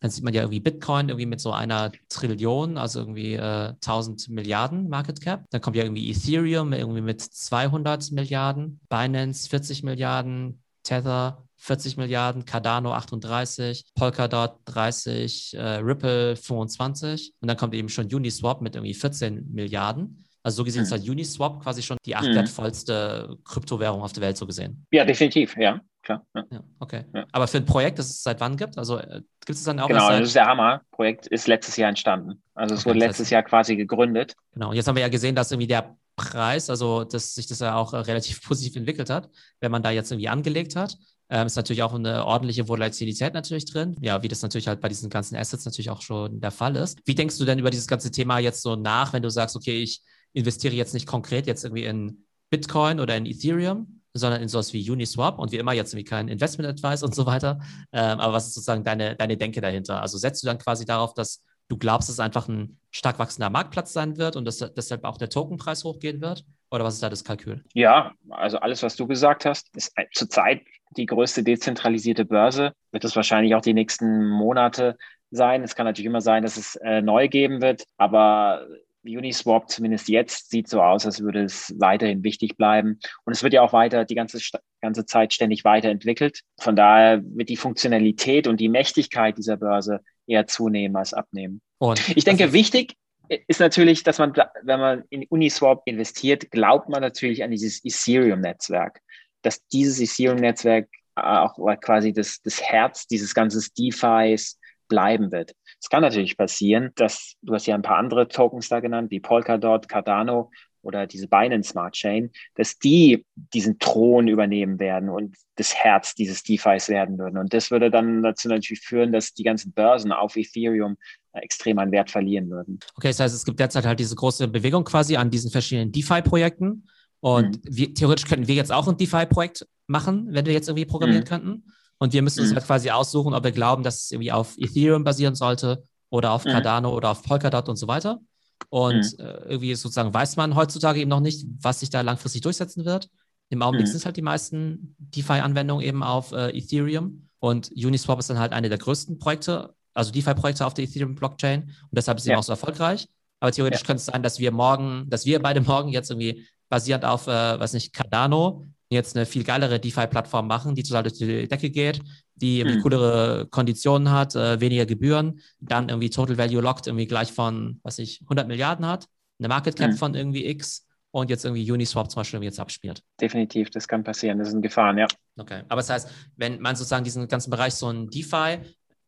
dann 0.00 0.10
sieht 0.10 0.24
man 0.24 0.34
ja 0.34 0.42
irgendwie 0.42 0.60
Bitcoin 0.60 1.08
irgendwie 1.08 1.26
mit 1.26 1.40
so 1.40 1.52
einer 1.52 1.92
Trillion, 2.08 2.78
also 2.78 3.00
irgendwie 3.00 3.34
äh, 3.34 3.72
1000 3.74 4.28
Milliarden 4.28 4.88
Market 4.88 5.20
Cap. 5.20 5.44
Dann 5.50 5.60
kommt 5.60 5.76
ja 5.76 5.84
irgendwie 5.84 6.10
Ethereum 6.10 6.72
irgendwie 6.72 7.00
mit 7.00 7.20
200 7.20 8.12
Milliarden, 8.12 8.80
Binance 8.88 9.48
40 9.48 9.82
Milliarden, 9.82 10.62
Tether 10.82 11.44
40 11.56 11.96
Milliarden, 11.96 12.44
Cardano 12.44 12.92
38, 12.92 13.86
Polkadot 13.94 14.58
30, 14.66 15.54
äh, 15.54 15.62
Ripple 15.76 16.36
25 16.36 17.32
und 17.40 17.48
dann 17.48 17.56
kommt 17.56 17.74
eben 17.74 17.88
schon 17.88 18.06
Uniswap 18.12 18.60
mit 18.60 18.74
irgendwie 18.74 18.94
14 18.94 19.48
Milliarden. 19.50 20.24
Also 20.42 20.58
so 20.58 20.64
gesehen 20.64 20.80
mhm. 20.80 20.84
ist 20.84 20.92
halt 20.92 21.08
Uniswap 21.08 21.62
quasi 21.62 21.82
schon 21.82 21.96
die 22.04 22.14
acht 22.14 22.28
mhm. 22.28 22.34
wertvollste 22.34 23.38
Kryptowährung 23.44 24.02
auf 24.02 24.12
der 24.12 24.22
Welt 24.22 24.36
so 24.36 24.46
gesehen. 24.46 24.86
Ja, 24.90 25.06
definitiv, 25.06 25.56
ja, 25.56 25.80
klar. 26.04 26.26
Ja. 26.34 26.44
ja 26.50 26.60
okay. 26.78 27.04
Ja. 27.14 27.26
Aber 27.32 27.46
für 27.46 27.58
ein 27.58 27.64
Projekt, 27.64 27.98
das 27.98 28.10
es 28.10 28.22
seit 28.22 28.40
wann 28.40 28.56
gibt? 28.56 28.78
Also 28.78 28.98
äh, 28.98 29.22
gibt 29.44 29.58
es 29.58 29.64
dann 29.64 29.80
auch 29.80 29.88
Genau, 29.88 30.10
das 30.10 30.20
ist 30.20 30.36
der 30.36 30.46
Hammer. 30.46 30.82
Projekt 30.92 31.26
ist 31.26 31.48
letztes 31.48 31.76
Jahr 31.76 31.88
entstanden. 31.88 32.42
Also 32.54 32.74
es 32.74 32.80
okay, 32.80 32.90
wurde 32.90 32.98
letztes 33.00 33.26
heißt, 33.26 33.32
Jahr 33.32 33.42
quasi 33.42 33.76
gegründet. 33.76 34.34
Genau, 34.52 34.70
und 34.70 34.76
jetzt 34.76 34.86
haben 34.86 34.96
wir 34.96 35.02
ja 35.02 35.08
gesehen, 35.08 35.34
dass 35.34 35.50
irgendwie 35.50 35.66
der 35.66 35.96
Preis, 36.16 36.70
also 36.70 37.04
dass 37.04 37.34
sich 37.34 37.46
das 37.46 37.58
ja 37.58 37.76
auch 37.76 37.92
äh, 37.92 37.98
relativ 37.98 38.42
positiv 38.46 38.76
entwickelt 38.76 39.10
hat, 39.10 39.30
wenn 39.60 39.72
man 39.72 39.82
da 39.82 39.90
jetzt 39.90 40.12
irgendwie 40.12 40.28
angelegt 40.28 40.76
hat. 40.76 40.96
Ähm, 41.30 41.46
ist 41.46 41.56
natürlich 41.56 41.82
auch 41.82 41.94
eine 41.94 42.26
ordentliche 42.26 42.68
Volatilität 42.68 43.32
natürlich 43.32 43.64
drin. 43.64 43.96
Ja, 44.00 44.22
wie 44.22 44.28
das 44.28 44.42
natürlich 44.42 44.68
halt 44.68 44.80
bei 44.80 44.88
diesen 44.88 45.08
ganzen 45.08 45.36
Assets 45.36 45.64
natürlich 45.64 45.90
auch 45.90 46.02
schon 46.02 46.40
der 46.40 46.50
Fall 46.50 46.76
ist. 46.76 47.00
Wie 47.06 47.14
denkst 47.14 47.38
du 47.38 47.46
denn 47.46 47.58
über 47.58 47.70
dieses 47.70 47.86
ganze 47.86 48.10
Thema 48.10 48.38
jetzt 48.38 48.62
so 48.62 48.76
nach, 48.76 49.14
wenn 49.14 49.22
du 49.22 49.30
sagst, 49.30 49.56
okay, 49.56 49.82
ich 49.82 50.02
investiere 50.34 50.74
jetzt 50.74 50.92
nicht 50.92 51.06
konkret 51.06 51.46
jetzt 51.46 51.64
irgendwie 51.64 51.84
in 51.84 52.24
Bitcoin 52.50 53.00
oder 53.00 53.16
in 53.16 53.24
Ethereum, 53.24 53.93
sondern 54.14 54.40
in 54.40 54.48
sowas 54.48 54.72
wie 54.72 54.88
Uniswap 54.88 55.38
und 55.38 55.52
wie 55.52 55.56
immer 55.56 55.72
jetzt 55.72 55.92
irgendwie 55.92 56.08
kein 56.08 56.28
Investment 56.28 56.68
Advice 56.68 57.02
und 57.02 57.14
so 57.14 57.26
weiter. 57.26 57.60
Ähm, 57.92 58.20
aber 58.20 58.32
was 58.32 58.46
ist 58.46 58.54
sozusagen 58.54 58.84
deine, 58.84 59.16
deine 59.16 59.36
Denke 59.36 59.60
dahinter? 59.60 60.00
Also 60.00 60.18
setzt 60.18 60.42
du 60.42 60.46
dann 60.46 60.58
quasi 60.58 60.84
darauf, 60.84 61.14
dass 61.14 61.42
du 61.68 61.76
glaubst, 61.76 62.08
dass 62.08 62.14
es 62.14 62.20
einfach 62.20 62.48
ein 62.48 62.78
stark 62.90 63.18
wachsender 63.18 63.50
Marktplatz 63.50 63.92
sein 63.92 64.16
wird 64.16 64.36
und 64.36 64.44
dass 64.44 64.58
deshalb 64.58 65.04
auch 65.04 65.18
der 65.18 65.30
Tokenpreis 65.30 65.84
hochgehen 65.84 66.20
wird? 66.20 66.44
Oder 66.70 66.84
was 66.84 66.94
ist 66.94 67.02
da 67.02 67.10
das 67.10 67.24
Kalkül? 67.24 67.64
Ja, 67.74 68.12
also 68.30 68.58
alles, 68.58 68.82
was 68.82 68.96
du 68.96 69.06
gesagt 69.06 69.44
hast, 69.44 69.74
ist 69.76 69.92
zurzeit 70.12 70.62
die 70.96 71.06
größte 71.06 71.42
dezentralisierte 71.42 72.24
Börse. 72.24 72.72
Wird 72.92 73.04
es 73.04 73.16
wahrscheinlich 73.16 73.54
auch 73.54 73.62
die 73.62 73.74
nächsten 73.74 74.28
Monate 74.28 74.96
sein. 75.30 75.62
Es 75.62 75.74
kann 75.74 75.86
natürlich 75.86 76.06
immer 76.06 76.20
sein, 76.20 76.42
dass 76.42 76.56
es 76.56 76.76
äh, 76.76 77.02
neu 77.02 77.28
geben 77.28 77.60
wird, 77.60 77.84
aber 77.96 78.66
Uniswap 79.04 79.68
zumindest 79.68 80.08
jetzt 80.08 80.50
sieht 80.50 80.68
so 80.68 80.82
aus, 80.82 81.06
als 81.06 81.20
würde 81.20 81.44
es 81.44 81.74
weiterhin 81.78 82.24
wichtig 82.24 82.56
bleiben. 82.56 82.98
Und 83.24 83.32
es 83.32 83.42
wird 83.42 83.52
ja 83.52 83.62
auch 83.62 83.72
weiter 83.72 84.04
die 84.04 84.14
ganze, 84.14 84.38
ganze 84.80 85.06
Zeit 85.06 85.32
ständig 85.32 85.64
weiterentwickelt. 85.64 86.40
Von 86.58 86.76
daher 86.76 87.22
wird 87.24 87.48
die 87.48 87.56
Funktionalität 87.56 88.46
und 88.46 88.58
die 88.58 88.68
Mächtigkeit 88.68 89.36
dieser 89.36 89.56
Börse 89.56 90.00
eher 90.26 90.46
zunehmen 90.46 90.96
als 90.96 91.12
abnehmen. 91.12 91.60
Und 91.78 92.16
ich 92.16 92.24
denke, 92.24 92.52
wichtig 92.52 92.96
ist 93.28 93.60
natürlich, 93.60 94.02
dass 94.02 94.18
man, 94.18 94.32
wenn 94.62 94.80
man 94.80 95.04
in 95.10 95.24
Uniswap 95.28 95.82
investiert, 95.84 96.50
glaubt 96.50 96.88
man 96.88 97.00
natürlich 97.00 97.42
an 97.42 97.50
dieses 97.50 97.84
Ethereum-Netzwerk. 97.84 99.00
Dass 99.42 99.66
dieses 99.68 100.00
Ethereum-Netzwerk 100.00 100.88
auch 101.14 101.56
quasi 101.80 102.12
das, 102.12 102.40
das 102.42 102.62
Herz 102.62 103.06
dieses 103.06 103.34
ganzen 103.34 103.62
DeFis 103.78 104.58
bleiben 104.88 105.32
wird. 105.32 105.52
Es 105.84 105.90
kann 105.90 106.00
natürlich 106.00 106.38
passieren, 106.38 106.92
dass, 106.94 107.34
du 107.42 107.52
hast 107.52 107.66
ja 107.66 107.74
ein 107.74 107.82
paar 107.82 107.98
andere 107.98 108.26
Tokens 108.26 108.70
da 108.70 108.80
genannt, 108.80 109.10
wie 109.10 109.20
Polkadot, 109.20 109.86
Cardano 109.86 110.50
oder 110.80 111.06
diese 111.06 111.28
Binance 111.28 111.72
Smart 111.72 111.92
Chain, 111.92 112.30
dass 112.54 112.78
die 112.78 113.26
diesen 113.34 113.78
Thron 113.78 114.26
übernehmen 114.26 114.78
werden 114.78 115.10
und 115.10 115.36
das 115.56 115.74
Herz 115.74 116.14
dieses 116.14 116.42
DeFis 116.42 116.88
werden 116.88 117.18
würden. 117.18 117.36
Und 117.36 117.52
das 117.52 117.70
würde 117.70 117.90
dann 117.90 118.22
dazu 118.22 118.48
natürlich 118.48 118.80
führen, 118.80 119.12
dass 119.12 119.34
die 119.34 119.42
ganzen 119.42 119.72
Börsen 119.72 120.10
auf 120.10 120.36
Ethereum 120.36 120.96
extrem 121.34 121.78
an 121.78 121.92
Wert 121.92 122.10
verlieren 122.10 122.48
würden. 122.48 122.78
Okay, 122.96 123.08
das 123.08 123.20
heißt, 123.20 123.34
es 123.34 123.44
gibt 123.44 123.60
derzeit 123.60 123.84
halt 123.84 124.00
diese 124.00 124.16
große 124.16 124.48
Bewegung 124.48 124.84
quasi 124.84 125.16
an 125.16 125.30
diesen 125.30 125.50
verschiedenen 125.50 125.92
DeFi-Projekten. 125.92 126.88
Und 127.20 127.62
mhm. 127.62 127.76
wir, 127.76 127.92
theoretisch 127.92 128.24
könnten 128.24 128.48
wir 128.48 128.54
jetzt 128.54 128.72
auch 128.72 128.88
ein 128.88 128.96
DeFi-Projekt 128.96 129.66
machen, 129.86 130.28
wenn 130.30 130.46
wir 130.46 130.54
jetzt 130.54 130.70
irgendwie 130.70 130.86
programmieren 130.86 131.24
mhm. 131.24 131.28
könnten. 131.28 131.64
Und 131.98 132.12
wir 132.12 132.22
müssen 132.22 132.40
mhm. 132.40 132.48
uns 132.48 132.54
halt 132.54 132.66
quasi 132.66 132.90
aussuchen, 132.90 133.34
ob 133.34 133.44
wir 133.44 133.52
glauben, 133.52 133.82
dass 133.82 134.04
es 134.04 134.10
irgendwie 134.10 134.32
auf 134.32 134.56
Ethereum 134.58 135.04
basieren 135.04 135.34
sollte 135.34 135.84
oder 136.10 136.32
auf 136.32 136.44
mhm. 136.44 136.50
Cardano 136.50 136.94
oder 136.94 137.10
auf 137.10 137.22
Polkadot 137.22 137.68
und 137.68 137.76
so 137.76 137.88
weiter. 137.88 138.20
Und 138.68 139.18
mhm. 139.18 139.24
äh, 139.24 139.32
irgendwie 139.46 139.74
sozusagen 139.74 140.12
weiß 140.12 140.36
man 140.36 140.54
heutzutage 140.54 141.00
eben 141.00 141.10
noch 141.10 141.20
nicht, 141.20 141.46
was 141.60 141.80
sich 141.80 141.90
da 141.90 142.00
langfristig 142.00 142.42
durchsetzen 142.42 142.84
wird. 142.84 143.08
Im 143.50 143.62
Augenblick 143.62 143.86
mhm. 143.86 143.92
sind 143.92 144.04
halt 144.04 144.16
die 144.16 144.22
meisten 144.22 144.96
DeFi-Anwendungen 144.98 145.84
eben 145.84 146.02
auf 146.02 146.32
äh, 146.32 146.56
Ethereum. 146.56 147.28
Und 147.38 147.70
Uniswap 147.72 148.18
ist 148.18 148.30
dann 148.30 148.38
halt 148.38 148.52
eine 148.52 148.68
der 148.68 148.78
größten 148.78 149.18
Projekte, 149.18 149.74
also 149.92 150.10
DeFi-Projekte 150.10 150.66
auf 150.66 150.74
der 150.74 150.84
Ethereum-Blockchain. 150.84 151.62
Und 151.62 151.90
deshalb 151.92 152.18
ist 152.18 152.24
sie 152.24 152.30
ja. 152.30 152.38
auch 152.38 152.42
so 152.42 152.52
erfolgreich. 152.52 153.08
Aber 153.40 153.52
theoretisch 153.52 153.80
ja. 153.80 153.86
könnte 153.86 154.00
es 154.00 154.06
sein, 154.06 154.22
dass 154.22 154.38
wir 154.38 154.50
morgen, 154.50 155.08
dass 155.10 155.26
wir 155.26 155.42
beide 155.42 155.60
morgen 155.60 155.90
jetzt 155.90 156.10
irgendwie 156.10 156.46
basierend 156.68 157.04
auf, 157.04 157.26
äh, 157.26 157.60
weiß 157.60 157.74
nicht, 157.74 157.92
Cardano 157.92 158.66
jetzt 158.94 159.16
eine 159.16 159.26
viel 159.26 159.44
geilere 159.44 159.78
DeFi-Plattform 159.78 160.46
machen, 160.46 160.74
die 160.74 160.82
total 160.82 161.02
durch 161.02 161.14
die 161.14 161.46
Decke 161.48 161.70
geht, 161.70 162.00
die 162.34 162.60
irgendwie 162.60 162.78
mhm. 162.78 162.82
coolere 162.82 163.46
Konditionen 163.50 164.10
hat, 164.10 164.34
äh, 164.34 164.60
weniger 164.60 164.86
Gebühren, 164.86 165.40
dann 165.60 165.88
irgendwie 165.88 166.10
Total 166.10 166.38
Value 166.38 166.62
Locked 166.62 166.86
irgendwie 166.86 167.06
gleich 167.06 167.32
von, 167.32 167.80
was 167.82 167.98
ich, 167.98 168.20
100 168.22 168.48
Milliarden 168.48 168.86
hat, 168.86 169.06
eine 169.38 169.48
Market 169.48 169.76
Cap 169.76 169.90
mhm. 169.90 169.96
von 169.96 170.14
irgendwie 170.14 170.46
X 170.46 170.86
und 171.10 171.30
jetzt 171.30 171.44
irgendwie 171.44 171.70
Uniswap 171.70 172.10
zum 172.10 172.20
Beispiel 172.20 172.42
jetzt 172.42 172.58
abspielt. 172.58 173.02
Definitiv, 173.20 173.70
das 173.70 173.86
kann 173.86 174.02
passieren, 174.02 174.38
das 174.38 174.50
sind 174.50 174.62
Gefahren, 174.62 174.98
ja. 174.98 175.06
Okay, 175.36 175.62
aber 175.68 175.80
das 175.80 175.90
heißt, 175.90 176.10
wenn 176.36 176.60
man 176.60 176.74
sozusagen 176.74 177.04
diesen 177.04 177.28
ganzen 177.28 177.50
Bereich 177.50 177.74
so 177.74 177.88
ein 177.88 178.10
DeFi 178.10 178.58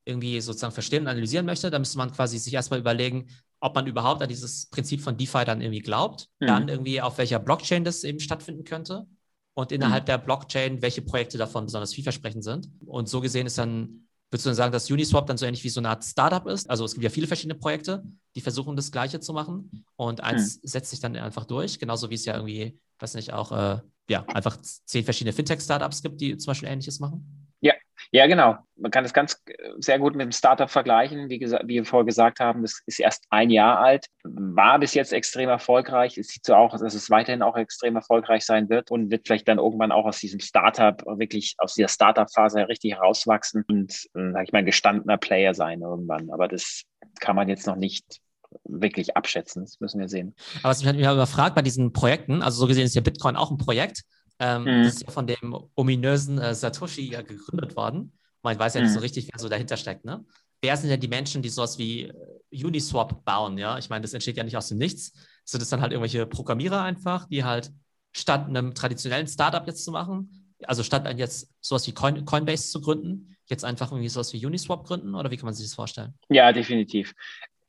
irgendwie 0.05 0.40
sozusagen 0.40 0.72
verstehen 0.72 1.03
und 1.03 1.09
analysieren 1.09 1.46
möchte, 1.46 1.68
dann 1.70 1.83
müsste 1.83 1.99
man 1.99 2.12
quasi 2.12 2.38
sich 2.38 2.55
erstmal 2.55 2.79
überlegen, 2.79 3.27
ob 3.59 3.75
man 3.75 3.87
überhaupt 3.87 4.22
an 4.22 4.29
dieses 4.29 4.66
Prinzip 4.66 5.01
von 5.01 5.16
DeFi 5.16 5.44
dann 5.44 5.61
irgendwie 5.61 5.81
glaubt, 5.81 6.29
mhm. 6.38 6.46
dann 6.46 6.68
irgendwie 6.68 7.01
auf 7.01 7.18
welcher 7.18 7.40
Blockchain 7.40 7.83
das 7.83 8.05
eben 8.05 8.20
stattfinden 8.20 8.64
könnte 8.64 9.07
und 9.57 9.73
innerhalb 9.73 10.05
mhm. 10.05 10.07
der 10.07 10.19
Blockchain, 10.19 10.83
welche 10.83 11.01
Projekte 11.01 11.38
davon 11.38 11.64
besonders 11.64 11.95
vielversprechend 11.95 12.45
sind. 12.45 12.69
Und 12.85 13.09
so 13.09 13.23
gesehen 13.23 13.47
ist 13.47 13.57
dann, 13.57 14.07
würdest 14.31 14.45
du 14.45 14.51
dann 14.51 14.55
sagen, 14.55 14.73
dass 14.73 14.90
Uniswap 14.90 15.27
dann 15.27 15.38
so 15.38 15.47
ähnlich 15.47 15.64
wie 15.64 15.71
so 15.71 15.81
eine 15.81 15.88
Art 15.88 16.05
Startup 16.05 16.47
ist? 16.47 16.69
Also 16.69 16.85
es 16.85 16.92
gibt 16.92 17.05
ja 17.05 17.09
viele 17.09 17.27
verschiedene 17.27 17.59
Projekte, 17.59 18.05
die 18.35 18.42
versuchen 18.42 18.77
das 18.77 18.92
Gleiche 18.92 19.19
zu 19.19 19.33
machen 19.33 19.87
und 19.97 20.21
eins 20.21 20.57
mhm. 20.57 20.69
setzt 20.69 20.90
sich 20.90 21.01
dann 21.01 21.16
einfach 21.16 21.47
durch, 21.47 21.79
genauso 21.79 22.11
wie 22.11 22.16
es 22.16 22.27
ja 22.27 22.35
irgendwie, 22.35 22.79
weiß 22.99 23.14
nicht, 23.14 23.33
auch 23.33 23.51
äh, 23.51 23.81
ja, 24.11 24.27
einfach 24.27 24.59
zehn 24.61 25.05
verschiedene 25.05 25.33
Fintech-Startups 25.33 26.03
gibt, 26.03 26.21
die 26.21 26.37
zum 26.37 26.51
Beispiel 26.51 26.69
Ähnliches 26.69 27.01
machen. 27.01 27.45
Ja, 28.12 28.27
genau. 28.27 28.57
Man 28.77 28.90
kann 28.90 29.05
es 29.05 29.12
ganz 29.12 29.42
äh, 29.47 29.53
sehr 29.79 29.99
gut 29.99 30.14
mit 30.14 30.25
dem 30.25 30.33
Startup 30.33 30.71
vergleichen. 30.71 31.29
Wie, 31.29 31.40
wie 31.40 31.75
wir 31.75 31.85
vorher 31.85 32.05
gesagt 32.05 32.40
haben, 32.40 32.62
das 32.62 32.81
ist 32.87 33.01
erst 33.01 33.25
ein 33.31 33.51
Jahr 33.51 33.79
alt, 33.79 34.07
war 34.25 34.79
bis 34.79 34.95
jetzt 34.95 35.12
extrem 35.12 35.49
erfolgreich. 35.49 36.19
Es 36.19 36.29
sieht 36.29 36.45
so 36.45 36.55
aus, 36.55 36.81
dass 36.81 36.95
es 36.95 37.11
weiterhin 37.11 37.42
auch 37.42 37.57
extrem 37.57 37.97
erfolgreich 37.97 38.45
sein 38.45 38.69
wird 38.69 38.90
und 38.90 39.11
wird 39.11 39.27
vielleicht 39.27 39.49
dann 39.49 39.59
irgendwann 39.59 39.92
auch 39.92 40.05
aus 40.05 40.19
diesem 40.19 40.40
Startup, 40.40 41.03
wirklich 41.19 41.55
aus 41.59 41.75
dieser 41.75 41.88
Startup-Phase 41.88 42.69
richtig 42.69 42.95
herauswachsen 42.95 43.64
und, 43.69 43.92
äh, 44.14 44.33
sag 44.33 44.45
ich 44.45 44.53
mal, 44.53 44.64
gestandener 44.64 45.16
Player 45.16 45.55
sein 45.55 45.81
irgendwann. 45.81 46.31
Aber 46.31 46.49
das 46.49 46.83
kann 47.21 47.37
man 47.37 47.49
jetzt 47.49 47.66
noch 47.66 47.77
nicht 47.77 48.21
wirklich 48.64 49.16
abschätzen. 49.16 49.62
Das 49.62 49.81
müssen 49.81 50.01
wir 50.01 50.09
sehen. 50.09 50.35
Aber 50.62 50.71
was 50.71 50.79
mich 50.79 50.87
halt 50.87 50.99
immer 50.99 51.27
fragt 51.27 51.55
bei 51.55 51.62
diesen 51.62 51.92
Projekten, 51.92 52.42
also 52.42 52.61
so 52.61 52.66
gesehen 52.66 52.85
ist 52.85 52.95
ja 52.95 53.01
Bitcoin 53.01 53.37
auch 53.37 53.51
ein 53.51 53.59
Projekt. 53.59 54.03
Ähm, 54.38 54.62
mhm. 54.62 54.85
Das 54.85 54.94
ist 54.94 55.03
ja 55.05 55.11
von 55.11 55.27
dem 55.27 55.57
ominösen 55.75 56.38
äh, 56.38 56.55
Satoshi 56.55 57.11
ja 57.11 57.22
gegründet 57.22 57.77
worden. 57.77 58.12
Man 58.42 58.59
weiß 58.59 58.75
ja 58.75 58.81
nicht 58.81 58.92
so 58.92 58.99
mhm. 58.99 59.03
richtig, 59.03 59.29
wer 59.33 59.40
so 59.40 59.49
dahinter 59.49 59.77
steckt. 59.77 60.05
Ne? 60.05 60.25
Wer 60.61 60.77
sind 60.77 60.90
denn 60.90 61.01
die 61.01 61.09
Menschen, 61.09 61.42
die 61.42 61.49
sowas 61.49 61.79
wie 61.79 62.03
äh, 62.03 62.64
Uniswap 62.64 63.25
bauen? 63.25 63.59
Ja, 63.59 63.79
ich 63.79 63.88
meine, 63.88 64.03
das 64.03 64.14
entsteht 64.14 64.37
ja 64.37 64.44
nicht 64.44 64.57
aus 64.57 64.68
dem 64.68 64.79
Nichts. 64.79 65.12
Sind 65.44 65.61
das 65.61 65.68
dann 65.68 65.81
halt 65.81 65.92
irgendwelche 65.92 66.27
Programmierer 66.27 66.83
einfach, 66.83 67.27
die 67.27 67.44
halt 67.44 67.72
statt 68.12 68.46
einem 68.46 68.75
traditionellen 68.75 69.27
Startup 69.27 69.66
jetzt 69.66 69.85
zu 69.85 69.90
machen, 69.90 70.55
also 70.64 70.83
statt 70.83 71.07
jetzt 71.18 71.51
sowas 71.61 71.87
wie 71.87 71.92
Coin, 71.92 72.25
Coinbase 72.25 72.70
zu 72.70 72.81
gründen, 72.81 73.37
jetzt 73.46 73.64
einfach 73.64 73.92
irgendwie 73.92 74.09
sowas 74.09 74.33
wie 74.33 74.44
Uniswap 74.44 74.85
gründen? 74.85 75.14
Oder 75.14 75.31
wie 75.31 75.37
kann 75.37 75.44
man 75.44 75.55
sich 75.55 75.66
das 75.66 75.75
vorstellen? 75.75 76.14
Ja, 76.29 76.53
definitiv 76.53 77.14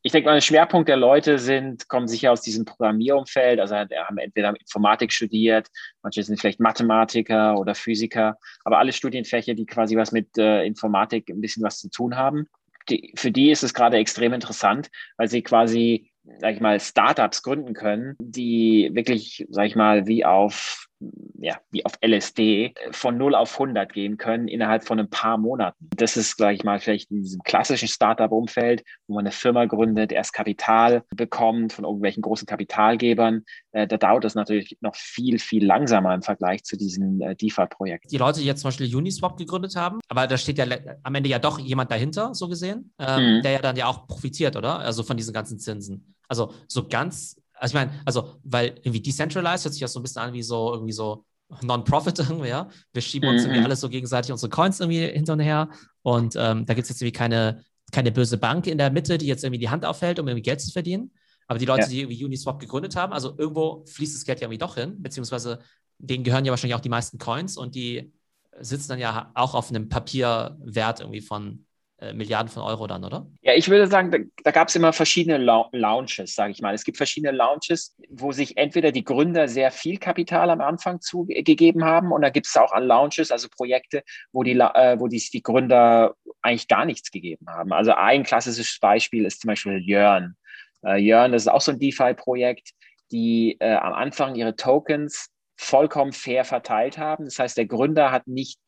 ich 0.08 0.14
denke 0.14 0.30
mal, 0.30 0.36
der 0.36 0.42
Schwerpunkt 0.42 0.88
der 0.88 0.96
Leute 0.96 1.38
sind, 1.38 1.90
kommen 1.90 2.08
sicher 2.08 2.32
aus 2.32 2.42
diesem 2.42 2.64
Programmierumfeld, 2.64 3.60
also 3.60 3.76
haben 3.76 4.18
entweder 4.18 4.56
Informatik 4.58 5.12
studiert, 5.12 5.68
manche 6.02 6.24
sind 6.24 6.40
vielleicht 6.40 6.62
Mathematiker 6.62 7.60
oder 7.60 7.76
Physiker, 7.76 8.38
aber 8.64 8.80
alle 8.80 8.94
Studienfächer, 8.94 9.54
die 9.54 9.66
quasi 9.66 9.98
was 9.98 10.14
mit 10.14 10.38
äh, 10.38 10.64
Informatik 10.64 11.30
ein 11.30 11.42
bisschen 11.42 11.62
was 11.62 11.80
zu 11.80 11.90
tun 11.90 12.16
haben. 12.16 12.48
Die, 12.90 13.12
für 13.18 13.32
die 13.32 13.52
ist 13.52 13.64
es 13.64 13.74
gerade 13.74 13.98
extrem 13.98 14.32
interessant, 14.32 14.90
weil 15.18 15.28
sie 15.28 15.42
quasi, 15.42 16.10
sag 16.40 16.54
ich 16.56 16.62
mal, 16.62 16.80
Startups 16.80 17.44
gründen 17.44 17.74
können, 17.74 18.16
die 18.22 18.90
wirklich, 18.94 19.46
sag 19.50 19.66
ich 19.66 19.76
mal, 19.76 20.08
wie 20.08 20.24
auf 20.24 20.87
ja, 21.40 21.60
wie 21.70 21.86
auf 21.86 21.94
LSD 22.02 22.74
von 22.92 23.18
0 23.18 23.36
auf 23.36 23.54
100 23.54 23.92
gehen 23.94 24.18
können 24.18 24.48
innerhalb 24.48 24.84
von 24.84 25.00
ein 25.00 25.10
paar 25.10 25.38
Monaten. 25.38 25.90
Das 25.96 26.18
ist, 26.18 26.38
sage 26.38 26.56
ich 26.56 26.64
mal, 26.64 26.80
vielleicht 26.80 27.12
in 27.12 27.22
diesem 27.22 27.42
klassischen 27.44 27.88
Startup-Umfeld, 27.88 28.84
wo 29.08 29.16
man 29.16 29.26
eine 29.26 29.32
Firma 29.32 29.66
gründet, 29.66 30.12
erst 30.12 30.34
Kapital 30.34 31.04
bekommt 31.16 31.74
von 31.74 31.86
irgendwelchen 31.86 32.22
großen 32.22 32.48
Kapitalgebern. 32.48 33.46
Äh, 33.72 33.88
da 33.88 33.98
dauert 33.98 34.24
das 34.24 34.36
natürlich 34.36 34.78
noch 34.82 34.96
viel, 34.96 35.38
viel 35.40 35.66
langsamer 35.66 36.14
im 36.16 36.24
Vergleich 36.24 36.64
zu 36.64 36.78
diesen 36.78 37.22
äh, 37.22 37.36
DeFi-Projekten. 37.36 38.10
Die 38.10 38.18
Leute, 38.18 38.40
die 38.40 38.46
jetzt 38.46 38.62
zum 38.62 38.70
Beispiel 38.70 38.96
Uniswap 38.96 39.38
gegründet 39.38 39.76
haben, 39.76 40.00
aber 40.08 40.26
da 40.26 40.38
steht 40.38 40.58
ja 40.58 40.66
am 41.04 41.16
Ende 41.16 41.30
ja 41.30 41.40
doch 41.40 41.60
jemand 41.60 41.92
dahinter, 41.92 42.34
so 42.34 42.48
gesehen, 42.48 42.94
ähm, 43.00 43.38
mhm. 43.38 43.42
der 43.44 43.52
ja 43.52 43.60
dann 43.60 43.76
ja 43.76 43.86
auch 43.86 44.08
profitiert, 44.08 44.56
oder? 44.56 44.80
Also 44.80 45.04
von 45.04 45.18
diesen 45.18 45.34
ganzen 45.34 45.60
Zinsen. 45.60 46.16
Also 46.28 46.54
so 46.68 46.88
ganz 46.88 47.40
also 47.60 47.72
ich 47.72 47.86
meine, 47.86 47.92
also, 48.06 48.36
weil 48.44 48.76
irgendwie 48.84 49.02
decentralized 49.02 49.66
hört 49.66 49.74
sich 49.74 49.82
das 49.82 49.94
so 49.94 50.00
ein 50.00 50.04
bisschen 50.04 50.22
an 50.22 50.34
wie 50.34 50.44
so 50.44 50.74
irgendwie 50.74 50.94
so 50.94 51.26
Non-Profit 51.62 52.20
irgendwie, 52.30 52.50
ja. 52.50 52.70
Wir 52.94 53.02
schieben 53.02 53.30
uns 53.30 53.44
mhm. 53.44 53.50
irgendwie 53.50 53.66
alles 53.66 53.80
so 53.80 53.90
gegenseitig 53.90 54.32
unsere 54.32 54.50
Coins 54.50 54.80
irgendwie 54.80 55.08
hinter 55.08 55.34
und 55.34 55.40
her. 55.40 55.70
Und 56.02 56.36
ähm, 56.36 56.66
da 56.66 56.74
gibt 56.74 56.86
es 56.86 56.90
jetzt 56.90 57.02
irgendwie 57.02 57.18
keine, 57.18 57.64
keine 57.92 58.12
böse 58.12 58.38
Bank 58.38 58.68
in 58.68 58.78
der 58.78 58.92
Mitte, 58.92 59.18
die 59.18 59.28
jetzt 59.28 59.44
irgendwie 59.44 59.60
die 59.60 59.70
Hand 59.70 59.86
aufhält, 59.86 60.20
um 60.20 60.28
irgendwie 60.28 60.44
Geld 60.44 60.62
zu 60.62 60.72
verdienen. 60.72 61.12
Aber 61.48 61.60
die 61.60 61.66
Leute, 61.66 61.84
ja. 61.84 61.88
die 61.88 62.02
irgendwie 62.02 62.26
Uniswap 62.26 62.60
gegründet 62.60 62.96
haben, 62.96 63.14
also 63.14 63.36
irgendwo 63.38 63.86
fließt 63.88 64.16
das 64.16 64.26
Geld 64.26 64.42
ja 64.42 64.46
irgendwie 64.46 64.58
doch 64.58 64.76
hin, 64.76 65.02
beziehungsweise 65.02 65.60
denen 65.98 66.24
gehören 66.24 66.44
ja 66.44 66.52
wahrscheinlich 66.52 66.76
auch 66.76 66.82
die 66.82 66.90
meisten 66.90 67.18
Coins 67.18 67.58
und 67.58 67.74
die 67.74 68.14
sitzen 68.60 68.90
dann 68.90 69.00
ja 69.00 69.32
auch 69.34 69.56
auf 69.56 69.70
einem 69.70 69.88
Papierwert 69.88 71.00
irgendwie 71.00 71.22
von 71.22 71.66
Milliarden 72.14 72.50
von 72.50 72.62
Euro 72.62 72.86
dann, 72.86 73.04
oder? 73.04 73.26
Ja, 73.42 73.54
ich 73.54 73.70
würde 73.70 73.88
sagen, 73.88 74.12
da, 74.12 74.20
da 74.44 74.52
gab 74.52 74.68
es 74.68 74.76
immer 74.76 74.94
verschiedene 74.94 75.38
Launches, 75.38 76.36
sage 76.36 76.52
ich 76.52 76.62
mal. 76.62 76.76
Es 76.76 76.84
gibt 76.84 76.98
verschiedene 76.98 77.32
Launches, 77.32 77.96
wo 78.10 78.32
sich 78.32 78.56
entweder 78.58 78.92
die 78.92 79.04
Gründer 79.04 79.48
sehr 79.48 79.72
viel 79.72 79.98
Kapital 79.98 80.52
am 80.52 80.62
Anfang 80.62 81.02
zugegeben 81.02 81.84
haben 81.84 82.12
und 82.12 82.22
da 82.22 82.30
gibt 82.30 82.46
es 82.46 82.56
auch 82.56 82.72
an 82.72 82.84
Launches, 82.84 83.32
also 83.32 83.48
Projekte, 83.50 84.04
wo 84.32 84.44
die, 84.44 84.52
äh, 84.52 85.00
wo 85.00 85.08
die, 85.08 85.18
die 85.34 85.42
Gründer 85.42 86.14
eigentlich 86.44 86.68
gar 86.68 86.86
nichts 86.86 87.10
gegeben 87.10 87.48
haben. 87.50 87.74
Also 87.74 87.94
ein 87.94 88.24
klassisches 88.24 88.78
Beispiel 88.80 89.26
ist 89.26 89.42
zum 89.42 89.48
Beispiel 89.48 89.80
Jörn. 89.80 90.36
Äh, 90.84 90.98
Jörn, 90.98 91.32
das 91.32 91.44
ist 91.44 91.48
auch 91.48 91.62
so 91.62 91.72
ein 91.72 91.80
DeFi-Projekt, 91.80 92.74
die 93.12 93.58
äh, 93.60 93.74
am 93.74 93.94
Anfang 93.94 94.36
ihre 94.36 94.56
Tokens 94.56 95.30
vollkommen 95.56 96.14
fair 96.14 96.46
verteilt 96.46 96.98
haben. 96.98 97.26
Das 97.26 97.40
heißt, 97.40 97.58
der 97.58 97.66
Gründer 97.66 98.12
hat 98.12 98.28
nicht 98.28 98.60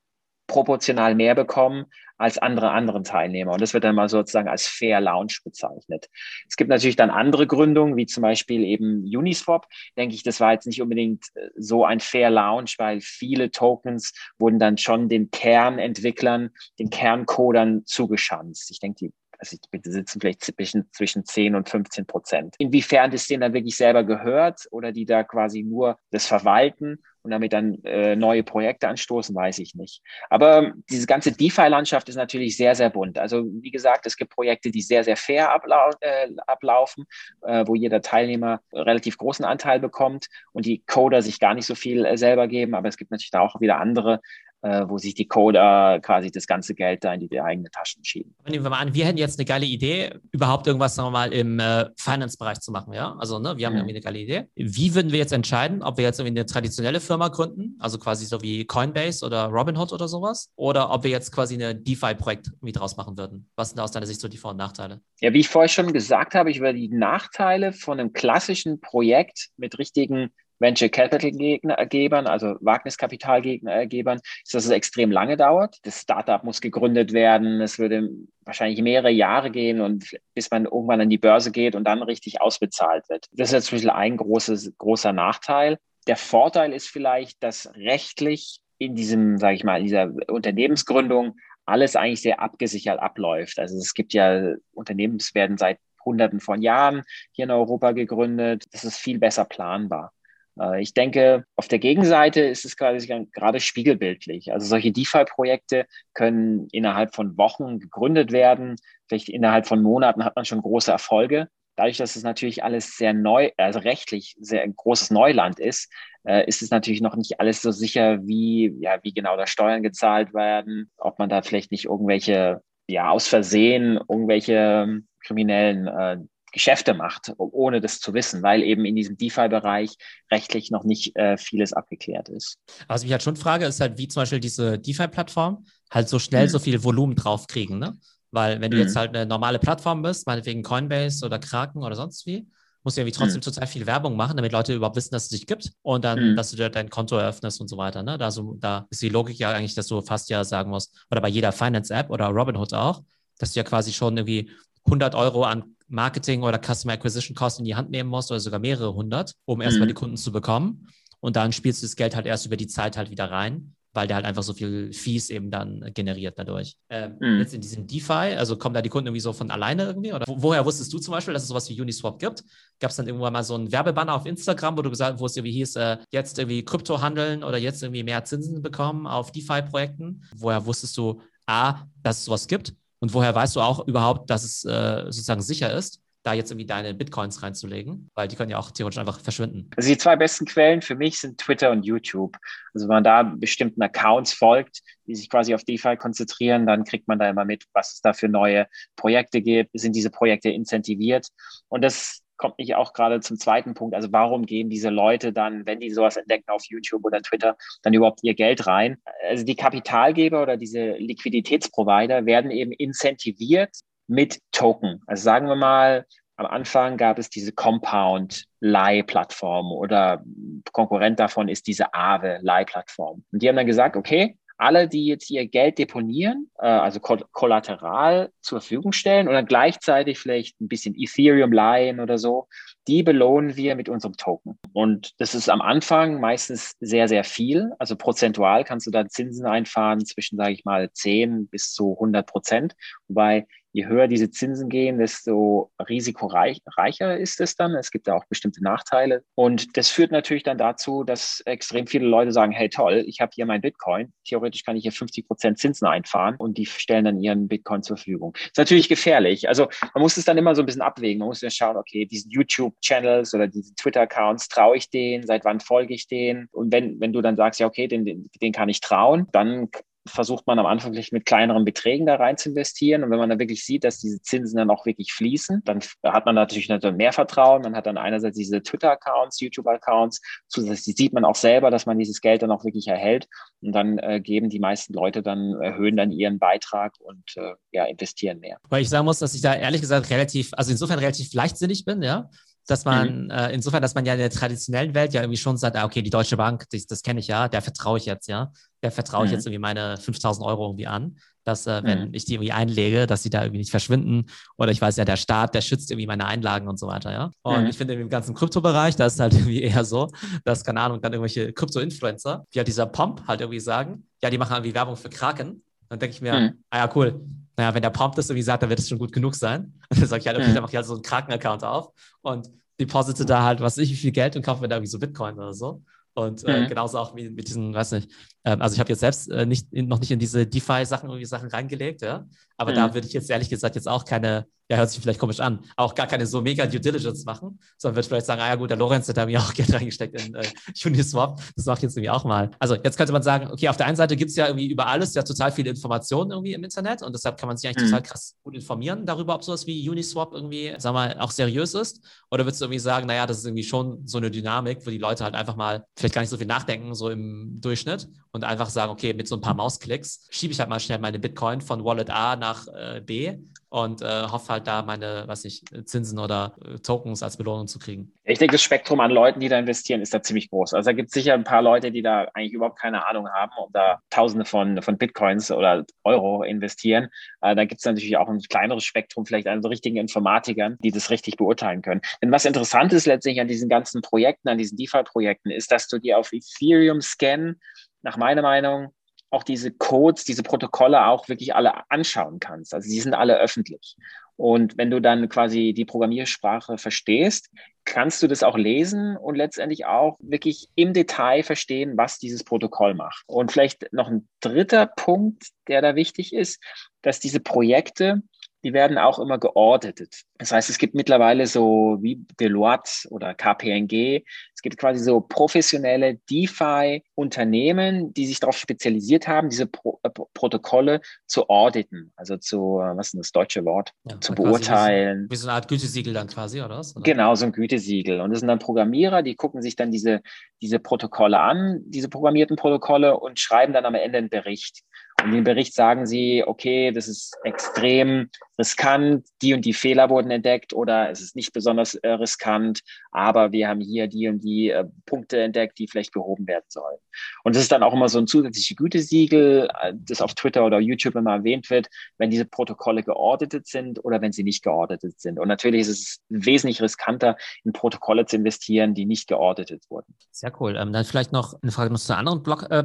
proportional 0.50 1.16
mehr 1.16 1.36
bekommen 1.36 1.86
als 2.18 2.38
andere 2.38 2.72
anderen 2.72 3.06
Teilnehmer. 3.06 3.54
Und 3.54 3.62
das 3.62 3.74
wird 3.74 3.86
dann 3.86 3.96
mal 3.96 4.10
sozusagen 4.10 4.50
als 4.50 4.68
Fair 4.68 5.00
Launch 5.00 5.42
bezeichnet. 5.44 6.10
Es 6.50 6.58
gibt 6.58 6.70
natürlich 6.70 6.98
dann 6.98 7.10
andere 7.10 7.48
Gründungen, 7.48 7.96
wie 7.96 8.08
zum 8.08 8.24
Beispiel 8.24 8.66
eben 8.66 9.06
Uniswap. 9.06 9.68
Denke 9.96 10.16
ich, 10.16 10.24
das 10.24 10.42
war 10.42 10.52
jetzt 10.52 10.68
nicht 10.68 10.82
unbedingt 10.82 11.28
äh, 11.36 11.48
so 11.56 11.86
ein 11.86 12.02
Fair 12.02 12.30
Launch, 12.30 12.78
weil 12.78 13.00
viele 13.00 13.52
Tokens 13.52 14.14
wurden 14.38 14.60
dann 14.60 14.78
schon 14.78 15.08
den 15.08 15.32
Kernentwicklern, 15.32 16.50
den 16.78 16.90
Kerncodern 16.90 17.86
zugeschanzt. 17.86 18.70
Ich 18.70 18.80
denke, 18.80 18.98
die 19.00 19.14
also 19.40 19.58
die 19.58 19.78
besitzen 19.80 20.20
vielleicht 20.20 20.44
zwischen, 20.44 20.90
zwischen 20.92 21.26
10 21.26 21.56
und 21.56 21.70
15 21.70 22.06
Prozent. 22.06 22.56
Inwiefern 22.60 23.10
das 23.12 23.28
denen 23.28 23.42
dann 23.42 23.54
wirklich 23.54 23.78
selber 23.78 24.04
gehört 24.04 24.68
oder 24.72 24.92
die 24.92 25.06
da 25.06 25.24
quasi 25.24 25.64
nur 25.64 25.98
das 26.12 26.28
verwalten 26.28 27.00
und 27.22 27.32
damit 27.32 27.54
dann 27.54 27.84
äh, 27.84 28.16
neue 28.16 28.44
Projekte 28.44 28.88
anstoßen, 28.88 29.36
weiß 29.36 29.60
ich 29.60 29.76
nicht. 29.76 30.02
Aber 30.30 30.74
diese 30.90 31.06
ganze 31.06 31.32
DeFi-Landschaft 31.32 32.08
ist 32.10 32.16
natürlich 32.16 32.56
sehr, 32.56 32.76
sehr 32.76 32.90
bunt. 32.90 33.18
Also 33.18 33.46
wie 33.62 33.72
gesagt, 33.72 34.06
es 34.06 34.16
gibt 34.16 34.34
Projekte, 34.34 34.72
die 34.72 34.82
sehr, 34.82 35.04
sehr 35.04 35.18
fair 35.18 35.52
ablau 35.52 35.90
äh, 36.02 36.30
ablaufen, 36.48 37.06
äh, 37.42 37.66
wo 37.68 37.76
jeder 37.76 38.02
Teilnehmer 38.02 38.62
relativ 38.74 39.18
großen 39.18 39.46
Anteil 39.46 39.80
bekommt 39.80 40.28
und 40.54 40.66
die 40.66 40.84
Coder 40.86 41.22
sich 41.22 41.40
gar 41.40 41.54
nicht 41.54 41.66
so 41.66 41.76
viel 41.76 42.06
äh, 42.06 42.18
selber 42.18 42.48
geben. 42.48 42.74
Aber 42.74 42.88
es 42.88 42.98
gibt 42.98 43.12
natürlich 43.12 43.32
da 43.32 43.42
auch 43.42 43.60
wieder 43.60 43.80
andere, 43.80 44.22
äh, 44.62 44.84
wo 44.88 44.98
sich 44.98 45.14
die 45.14 45.28
Coder 45.28 46.00
quasi 46.02 46.32
das 46.32 46.48
ganze 46.48 46.76
Geld 46.76 47.04
da 47.04 47.14
in 47.14 47.28
die, 47.28 47.40
eigenen 47.40 47.72
Taschen 47.72 48.04
schieben. 48.04 48.36
Nehmen 48.48 48.64
wir 48.64 48.70
mal 48.70 48.80
an, 48.80 48.94
wir 48.94 49.06
hätten 49.06 49.18
jetzt 49.18 49.40
eine 49.40 49.46
geile 49.46 49.66
Idee, 49.66 50.12
überhaupt 50.32 50.68
irgendwas, 50.68 50.96
sagen 50.96 51.08
wir 51.08 51.12
mal, 51.12 51.34
im 51.34 51.60
äh, 51.60 51.86
Finance-Bereich 51.98 52.60
zu 52.60 52.72
machen, 52.72 52.94
ja? 52.94 53.16
Also, 53.18 53.40
ne, 53.40 53.58
wir 53.58 53.66
haben 53.66 53.74
mhm. 53.74 53.80
irgendwie 53.80 53.96
eine 53.96 54.02
geile 54.02 54.20
Idee. 54.20 54.46
Wie 54.56 54.94
würden 54.96 55.12
wir 55.12 55.20
jetzt 55.20 55.32
entscheiden, 55.32 55.82
ob 55.82 55.98
wir 55.98 56.04
jetzt 56.04 56.20
irgendwie 56.20 56.40
eine 56.40 56.46
traditionelle 56.46 57.00
Firma 57.00 57.30
gründen, 57.30 57.78
also 57.80 57.98
quasi 57.98 58.26
so 58.26 58.42
wie 58.42 58.66
Coinbase 58.66 59.26
oder 59.26 59.46
Robinhood 59.46 59.94
oder 59.94 60.08
sowas, 60.08 60.50
oder 60.56 60.92
ob 60.92 61.04
wir 61.04 61.12
jetzt 61.12 61.32
quasi 61.32 61.56
eine 61.56 61.76
DeFi-Projekt 61.76 62.48
irgendwie 62.48 62.74
draus 62.74 62.98
machen 62.98 63.18
würden? 63.18 63.50
Was 63.56 63.70
sind 63.70 63.78
da 63.78 63.84
aus 63.84 63.92
deiner 63.92 64.06
Sicht 64.06 64.20
so 64.20 64.28
die 64.28 64.38
Vor- 64.38 64.52
und 64.52 64.58
Nachteile? 64.58 65.02
Ja, 65.22 65.34
wie 65.34 65.40
ich 65.40 65.50
vorher 65.50 65.70
schon 65.70 65.94
gesagt 65.94 66.36
habe, 66.36 66.52
ich 66.52 66.60
würde 66.60 66.80
die 66.80 66.90
Nachteile 66.90 67.72
von 67.72 68.00
einem 68.00 68.14
klassischen 68.14 68.82
Projekt 68.82 69.50
mit 69.58 69.80
richtigen 69.80 70.32
Venture 70.60 70.90
Capital 70.90 71.32
Gebern, 71.32 72.28
also 72.28 72.56
Wagniskapitalgebern, 72.60 74.20
ist, 74.44 74.54
dass 74.54 74.66
es 74.66 74.72
extrem 74.72 75.12
lange 75.12 75.38
dauert. 75.38 75.78
Das 75.84 76.02
Startup 76.02 76.44
muss 76.44 76.62
gegründet 76.62 77.14
werden. 77.14 77.62
Es 77.62 77.80
würde 77.80 78.10
wahrscheinlich 78.42 78.82
mehrere 78.82 79.10
Jahre 79.12 79.52
gehen 79.52 79.82
und 79.82 80.18
bis 80.34 80.52
man 80.52 80.66
irgendwann 80.66 81.02
an 81.02 81.10
die 81.10 81.18
Börse 81.18 81.52
geht 81.52 81.76
und 81.76 81.86
dann 81.86 82.04
richtig 82.04 82.42
ausbezahlt 82.42 83.08
wird. 83.10 83.28
Das 83.32 83.54
ist 83.54 83.72
jetzt 83.72 83.88
ein 83.88 84.18
großes, 84.18 84.74
großer 84.78 85.14
Nachteil. 85.14 85.78
Der 86.08 86.18
Vorteil 86.18 86.74
ist 86.74 86.88
vielleicht, 86.88 87.42
dass 87.44 87.74
rechtlich 87.76 88.60
in 88.78 88.96
diesem, 88.96 89.38
sage 89.38 89.56
ich 89.56 89.64
mal, 89.64 89.78
in 89.78 89.84
dieser 89.84 90.12
Unternehmensgründung 90.28 91.36
alles 91.66 91.96
eigentlich 91.96 92.22
sehr 92.22 92.40
abgesichert 92.42 93.00
abläuft. 93.00 93.60
Also 93.60 93.78
es 93.78 93.94
gibt 93.94 94.14
ja 94.14 94.56
Unternehmen, 94.74 95.20
werden 95.34 95.58
seit 95.58 95.78
Hunderten 96.04 96.40
von 96.40 96.62
Jahren 96.62 97.04
hier 97.32 97.44
in 97.46 97.52
Europa 97.52 97.92
gegründet. 97.92 98.66
Das 98.72 98.84
ist 98.84 98.98
viel 98.98 99.20
besser 99.20 99.46
planbar. 99.46 100.12
Äh, 100.60 100.82
ich 100.82 100.94
denke, 100.94 101.46
auf 101.56 101.68
der 101.68 101.80
Gegenseite 101.80 102.42
ist 102.42 102.66
es 102.66 102.76
gerade, 102.76 103.00
gerade 103.32 103.60
spiegelbildlich. 103.60 104.52
Also 104.52 104.68
solche 104.68 104.92
DeFi-Projekte 104.92 105.86
können 106.14 106.68
innerhalb 106.72 107.16
von 107.16 107.38
Wochen 107.38 107.80
gegründet 107.80 108.32
werden. 108.32 108.76
Vielleicht 109.08 109.30
innerhalb 109.30 109.68
von 109.68 109.82
Monaten 109.82 110.24
hat 110.24 110.36
man 110.36 110.46
schon 110.46 110.62
große 110.62 110.92
Erfolge. 110.92 111.48
Dadurch, 111.76 111.98
dass 111.98 112.18
es 112.18 112.24
natürlich 112.24 112.64
alles 112.64 112.98
sehr 112.98 113.14
neu, 113.14 113.52
also 113.56 113.80
rechtlich 113.80 114.36
sehr 114.40 114.68
großes 114.68 115.12
Neuland 115.12 115.60
ist, 115.60 115.90
äh, 116.28 116.46
ist 116.46 116.62
es 116.62 116.72
natürlich 116.72 117.02
noch 117.02 117.16
nicht 117.16 117.40
alles 117.40 117.62
so 117.62 117.72
sicher, 117.72 118.20
wie, 118.28 118.76
ja, 118.82 119.00
wie 119.04 119.14
genau 119.14 119.38
da 119.38 119.48
Steuern 119.48 119.82
gezahlt 119.82 120.34
werden, 120.34 120.92
ob 120.98 121.20
man 121.20 121.30
da 121.30 121.42
vielleicht 121.42 121.72
nicht 121.72 121.86
irgendwelche, 121.86 122.62
ja, 122.88 123.10
aus 123.10 123.30
Versehen 123.30 123.98
irgendwelche 124.10 124.54
ähm, 124.54 125.08
kriminellen 125.24 125.88
äh, 125.88 126.18
Geschäfte 126.52 126.94
macht, 126.94 127.34
ohne 127.38 127.82
das 127.82 128.00
zu 128.00 128.14
wissen, 128.14 128.44
weil 128.44 128.64
eben 128.64 128.86
in 128.86 128.96
diesem 128.96 129.18
DeFi-Bereich 129.18 129.96
rechtlich 130.32 130.72
noch 130.72 130.84
nicht 130.84 131.16
äh, 131.16 131.38
vieles 131.38 131.74
abgeklärt 131.74 132.30
ist. 132.30 132.58
Was 132.88 133.04
ich 133.04 133.12
halt 133.12 133.24
schon 133.24 133.36
frage, 133.36 133.66
ist 133.66 133.80
halt, 133.80 133.98
wie 133.98 134.08
zum 134.08 134.22
Beispiel 134.22 134.40
diese 134.40 134.80
DeFi-Plattform 134.80 135.66
halt 135.92 136.10
so 136.10 136.20
schnell 136.20 136.46
mhm. 136.46 136.50
so 136.50 136.60
viel 136.60 136.84
Volumen 136.84 137.16
draufkriegen, 137.16 137.80
ne? 137.80 137.98
Weil 138.32 138.62
wenn 138.62 138.70
du 138.70 138.78
mhm. 138.78 138.84
jetzt 138.84 138.96
halt 138.96 139.16
eine 139.16 139.26
normale 139.26 139.58
Plattform 139.58 140.04
bist, 140.04 140.28
meinetwegen 140.28 140.62
Coinbase 140.62 141.26
oder 141.26 141.40
Kraken 141.40 141.82
oder 141.82 141.96
sonst 141.96 142.26
wie, 142.28 142.48
musst 142.84 142.98
du 142.98 143.02
irgendwie 143.02 143.18
trotzdem 143.18 143.38
mhm. 143.40 143.42
total 143.42 143.68
viel 143.68 143.86
Werbung 143.86 144.16
machen, 144.16 144.38
damit 144.38 144.52
Leute 144.52 144.74
überhaupt 144.74 144.96
wissen, 144.96 145.12
dass 145.12 145.24
es 145.24 145.30
dich 145.30 145.48
gibt 145.48 145.72
und 145.82 146.06
dann, 146.06 146.32
mhm. 146.32 146.36
dass 146.36 146.52
du 146.52 146.58
dir 146.58 146.70
dein 146.70 146.90
Konto 146.90 147.18
eröffnest 147.18 147.60
und 147.60 147.68
so 147.68 147.78
weiter. 147.78 148.04
Ne? 148.04 148.18
Da, 148.18 148.32
so, 148.32 148.56
da 148.60 148.88
ist 148.90 149.02
die 149.02 149.10
Logik 149.10 149.38
ja 149.38 149.52
eigentlich, 149.52 149.76
dass 149.76 149.88
du 149.88 150.02
fast 150.02 150.30
ja 150.30 150.44
sagen 150.44 150.70
musst, 150.70 151.06
oder 151.12 151.22
bei 151.22 151.30
jeder 151.30 151.52
Finance-App 151.52 152.10
oder 152.10 152.28
Robinhood 152.28 152.74
auch, 152.74 153.04
dass 153.38 153.54
du 153.54 153.60
ja 153.60 153.64
quasi 153.64 153.92
schon 153.92 154.16
irgendwie 154.18 154.52
100 154.86 155.16
Euro 155.16 155.44
an 155.44 155.76
Marketing 155.90 156.44
oder 156.44 156.60
Customer 156.60 156.94
Acquisition 156.94 157.36
Cost 157.36 157.60
in 157.60 157.66
die 157.66 157.76
Hand 157.76 157.90
nehmen 157.90 158.10
musst 158.10 158.32
oder 158.32 158.40
sogar 158.40 158.60
mehrere 158.60 158.94
hundert, 158.94 159.34
um 159.46 159.62
erstmal 159.62 159.86
mhm. 159.86 159.90
die 159.90 159.96
Kunden 159.96 160.18
zu 160.18 160.32
bekommen. 160.32 160.88
Und 161.20 161.36
dann 161.36 161.52
spielst 161.52 161.82
du 161.82 161.88
das 161.88 161.96
Geld 161.96 162.16
halt 162.16 162.26
erst 162.26 162.46
über 162.46 162.58
die 162.58 162.68
Zeit 162.68 162.96
halt 162.96 163.12
wieder 163.12 163.30
rein, 163.30 163.76
weil 163.94 164.08
der 164.08 164.16
halt 164.16 164.26
einfach 164.26 164.44
so 164.44 164.54
viel 164.54 164.94
Fees 164.94 165.30
eben 165.30 165.52
dann 165.52 165.92
generiert 165.94 166.38
dadurch. 166.38 166.78
Ähm, 166.90 167.18
mhm. 167.20 167.40
Jetzt 167.40 167.54
in 167.54 167.62
diesem 167.62 167.88
DeFi, 167.88 168.36
also 168.38 168.56
kommen 168.56 168.74
da 168.74 168.82
die 168.82 168.90
Kunden 168.90 169.08
irgendwie 169.08 169.20
so 169.20 169.34
von 169.34 169.52
alleine 169.52 169.84
irgendwie? 169.84 170.14
Oder 170.14 170.26
woher 170.28 170.64
wusstest 170.64 170.94
du 170.94 171.00
zum 171.00 171.12
Beispiel, 171.12 171.34
dass 171.34 171.44
es 171.44 171.50
sowas 171.50 171.70
wie 171.70 171.82
Uniswap 171.82 172.20
gibt? 172.20 172.44
Gab 172.80 172.92
es 172.92 172.98
dann 172.98 173.08
irgendwann 173.08 173.34
mal 173.34 173.44
so 173.44 173.56
einen 173.56 173.72
Werbebanner 173.72 174.14
auf 174.14 174.26
Instagram, 174.26 174.78
wo 174.78 174.82
du 174.82 174.90
gesagt, 174.90 175.20
wo 175.20 175.26
es 175.26 175.36
irgendwie 175.36 175.54
hieß, 175.54 175.76
äh, 175.76 175.98
jetzt 176.12 176.40
irgendwie 176.40 176.64
Krypto 176.64 177.02
handeln 177.02 177.44
oder 177.44 177.58
jetzt 177.58 177.84
irgendwie 177.84 178.04
mehr 178.04 178.24
Zinsen 178.24 178.62
bekommen 178.62 179.08
auf 179.08 179.32
DeFi-Projekten? 179.32 180.24
Woher 180.36 180.66
wusstest 180.66 180.96
du, 180.98 181.22
A, 181.48 181.88
dass 182.04 182.20
es 182.20 182.26
sowas 182.26 182.48
gibt? 182.48 182.76
Und 183.00 183.14
woher 183.14 183.34
weißt 183.34 183.56
du 183.56 183.62
auch 183.62 183.88
überhaupt, 183.88 184.30
dass 184.30 184.44
es 184.44 184.66
äh, 184.66 185.06
sozusagen 185.06 185.42
sicher 185.42 185.74
ist, 185.74 186.02
da 186.24 186.34
jetzt 186.34 186.52
irgendwie 186.52 186.66
deine 186.66 186.94
Bitcoins 186.94 187.42
reinzulegen? 187.42 188.10
Weil 188.14 188.28
die 188.28 188.36
können 188.36 188.52
ja 188.52 188.58
auch 188.58 188.72
theoretisch 188.72 189.00
einfach 189.00 189.20
verschwinden. 189.20 189.70
Also 189.78 189.90
die 189.90 189.98
zwei 189.98 190.16
besten 190.16 190.46
Quellen 190.46 190.82
für 190.82 190.96
mich 190.96 191.20
sind 191.20 191.38
Twitter 191.38 191.72
und 191.72 191.84
YouTube. 191.84 192.36
Also 192.74 192.88
wenn 192.88 192.96
man 192.96 193.04
da 193.04 193.24
bestimmten 193.24 193.82
Accounts 193.82 194.34
folgt, 194.34 194.82
die 195.08 195.16
sich 195.16 195.30
quasi 195.30 195.56
auf 195.56 195.64
DeFi 195.64 195.96
konzentrieren, 195.96 196.68
dann 196.68 196.84
kriegt 196.84 197.08
man 197.08 197.20
da 197.20 197.30
immer 197.30 197.46
mit, 197.46 197.66
was 197.74 197.94
es 197.94 198.02
da 198.02 198.14
für 198.14 198.28
neue 198.28 198.68
Projekte 198.96 199.42
gibt. 199.42 199.72
Sind 199.74 199.96
diese 199.96 200.10
Projekte 200.10 200.50
incentiviert? 200.50 201.28
Und 201.70 201.84
das 201.84 202.22
kommt 202.40 202.58
mich 202.58 202.74
auch 202.74 202.94
gerade 202.94 203.20
zum 203.20 203.38
zweiten 203.38 203.76
Punkt. 203.76 203.94
Also 203.94 204.12
warum 204.12 204.48
gehen 204.48 204.72
diese 204.72 204.90
Leute 204.90 205.32
dann, 205.32 205.68
wenn 205.68 205.80
die 205.80 205.92
sowas 205.92 206.18
entdecken 206.18 206.50
auf 206.50 206.64
YouTube 206.68 207.06
oder 207.06 207.22
Twitter, 207.22 207.56
dann 207.84 207.94
überhaupt 207.94 208.24
ihr 208.24 208.34
Geld 208.34 208.66
rein? 208.66 208.98
Also 209.30 209.46
die 209.46 209.56
Kapitalgeber 209.56 210.42
oder 210.42 210.58
diese 210.58 210.94
Liquiditätsprovider 210.94 212.26
werden 212.26 212.50
eben 212.50 212.72
incentiviert 212.72 213.70
mit 214.08 214.40
Token. 214.52 215.04
Also 215.06 215.22
sagen 215.24 215.48
wir 215.48 215.56
mal, 215.56 216.08
am 216.38 216.48
Anfang 216.48 216.98
gab 216.98 217.20
es 217.20 217.30
diese 217.30 217.52
Compound-Leih-Plattform 217.52 219.72
oder 219.74 220.24
Konkurrent 220.72 221.20
davon 221.20 221.50
ist 221.50 221.68
diese 221.68 221.94
Aave-Leih-Plattform. 221.94 223.24
Und 223.32 223.44
die 223.44 223.50
haben 223.50 223.58
dann 223.58 223.68
gesagt, 223.68 223.98
okay, 223.98 224.38
alle, 224.60 224.88
die 224.88 225.06
jetzt 225.06 225.30
ihr 225.32 225.48
Geld 225.48 225.78
deponieren, 225.78 226.50
äh, 226.60 226.68
also 226.68 227.00
Kollateral 227.00 228.32
zur 228.42 228.60
Verfügung 228.60 228.92
stellen 228.92 229.28
und 229.28 229.34
dann 229.34 229.46
gleichzeitig 229.46 230.20
vielleicht 230.20 230.60
ein 230.60 230.68
bisschen 230.68 230.96
Ethereum 230.96 231.52
leihen 231.52 232.00
oder 232.00 232.18
so, 232.18 232.48
die 232.88 233.02
belohnen 233.02 233.56
wir 233.56 233.76
mit 233.76 233.88
unserem 233.88 234.18
Token. 234.18 234.60
Und 234.74 235.14
das 235.20 235.34
ist 235.34 235.50
am 235.50 235.62
Anfang 235.62 236.20
meistens 236.20 236.76
sehr, 236.82 237.08
sehr 237.08 237.24
viel. 237.24 237.72
Also 237.80 237.96
prozentual 237.96 238.66
kannst 238.66 238.86
du 238.86 238.92
da 238.92 239.08
Zinsen 239.08 239.46
einfahren 239.46 240.06
zwischen, 240.06 240.38
sage 240.38 240.52
ich 240.52 240.66
mal, 240.66 240.92
10 240.92 241.48
bis 241.48 241.72
zu 241.72 241.94
100 241.94 242.28
Prozent. 242.28 242.76
Wobei 243.08 243.48
je 243.72 243.86
höher 243.86 244.08
diese 244.08 244.30
Zinsen 244.30 244.70
gehen, 244.70 244.98
desto 244.98 245.72
risikoreicher 245.88 247.18
ist 247.18 247.40
es 247.40 247.56
dann. 247.56 247.76
Es 247.76 247.92
gibt 247.92 248.08
da 248.08 248.16
auch 248.16 248.26
bestimmte 248.26 248.64
Nachteile. 248.64 249.24
Und 249.36 249.78
das 249.78 249.90
führt 249.90 250.12
natürlich 250.12 250.44
dann 250.44 250.58
dazu, 250.58 251.04
dass 251.04 251.42
extrem 251.46 251.88
viele 251.88 252.08
Leute 252.08 252.32
sagen, 252.32 252.52
hey 252.52 252.70
toll, 252.70 253.04
ich 253.08 253.22
habe 253.22 253.32
hier 253.34 253.46
mein 253.46 253.62
Bitcoin. 253.62 254.14
Theoretisch 254.26 254.64
kann 254.64 254.76
ich 254.76 254.84
hier 254.84 254.92
50 254.92 255.28
Prozent 255.28 255.60
Zinsen 255.60 255.88
einfahren 255.88 256.36
und 256.38 256.58
die 256.58 256.66
stellen 256.66 257.06
dann 257.06 257.20
ihren 257.20 257.48
Bitcoin 257.48 257.84
zur 257.84 257.98
Verfügung. 257.98 258.36
Ist 258.36 258.58
natürlich 258.58 258.90
gefährlich. 258.90 259.48
Also 259.48 259.68
man 259.94 260.02
muss 260.02 260.18
es 260.18 260.26
dann 260.26 260.38
immer 260.38 260.56
so 260.56 260.64
ein 260.64 260.66
bisschen 260.66 260.82
abwägen. 260.82 261.20
Man 261.20 261.28
muss 261.28 261.42
ja 261.42 261.50
schauen, 261.50 261.78
okay, 261.78 262.06
diesen 262.06 262.32
YouTube-Channels 262.32 263.34
oder 263.34 263.48
diese 263.48 263.74
Twitter-Accounts, 263.76 264.50
traue 264.50 264.78
ich 264.78 264.90
denen? 264.90 265.26
Seit 265.26 265.46
wann 265.46 265.60
folge 265.60 265.94
ich 265.94 266.08
denen? 266.08 266.48
Und 266.52 266.72
wenn, 266.72 267.00
wenn 267.00 267.14
du 267.14 267.22
dann 267.22 267.36
sagst, 267.36 267.60
ja, 267.60 267.68
okay, 267.68 267.88
den, 267.88 268.06
den, 268.06 268.30
den 268.42 268.52
kann 268.52 268.70
ich 268.70 268.82
trauen, 268.82 269.28
dann 269.32 269.70
versucht 270.08 270.48
man 270.48 270.60
am 270.60 270.66
Anfang 270.66 270.92
mit 270.92 271.26
kleineren 271.26 271.66
Beträgen 271.66 272.06
da 272.06 272.16
rein 272.16 272.38
zu 272.38 272.50
investieren. 272.50 273.04
Und 273.04 273.12
wenn 273.12 273.20
man 273.20 273.30
dann 273.30 273.40
wirklich 273.40 273.64
sieht, 273.64 273.84
dass 273.84 274.00
diese 274.00 274.22
Zinsen 274.22 274.58
dann 274.58 274.70
auch 274.70 274.86
wirklich 274.86 275.14
fließen, 275.14 275.62
dann 275.66 275.80
hat 276.04 276.26
man 276.26 276.36
natürlich 276.36 276.70
mehr 276.70 277.14
Vertrauen. 277.14 277.62
Man 277.62 277.76
hat 277.76 277.86
dann 277.86 277.98
einerseits 277.98 278.38
diese 278.38 278.62
Twitter-Accounts, 278.62 279.40
YouTube-Accounts. 279.40 280.22
Zusätzlich 280.48 280.96
sieht 280.96 281.14
man 281.14 281.26
auch 281.26 281.36
selber, 281.36 281.70
dass 281.72 281.86
man 281.86 281.98
dieses 282.00 282.22
Geld 282.22 282.42
dann 282.42 282.52
auch 282.52 282.64
wirklich 282.64 282.88
erhält. 282.88 283.28
Und 283.62 283.74
dann 283.74 283.98
äh, 284.00 284.20
geben 284.22 284.50
die 284.50 284.60
meisten 284.60 284.94
Leute 284.94 285.22
dann, 285.22 285.60
erhöhen 285.62 285.98
dann 285.98 286.12
ihren 286.12 286.40
Beitrag 286.40 286.94
und 287.00 287.24
äh, 287.36 287.54
ja, 287.72 287.86
investieren 287.86 288.40
mehr. 288.40 288.58
Weil 288.70 288.82
ich 288.82 288.90
sagen 288.90 289.06
muss, 289.06 289.20
dass 289.20 289.36
ich 289.36 289.42
da 289.42 289.54
ehrlich 289.54 289.82
gesagt 289.82 290.10
relativ, 290.10 290.52
also 290.54 290.72
insofern 290.72 291.00
relativ 291.00 291.34
leichtsinnig 291.34 291.86
bin, 291.86 292.02
ja 292.02 292.30
dass 292.70 292.86
man, 292.86 293.26
mhm. 293.26 293.32
äh, 293.32 293.52
insofern, 293.52 293.82
dass 293.82 293.96
man 293.96 294.06
ja 294.06 294.14
in 294.14 294.20
der 294.20 294.30
traditionellen 294.30 294.94
Welt 294.94 295.14
ja 295.14 295.22
irgendwie 295.22 295.38
schon 295.38 295.58
sagt, 295.58 295.76
ah, 295.76 295.86
okay, 295.86 296.02
die 296.02 296.12
Deutsche 296.12 296.38
Bank, 296.38 296.66
das, 296.72 296.86
das 296.86 297.02
kenne 297.02 297.20
ich 297.20 297.28
ja, 297.28 297.48
der 297.48 297.62
vertraue 297.62 297.98
ich 297.98 298.06
jetzt, 298.06 298.28
ja. 298.28 298.52
Der 298.84 298.92
vertraue 298.92 299.26
ich 299.26 299.32
mhm. 299.32 299.38
jetzt 299.38 299.46
irgendwie 299.48 299.60
meine 299.60 299.98
5000 299.98 300.46
Euro 300.46 300.68
irgendwie 300.68 300.88
an, 300.88 301.18
dass, 301.44 301.66
äh, 301.66 301.82
wenn 301.84 302.10
mhm. 302.10 302.14
ich 302.14 302.26
die 302.26 302.36
irgendwie 302.36 302.52
einlege, 302.52 303.08
dass 303.08 303.24
sie 303.24 303.32
da 303.32 303.42
irgendwie 303.42 303.58
nicht 303.58 303.72
verschwinden. 303.72 304.28
Oder 304.58 304.72
ich 304.72 304.80
weiß 304.80 304.98
ja, 304.98 305.06
der 305.06 305.18
Staat, 305.18 305.56
der 305.56 305.62
schützt 305.62 305.90
irgendwie 305.90 306.06
meine 306.06 306.26
Einlagen 306.26 306.68
und 306.68 306.78
so 306.78 306.88
weiter, 306.88 307.12
ja. 307.12 307.32
Und 307.42 307.64
mhm. 307.64 307.70
ich 307.70 307.78
finde 307.78 307.96
im 307.96 308.10
ganzen 308.10 308.36
Kryptobereich, 308.36 308.96
da 308.96 309.08
ist 309.08 309.20
halt 309.20 309.34
irgendwie 309.34 309.64
eher 309.64 309.84
so, 309.84 310.08
dass, 310.46 310.64
keine 310.64 310.82
Ahnung, 310.82 311.02
dann 311.02 311.12
irgendwelche 311.12 311.52
Krypto-Influencer, 311.52 312.46
wie 312.52 312.60
halt 312.60 312.68
dieser 312.68 312.86
Pomp 312.86 313.28
halt 313.28 313.42
irgendwie 313.42 313.60
sagen, 313.60 314.06
ja, 314.22 314.30
die 314.30 314.38
machen 314.38 314.54
irgendwie 314.54 314.76
Werbung 314.76 314.96
für 314.96 315.10
Kraken. 315.10 315.64
Dann 315.90 315.98
denke 315.98 316.14
ich 316.14 316.22
mir, 316.22 316.34
mhm. 316.34 316.64
ah 316.70 316.78
ja, 316.78 316.92
cool. 316.96 317.20
Naja, 317.60 317.74
wenn 317.74 317.82
der 317.82 317.90
Pomp 317.90 318.16
das 318.16 318.30
irgendwie 318.30 318.44
sagt, 318.44 318.64
dann 318.64 318.70
wird 318.70 318.80
es 318.80 318.88
schon 318.88 318.98
gut 318.98 319.12
genug 319.12 319.36
sein. 319.36 319.74
Und 319.90 320.00
dann 320.00 320.08
sage 320.08 320.22
ich 320.22 320.28
halt, 320.28 320.38
okay, 320.38 320.48
mhm. 320.48 320.54
dann 320.54 320.62
mache 320.64 320.72
ich 320.72 320.76
halt 320.78 320.86
so 320.86 320.94
einen 320.94 321.02
Kraken-Account 321.02 321.66
auf 321.66 321.92
und 322.22 322.50
deposite 322.80 323.26
da 323.26 323.44
halt, 323.44 323.60
was 323.60 323.76
weiß 323.76 323.84
ich, 323.84 323.92
wie 323.92 323.98
viel 323.98 324.12
Geld 324.14 324.38
und 324.38 324.44
kaufe 324.44 324.62
mir 324.62 324.70
da 324.70 324.78
irgendwie 324.78 324.92
so 324.92 324.98
Bitcoin 324.98 325.36
oder 325.36 325.54
so. 325.54 325.84
Und 326.14 326.46
äh, 326.46 326.62
mhm. 326.62 326.68
genauso 326.70 326.98
auch 327.00 327.14
wie 327.18 327.30
mit 327.30 327.50
diesen, 327.50 327.74
weiß 327.74 327.92
nicht, 327.92 328.10
ähm, 328.46 328.62
also 328.62 328.76
ich 328.76 328.80
habe 328.80 328.88
jetzt 328.88 329.02
selbst 329.02 329.30
äh, 329.30 329.46
nicht, 329.46 329.74
in, 329.74 329.90
noch 329.90 330.00
nicht 330.00 330.10
in 330.10 330.20
diese 330.20 330.48
DeFi-Sachen 330.48 331.10
irgendwie 331.10 331.26
Sachen 331.26 331.50
reingelegt, 331.50 332.02
ja. 332.02 332.26
Aber 332.56 332.72
mhm. 332.72 332.76
da 332.76 332.94
würde 332.94 333.08
ich 333.08 333.12
jetzt 333.14 333.30
ehrlich 333.30 333.50
gesagt 333.50 333.76
jetzt 333.76 333.90
auch 333.90 334.06
keine, 334.06 334.48
ja, 334.70 334.78
hört 334.78 334.92
sich 334.92 335.02
vielleicht 335.02 335.20
komisch 335.20 335.40
an, 335.40 335.60
auch 335.76 335.96
gar 335.96 336.06
keine 336.06 336.28
so 336.28 336.42
mega 336.42 336.66
Due 336.68 336.80
Diligence 336.80 337.26
machen, 337.26 337.60
sondern 337.78 337.96
würde 337.96 338.08
vielleicht 338.08 338.28
sagen, 338.28 338.40
ah 338.42 338.50
ja 338.50 338.56
gut, 338.56 338.70
der 338.70 338.78
Lorenz 338.78 339.08
hat 339.10 339.18
da 339.18 339.26
mir 339.26 339.40
auch 339.40 339.54
Geld 339.56 339.74
reingesteckt 339.74 340.22
in 340.22 340.36
äh, 340.36 340.46
Uniswap, 340.86 341.42
das 341.56 341.66
mache 341.66 341.78
ich 341.78 341.84
jetzt 341.84 341.98
irgendwie 341.98 342.12
auch 342.12 342.24
mal. 342.24 342.52
Also 342.60 342.76
jetzt 342.76 342.96
könnte 342.96 343.12
man 343.12 343.24
sagen, 343.24 343.50
okay, 343.52 343.68
auf 343.68 343.78
der 343.78 343.88
einen 343.88 343.96
Seite 343.96 344.16
gibt 344.16 344.30
es 344.30 344.36
ja 344.36 344.46
irgendwie 344.46 344.68
über 344.68 344.86
alles 344.86 345.16
ja 345.16 345.24
total 345.24 345.52
viele 345.52 345.72
Informationen 345.72 346.32
irgendwie 346.32 346.54
im 346.54 346.64
Internet 346.64 347.02
und 347.02 347.14
deshalb 347.14 347.38
kann 347.38 347.48
man 347.48 347.58
sich 347.58 347.68
eigentlich 347.68 347.86
mhm. 347.86 347.90
total 347.90 348.04
krass 348.04 348.36
gut 348.44 348.54
informieren 348.54 349.08
darüber, 349.08 349.34
ob 349.34 349.44
sowas 349.44 349.66
wie 349.66 349.90
Uniswap 349.90 350.34
irgendwie, 350.34 350.76
sag 350.78 350.94
mal, 350.94 351.18
auch 351.20 351.32
seriös 351.32 351.74
ist. 351.74 352.02
Oder 352.30 352.46
würdest 352.46 352.62
du 352.62 352.66
irgendwie 352.66 352.80
sagen, 352.80 353.08
naja, 353.08 353.26
das 353.26 353.40
ist 353.40 353.46
irgendwie 353.46 353.64
schon 353.64 354.06
so 354.06 354.20
eine 354.20 354.30
Dynamik, 354.30 354.86
wo 354.86 354.92
die 354.92 355.00
Leute 355.00 355.24
halt 355.24 355.34
einfach 355.34 355.56
mal 355.56 355.86
vielleicht 355.98 356.14
gar 356.14 356.22
nicht 356.22 356.30
so 356.30 356.38
viel 356.38 356.48
nachdenken, 356.48 356.94
so 356.94 357.10
im 357.10 357.60
Durchschnitt 357.60 358.08
und 358.32 358.44
einfach 358.44 358.70
sagen, 358.70 358.92
okay, 358.92 359.14
mit 359.14 359.28
so 359.28 359.36
ein 359.36 359.42
paar 359.42 359.56
Mausklicks 359.56 360.28
schiebe 360.30 360.54
ich 360.54 360.60
halt 360.60 360.70
mal 360.70 360.80
schnell 360.80 361.00
meine 361.00 361.18
Bitcoin 361.18 361.62
von 361.62 361.84
Wallet 361.84 362.12
A 362.12 362.36
nach 362.36 362.68
äh, 362.68 363.02
B 363.04 363.40
und 363.70 364.02
äh, 364.02 364.24
hoffe 364.24 364.54
halt 364.54 364.68
da 364.68 364.82
meine, 364.82 365.24
was 365.28 365.46
ich, 365.46 365.64
Zinsen 365.86 366.18
oder 366.18 366.56
äh, 366.66 366.80
Tokens 366.80 367.22
als 367.22 367.38
Belohnung 367.38 367.68
zu 367.68 367.78
kriegen. 367.80 368.12
Ich 368.24 368.40
denke, 368.40 368.54
das 368.54 368.64
Spektrum 368.64 369.00
an 369.00 369.12
Leuten, 369.12 369.40
die 369.40 369.50
da 369.50 369.60
investieren, 369.60 370.02
ist 370.02 370.14
da 370.14 370.22
ziemlich 370.22 370.50
groß. 370.50 370.74
Also 370.74 370.90
da 370.90 370.94
gibt 370.94 371.10
es 371.10 371.14
sicher 371.14 371.34
ein 371.34 371.44
paar 371.44 371.62
Leute, 371.62 371.92
die 371.92 372.02
da 372.02 372.28
eigentlich 372.34 372.54
überhaupt 372.54 372.80
keine 372.80 373.06
Ahnung 373.06 373.30
haben 373.30 373.52
und 373.64 373.76
da 373.76 374.02
Tausende 374.10 374.46
von, 374.46 374.82
von 374.82 374.98
Bitcoins 374.98 375.52
oder 375.52 375.86
Euro 376.04 376.44
investieren. 376.44 377.10
Äh, 377.42 377.56
da 377.56 377.66
gibt 377.66 377.80
es 377.80 377.86
natürlich 377.86 378.18
auch 378.18 378.28
ein 378.28 378.40
kleineres 378.42 378.84
Spektrum, 378.84 379.26
vielleicht 379.26 379.48
an 379.48 379.62
so 379.62 379.70
richtigen 379.70 379.98
Informatikern, 379.98 380.78
die 380.84 380.92
das 380.92 381.10
richtig 381.12 381.38
beurteilen 381.38 381.82
können. 381.82 382.02
Denn 382.22 382.32
was 382.32 382.46
interessant 382.46 382.92
ist 382.94 383.06
letztlich 383.06 383.40
an 383.40 383.48
diesen 383.48 383.70
ganzen 383.70 384.02
Projekten, 384.02 384.50
an 384.50 384.58
diesen 384.58 384.78
DeFi-Projekten, 384.78 385.52
ist, 385.52 385.72
dass 385.72 385.88
du 385.88 386.00
dir 386.00 386.18
auf 386.18 386.34
Ethereum 386.34 387.02
Scan 387.02 387.56
nach 388.02 388.18
meiner 388.18 388.42
Meinung 388.42 388.94
auch 389.32 389.44
diese 389.44 389.72
Codes, 389.72 390.24
diese 390.24 390.44
Protokolle 390.44 391.06
auch 391.06 391.30
wirklich 391.30 391.56
alle 391.56 391.90
anschauen 391.90 392.40
kannst. 392.40 392.74
Also 392.74 392.90
die 392.90 393.00
sind 393.00 393.14
alle 393.14 393.38
öffentlich. 393.40 393.96
Und 394.40 394.78
wenn 394.78 394.90
du 394.90 395.02
dann 395.02 395.28
quasi 395.28 395.74
die 395.74 395.84
Programmiersprache 395.84 396.78
verstehst, 396.78 397.50
kannst 397.84 398.24
du 398.24 398.28
das 398.28 398.42
auch 398.42 398.58
lesen 398.58 399.18
und 399.18 399.36
letztendlich 399.36 399.86
auch 399.86 400.16
wirklich 400.22 400.70
im 400.76 400.94
Detail 400.94 401.44
verstehen, 401.44 401.98
was 401.98 402.20
dieses 402.20 402.46
Protokoll 402.46 402.94
macht. 402.94 403.24
Und 403.28 403.52
vielleicht 403.52 403.92
noch 403.92 404.08
ein 404.08 404.30
dritter 404.40 404.86
Punkt, 404.86 405.50
der 405.68 405.82
da 405.82 405.96
wichtig 405.96 406.34
ist, 406.34 406.64
dass 407.02 407.20
diese 407.20 407.42
Projekte 407.42 408.22
die 408.64 408.74
werden 408.74 408.98
auch 408.98 409.20
immer 409.20 409.38
geordnet. 409.38 410.24
Das 410.38 410.52
heißt, 410.52 410.70
es 410.70 410.78
gibt 410.78 410.96
mittlerweile 410.96 411.48
so 411.48 411.98
wie 412.02 412.26
Deloitte 412.40 413.10
oder 413.10 413.34
KPNG, 413.34 414.24
es 414.60 414.62
gibt 414.62 414.78
quasi 414.78 415.00
so 415.02 415.22
professionelle 415.22 416.16
DeFi-Unternehmen, 416.30 418.14
die 418.14 418.28
sich 418.28 418.42
darauf 418.42 418.58
spezialisiert 418.58 419.26
haben, 419.26 419.50
diese 419.50 419.68
Pro 419.68 420.00
äh, 420.04 420.10
Protokolle 420.34 421.00
zu 421.28 421.48
auditen, 421.48 422.12
also 422.18 422.36
zu, 422.36 422.80
äh, 422.80 422.98
was 422.98 423.14
ist 423.14 423.20
das 423.20 423.32
deutsche 423.32 423.64
Wort, 423.64 423.94
ja, 424.04 424.20
zu 424.20 424.36
beurteilen. 424.36 425.28
Wie 425.30 425.36
so, 425.38 425.48
eine 425.48 425.56
Art 425.56 425.70
Gütesiegel 425.70 426.14
dann 426.14 426.28
quasi, 426.28 426.60
oder 426.60 426.78
was? 426.78 426.94
Oder? 426.94 427.04
Genau, 427.04 427.36
so 427.36 427.46
ein 427.46 427.54
Gütesiegel. 427.54 428.20
Und 428.20 428.32
das 428.32 428.40
sind 428.40 428.50
dann 428.50 428.60
Programmierer, 428.60 429.24
die 429.24 429.36
gucken 429.36 429.62
sich 429.62 429.78
dann 429.78 429.92
diese, 429.92 430.22
diese 430.62 430.80
Protokolle 430.80 431.40
an, 431.40 431.80
diese 431.86 432.10
programmierten 432.10 432.58
Protokolle 432.58 433.18
und 433.18 433.40
schreiben 433.40 433.72
dann 433.72 433.86
am 433.86 433.96
Ende 433.96 434.18
einen 434.18 434.30
Bericht. 434.30 434.84
Und 435.24 435.34
im 435.34 435.44
Bericht 435.44 435.74
sagen 435.74 436.06
sie, 436.06 436.44
okay, 436.46 436.92
das 436.92 437.08
ist 437.08 437.34
extrem 437.44 438.30
riskant, 438.60 439.26
die 439.42 439.54
und 439.54 439.64
die 439.64 439.74
Fehler 439.74 440.10
wurden 440.10 440.30
entdeckt 440.32 440.74
oder 440.74 441.10
es 441.10 441.22
ist 441.22 441.36
nicht 441.36 441.54
besonders 441.54 441.96
äh, 441.96 442.10
riskant, 442.10 442.82
aber 443.12 443.54
wir 443.54 443.70
haben 443.70 443.80
hier 443.80 444.08
die 444.08 444.28
und 444.28 444.44
die 444.44 444.70
äh, 444.70 444.84
Punkte 445.06 445.42
entdeckt, 445.42 445.80
die 445.80 445.88
vielleicht 445.88 446.12
behoben 446.12 446.46
werden 446.46 446.66
sollen. 446.68 446.98
Und 447.44 447.56
es 447.56 447.64
ist 447.64 447.72
dann 447.72 447.84
auch 447.84 447.94
immer 447.94 448.10
so 448.10 448.20
ein 448.20 448.28
zusätzliches 448.28 448.76
Gütesiegel, 448.76 449.70
äh, 449.82 449.94
das 449.96 450.22
auf 450.22 450.36
Twitter 450.36 450.66
oder 450.66 450.80
YouTube 450.80 451.16
immer 451.16 451.36
erwähnt 451.36 451.70
wird, 451.70 451.88
wenn 452.18 452.30
diese 452.30 452.46
Protokolle 452.46 453.02
geordnet 453.02 453.66
sind 453.66 454.04
oder 454.04 454.22
wenn 454.22 454.34
sie 454.34 454.44
nicht 454.44 454.62
geordnet 454.62 455.02
sind. 455.18 455.40
Und 455.40 455.48
natürlich 455.48 455.82
ist 455.82 455.90
es 455.90 456.20
wesentlich 456.28 456.82
riskanter, 456.82 457.38
in 457.64 457.72
Protokolle 457.72 458.26
zu 458.26 458.36
investieren, 458.36 458.94
die 458.94 459.06
nicht 459.06 459.28
geordnet 459.28 459.72
wurden. 459.90 460.14
Sehr 460.32 460.52
cool. 460.60 460.76
Ähm, 460.76 460.92
dann 460.92 461.06
vielleicht 461.06 461.32
noch 461.32 461.54
eine 461.62 461.72
Frage 461.72 461.92
noch 461.92 462.00
zu 462.00 462.12
einer 462.12 462.20
anderen 462.20 462.44
Blog, 462.44 462.68
äh. 462.70 462.84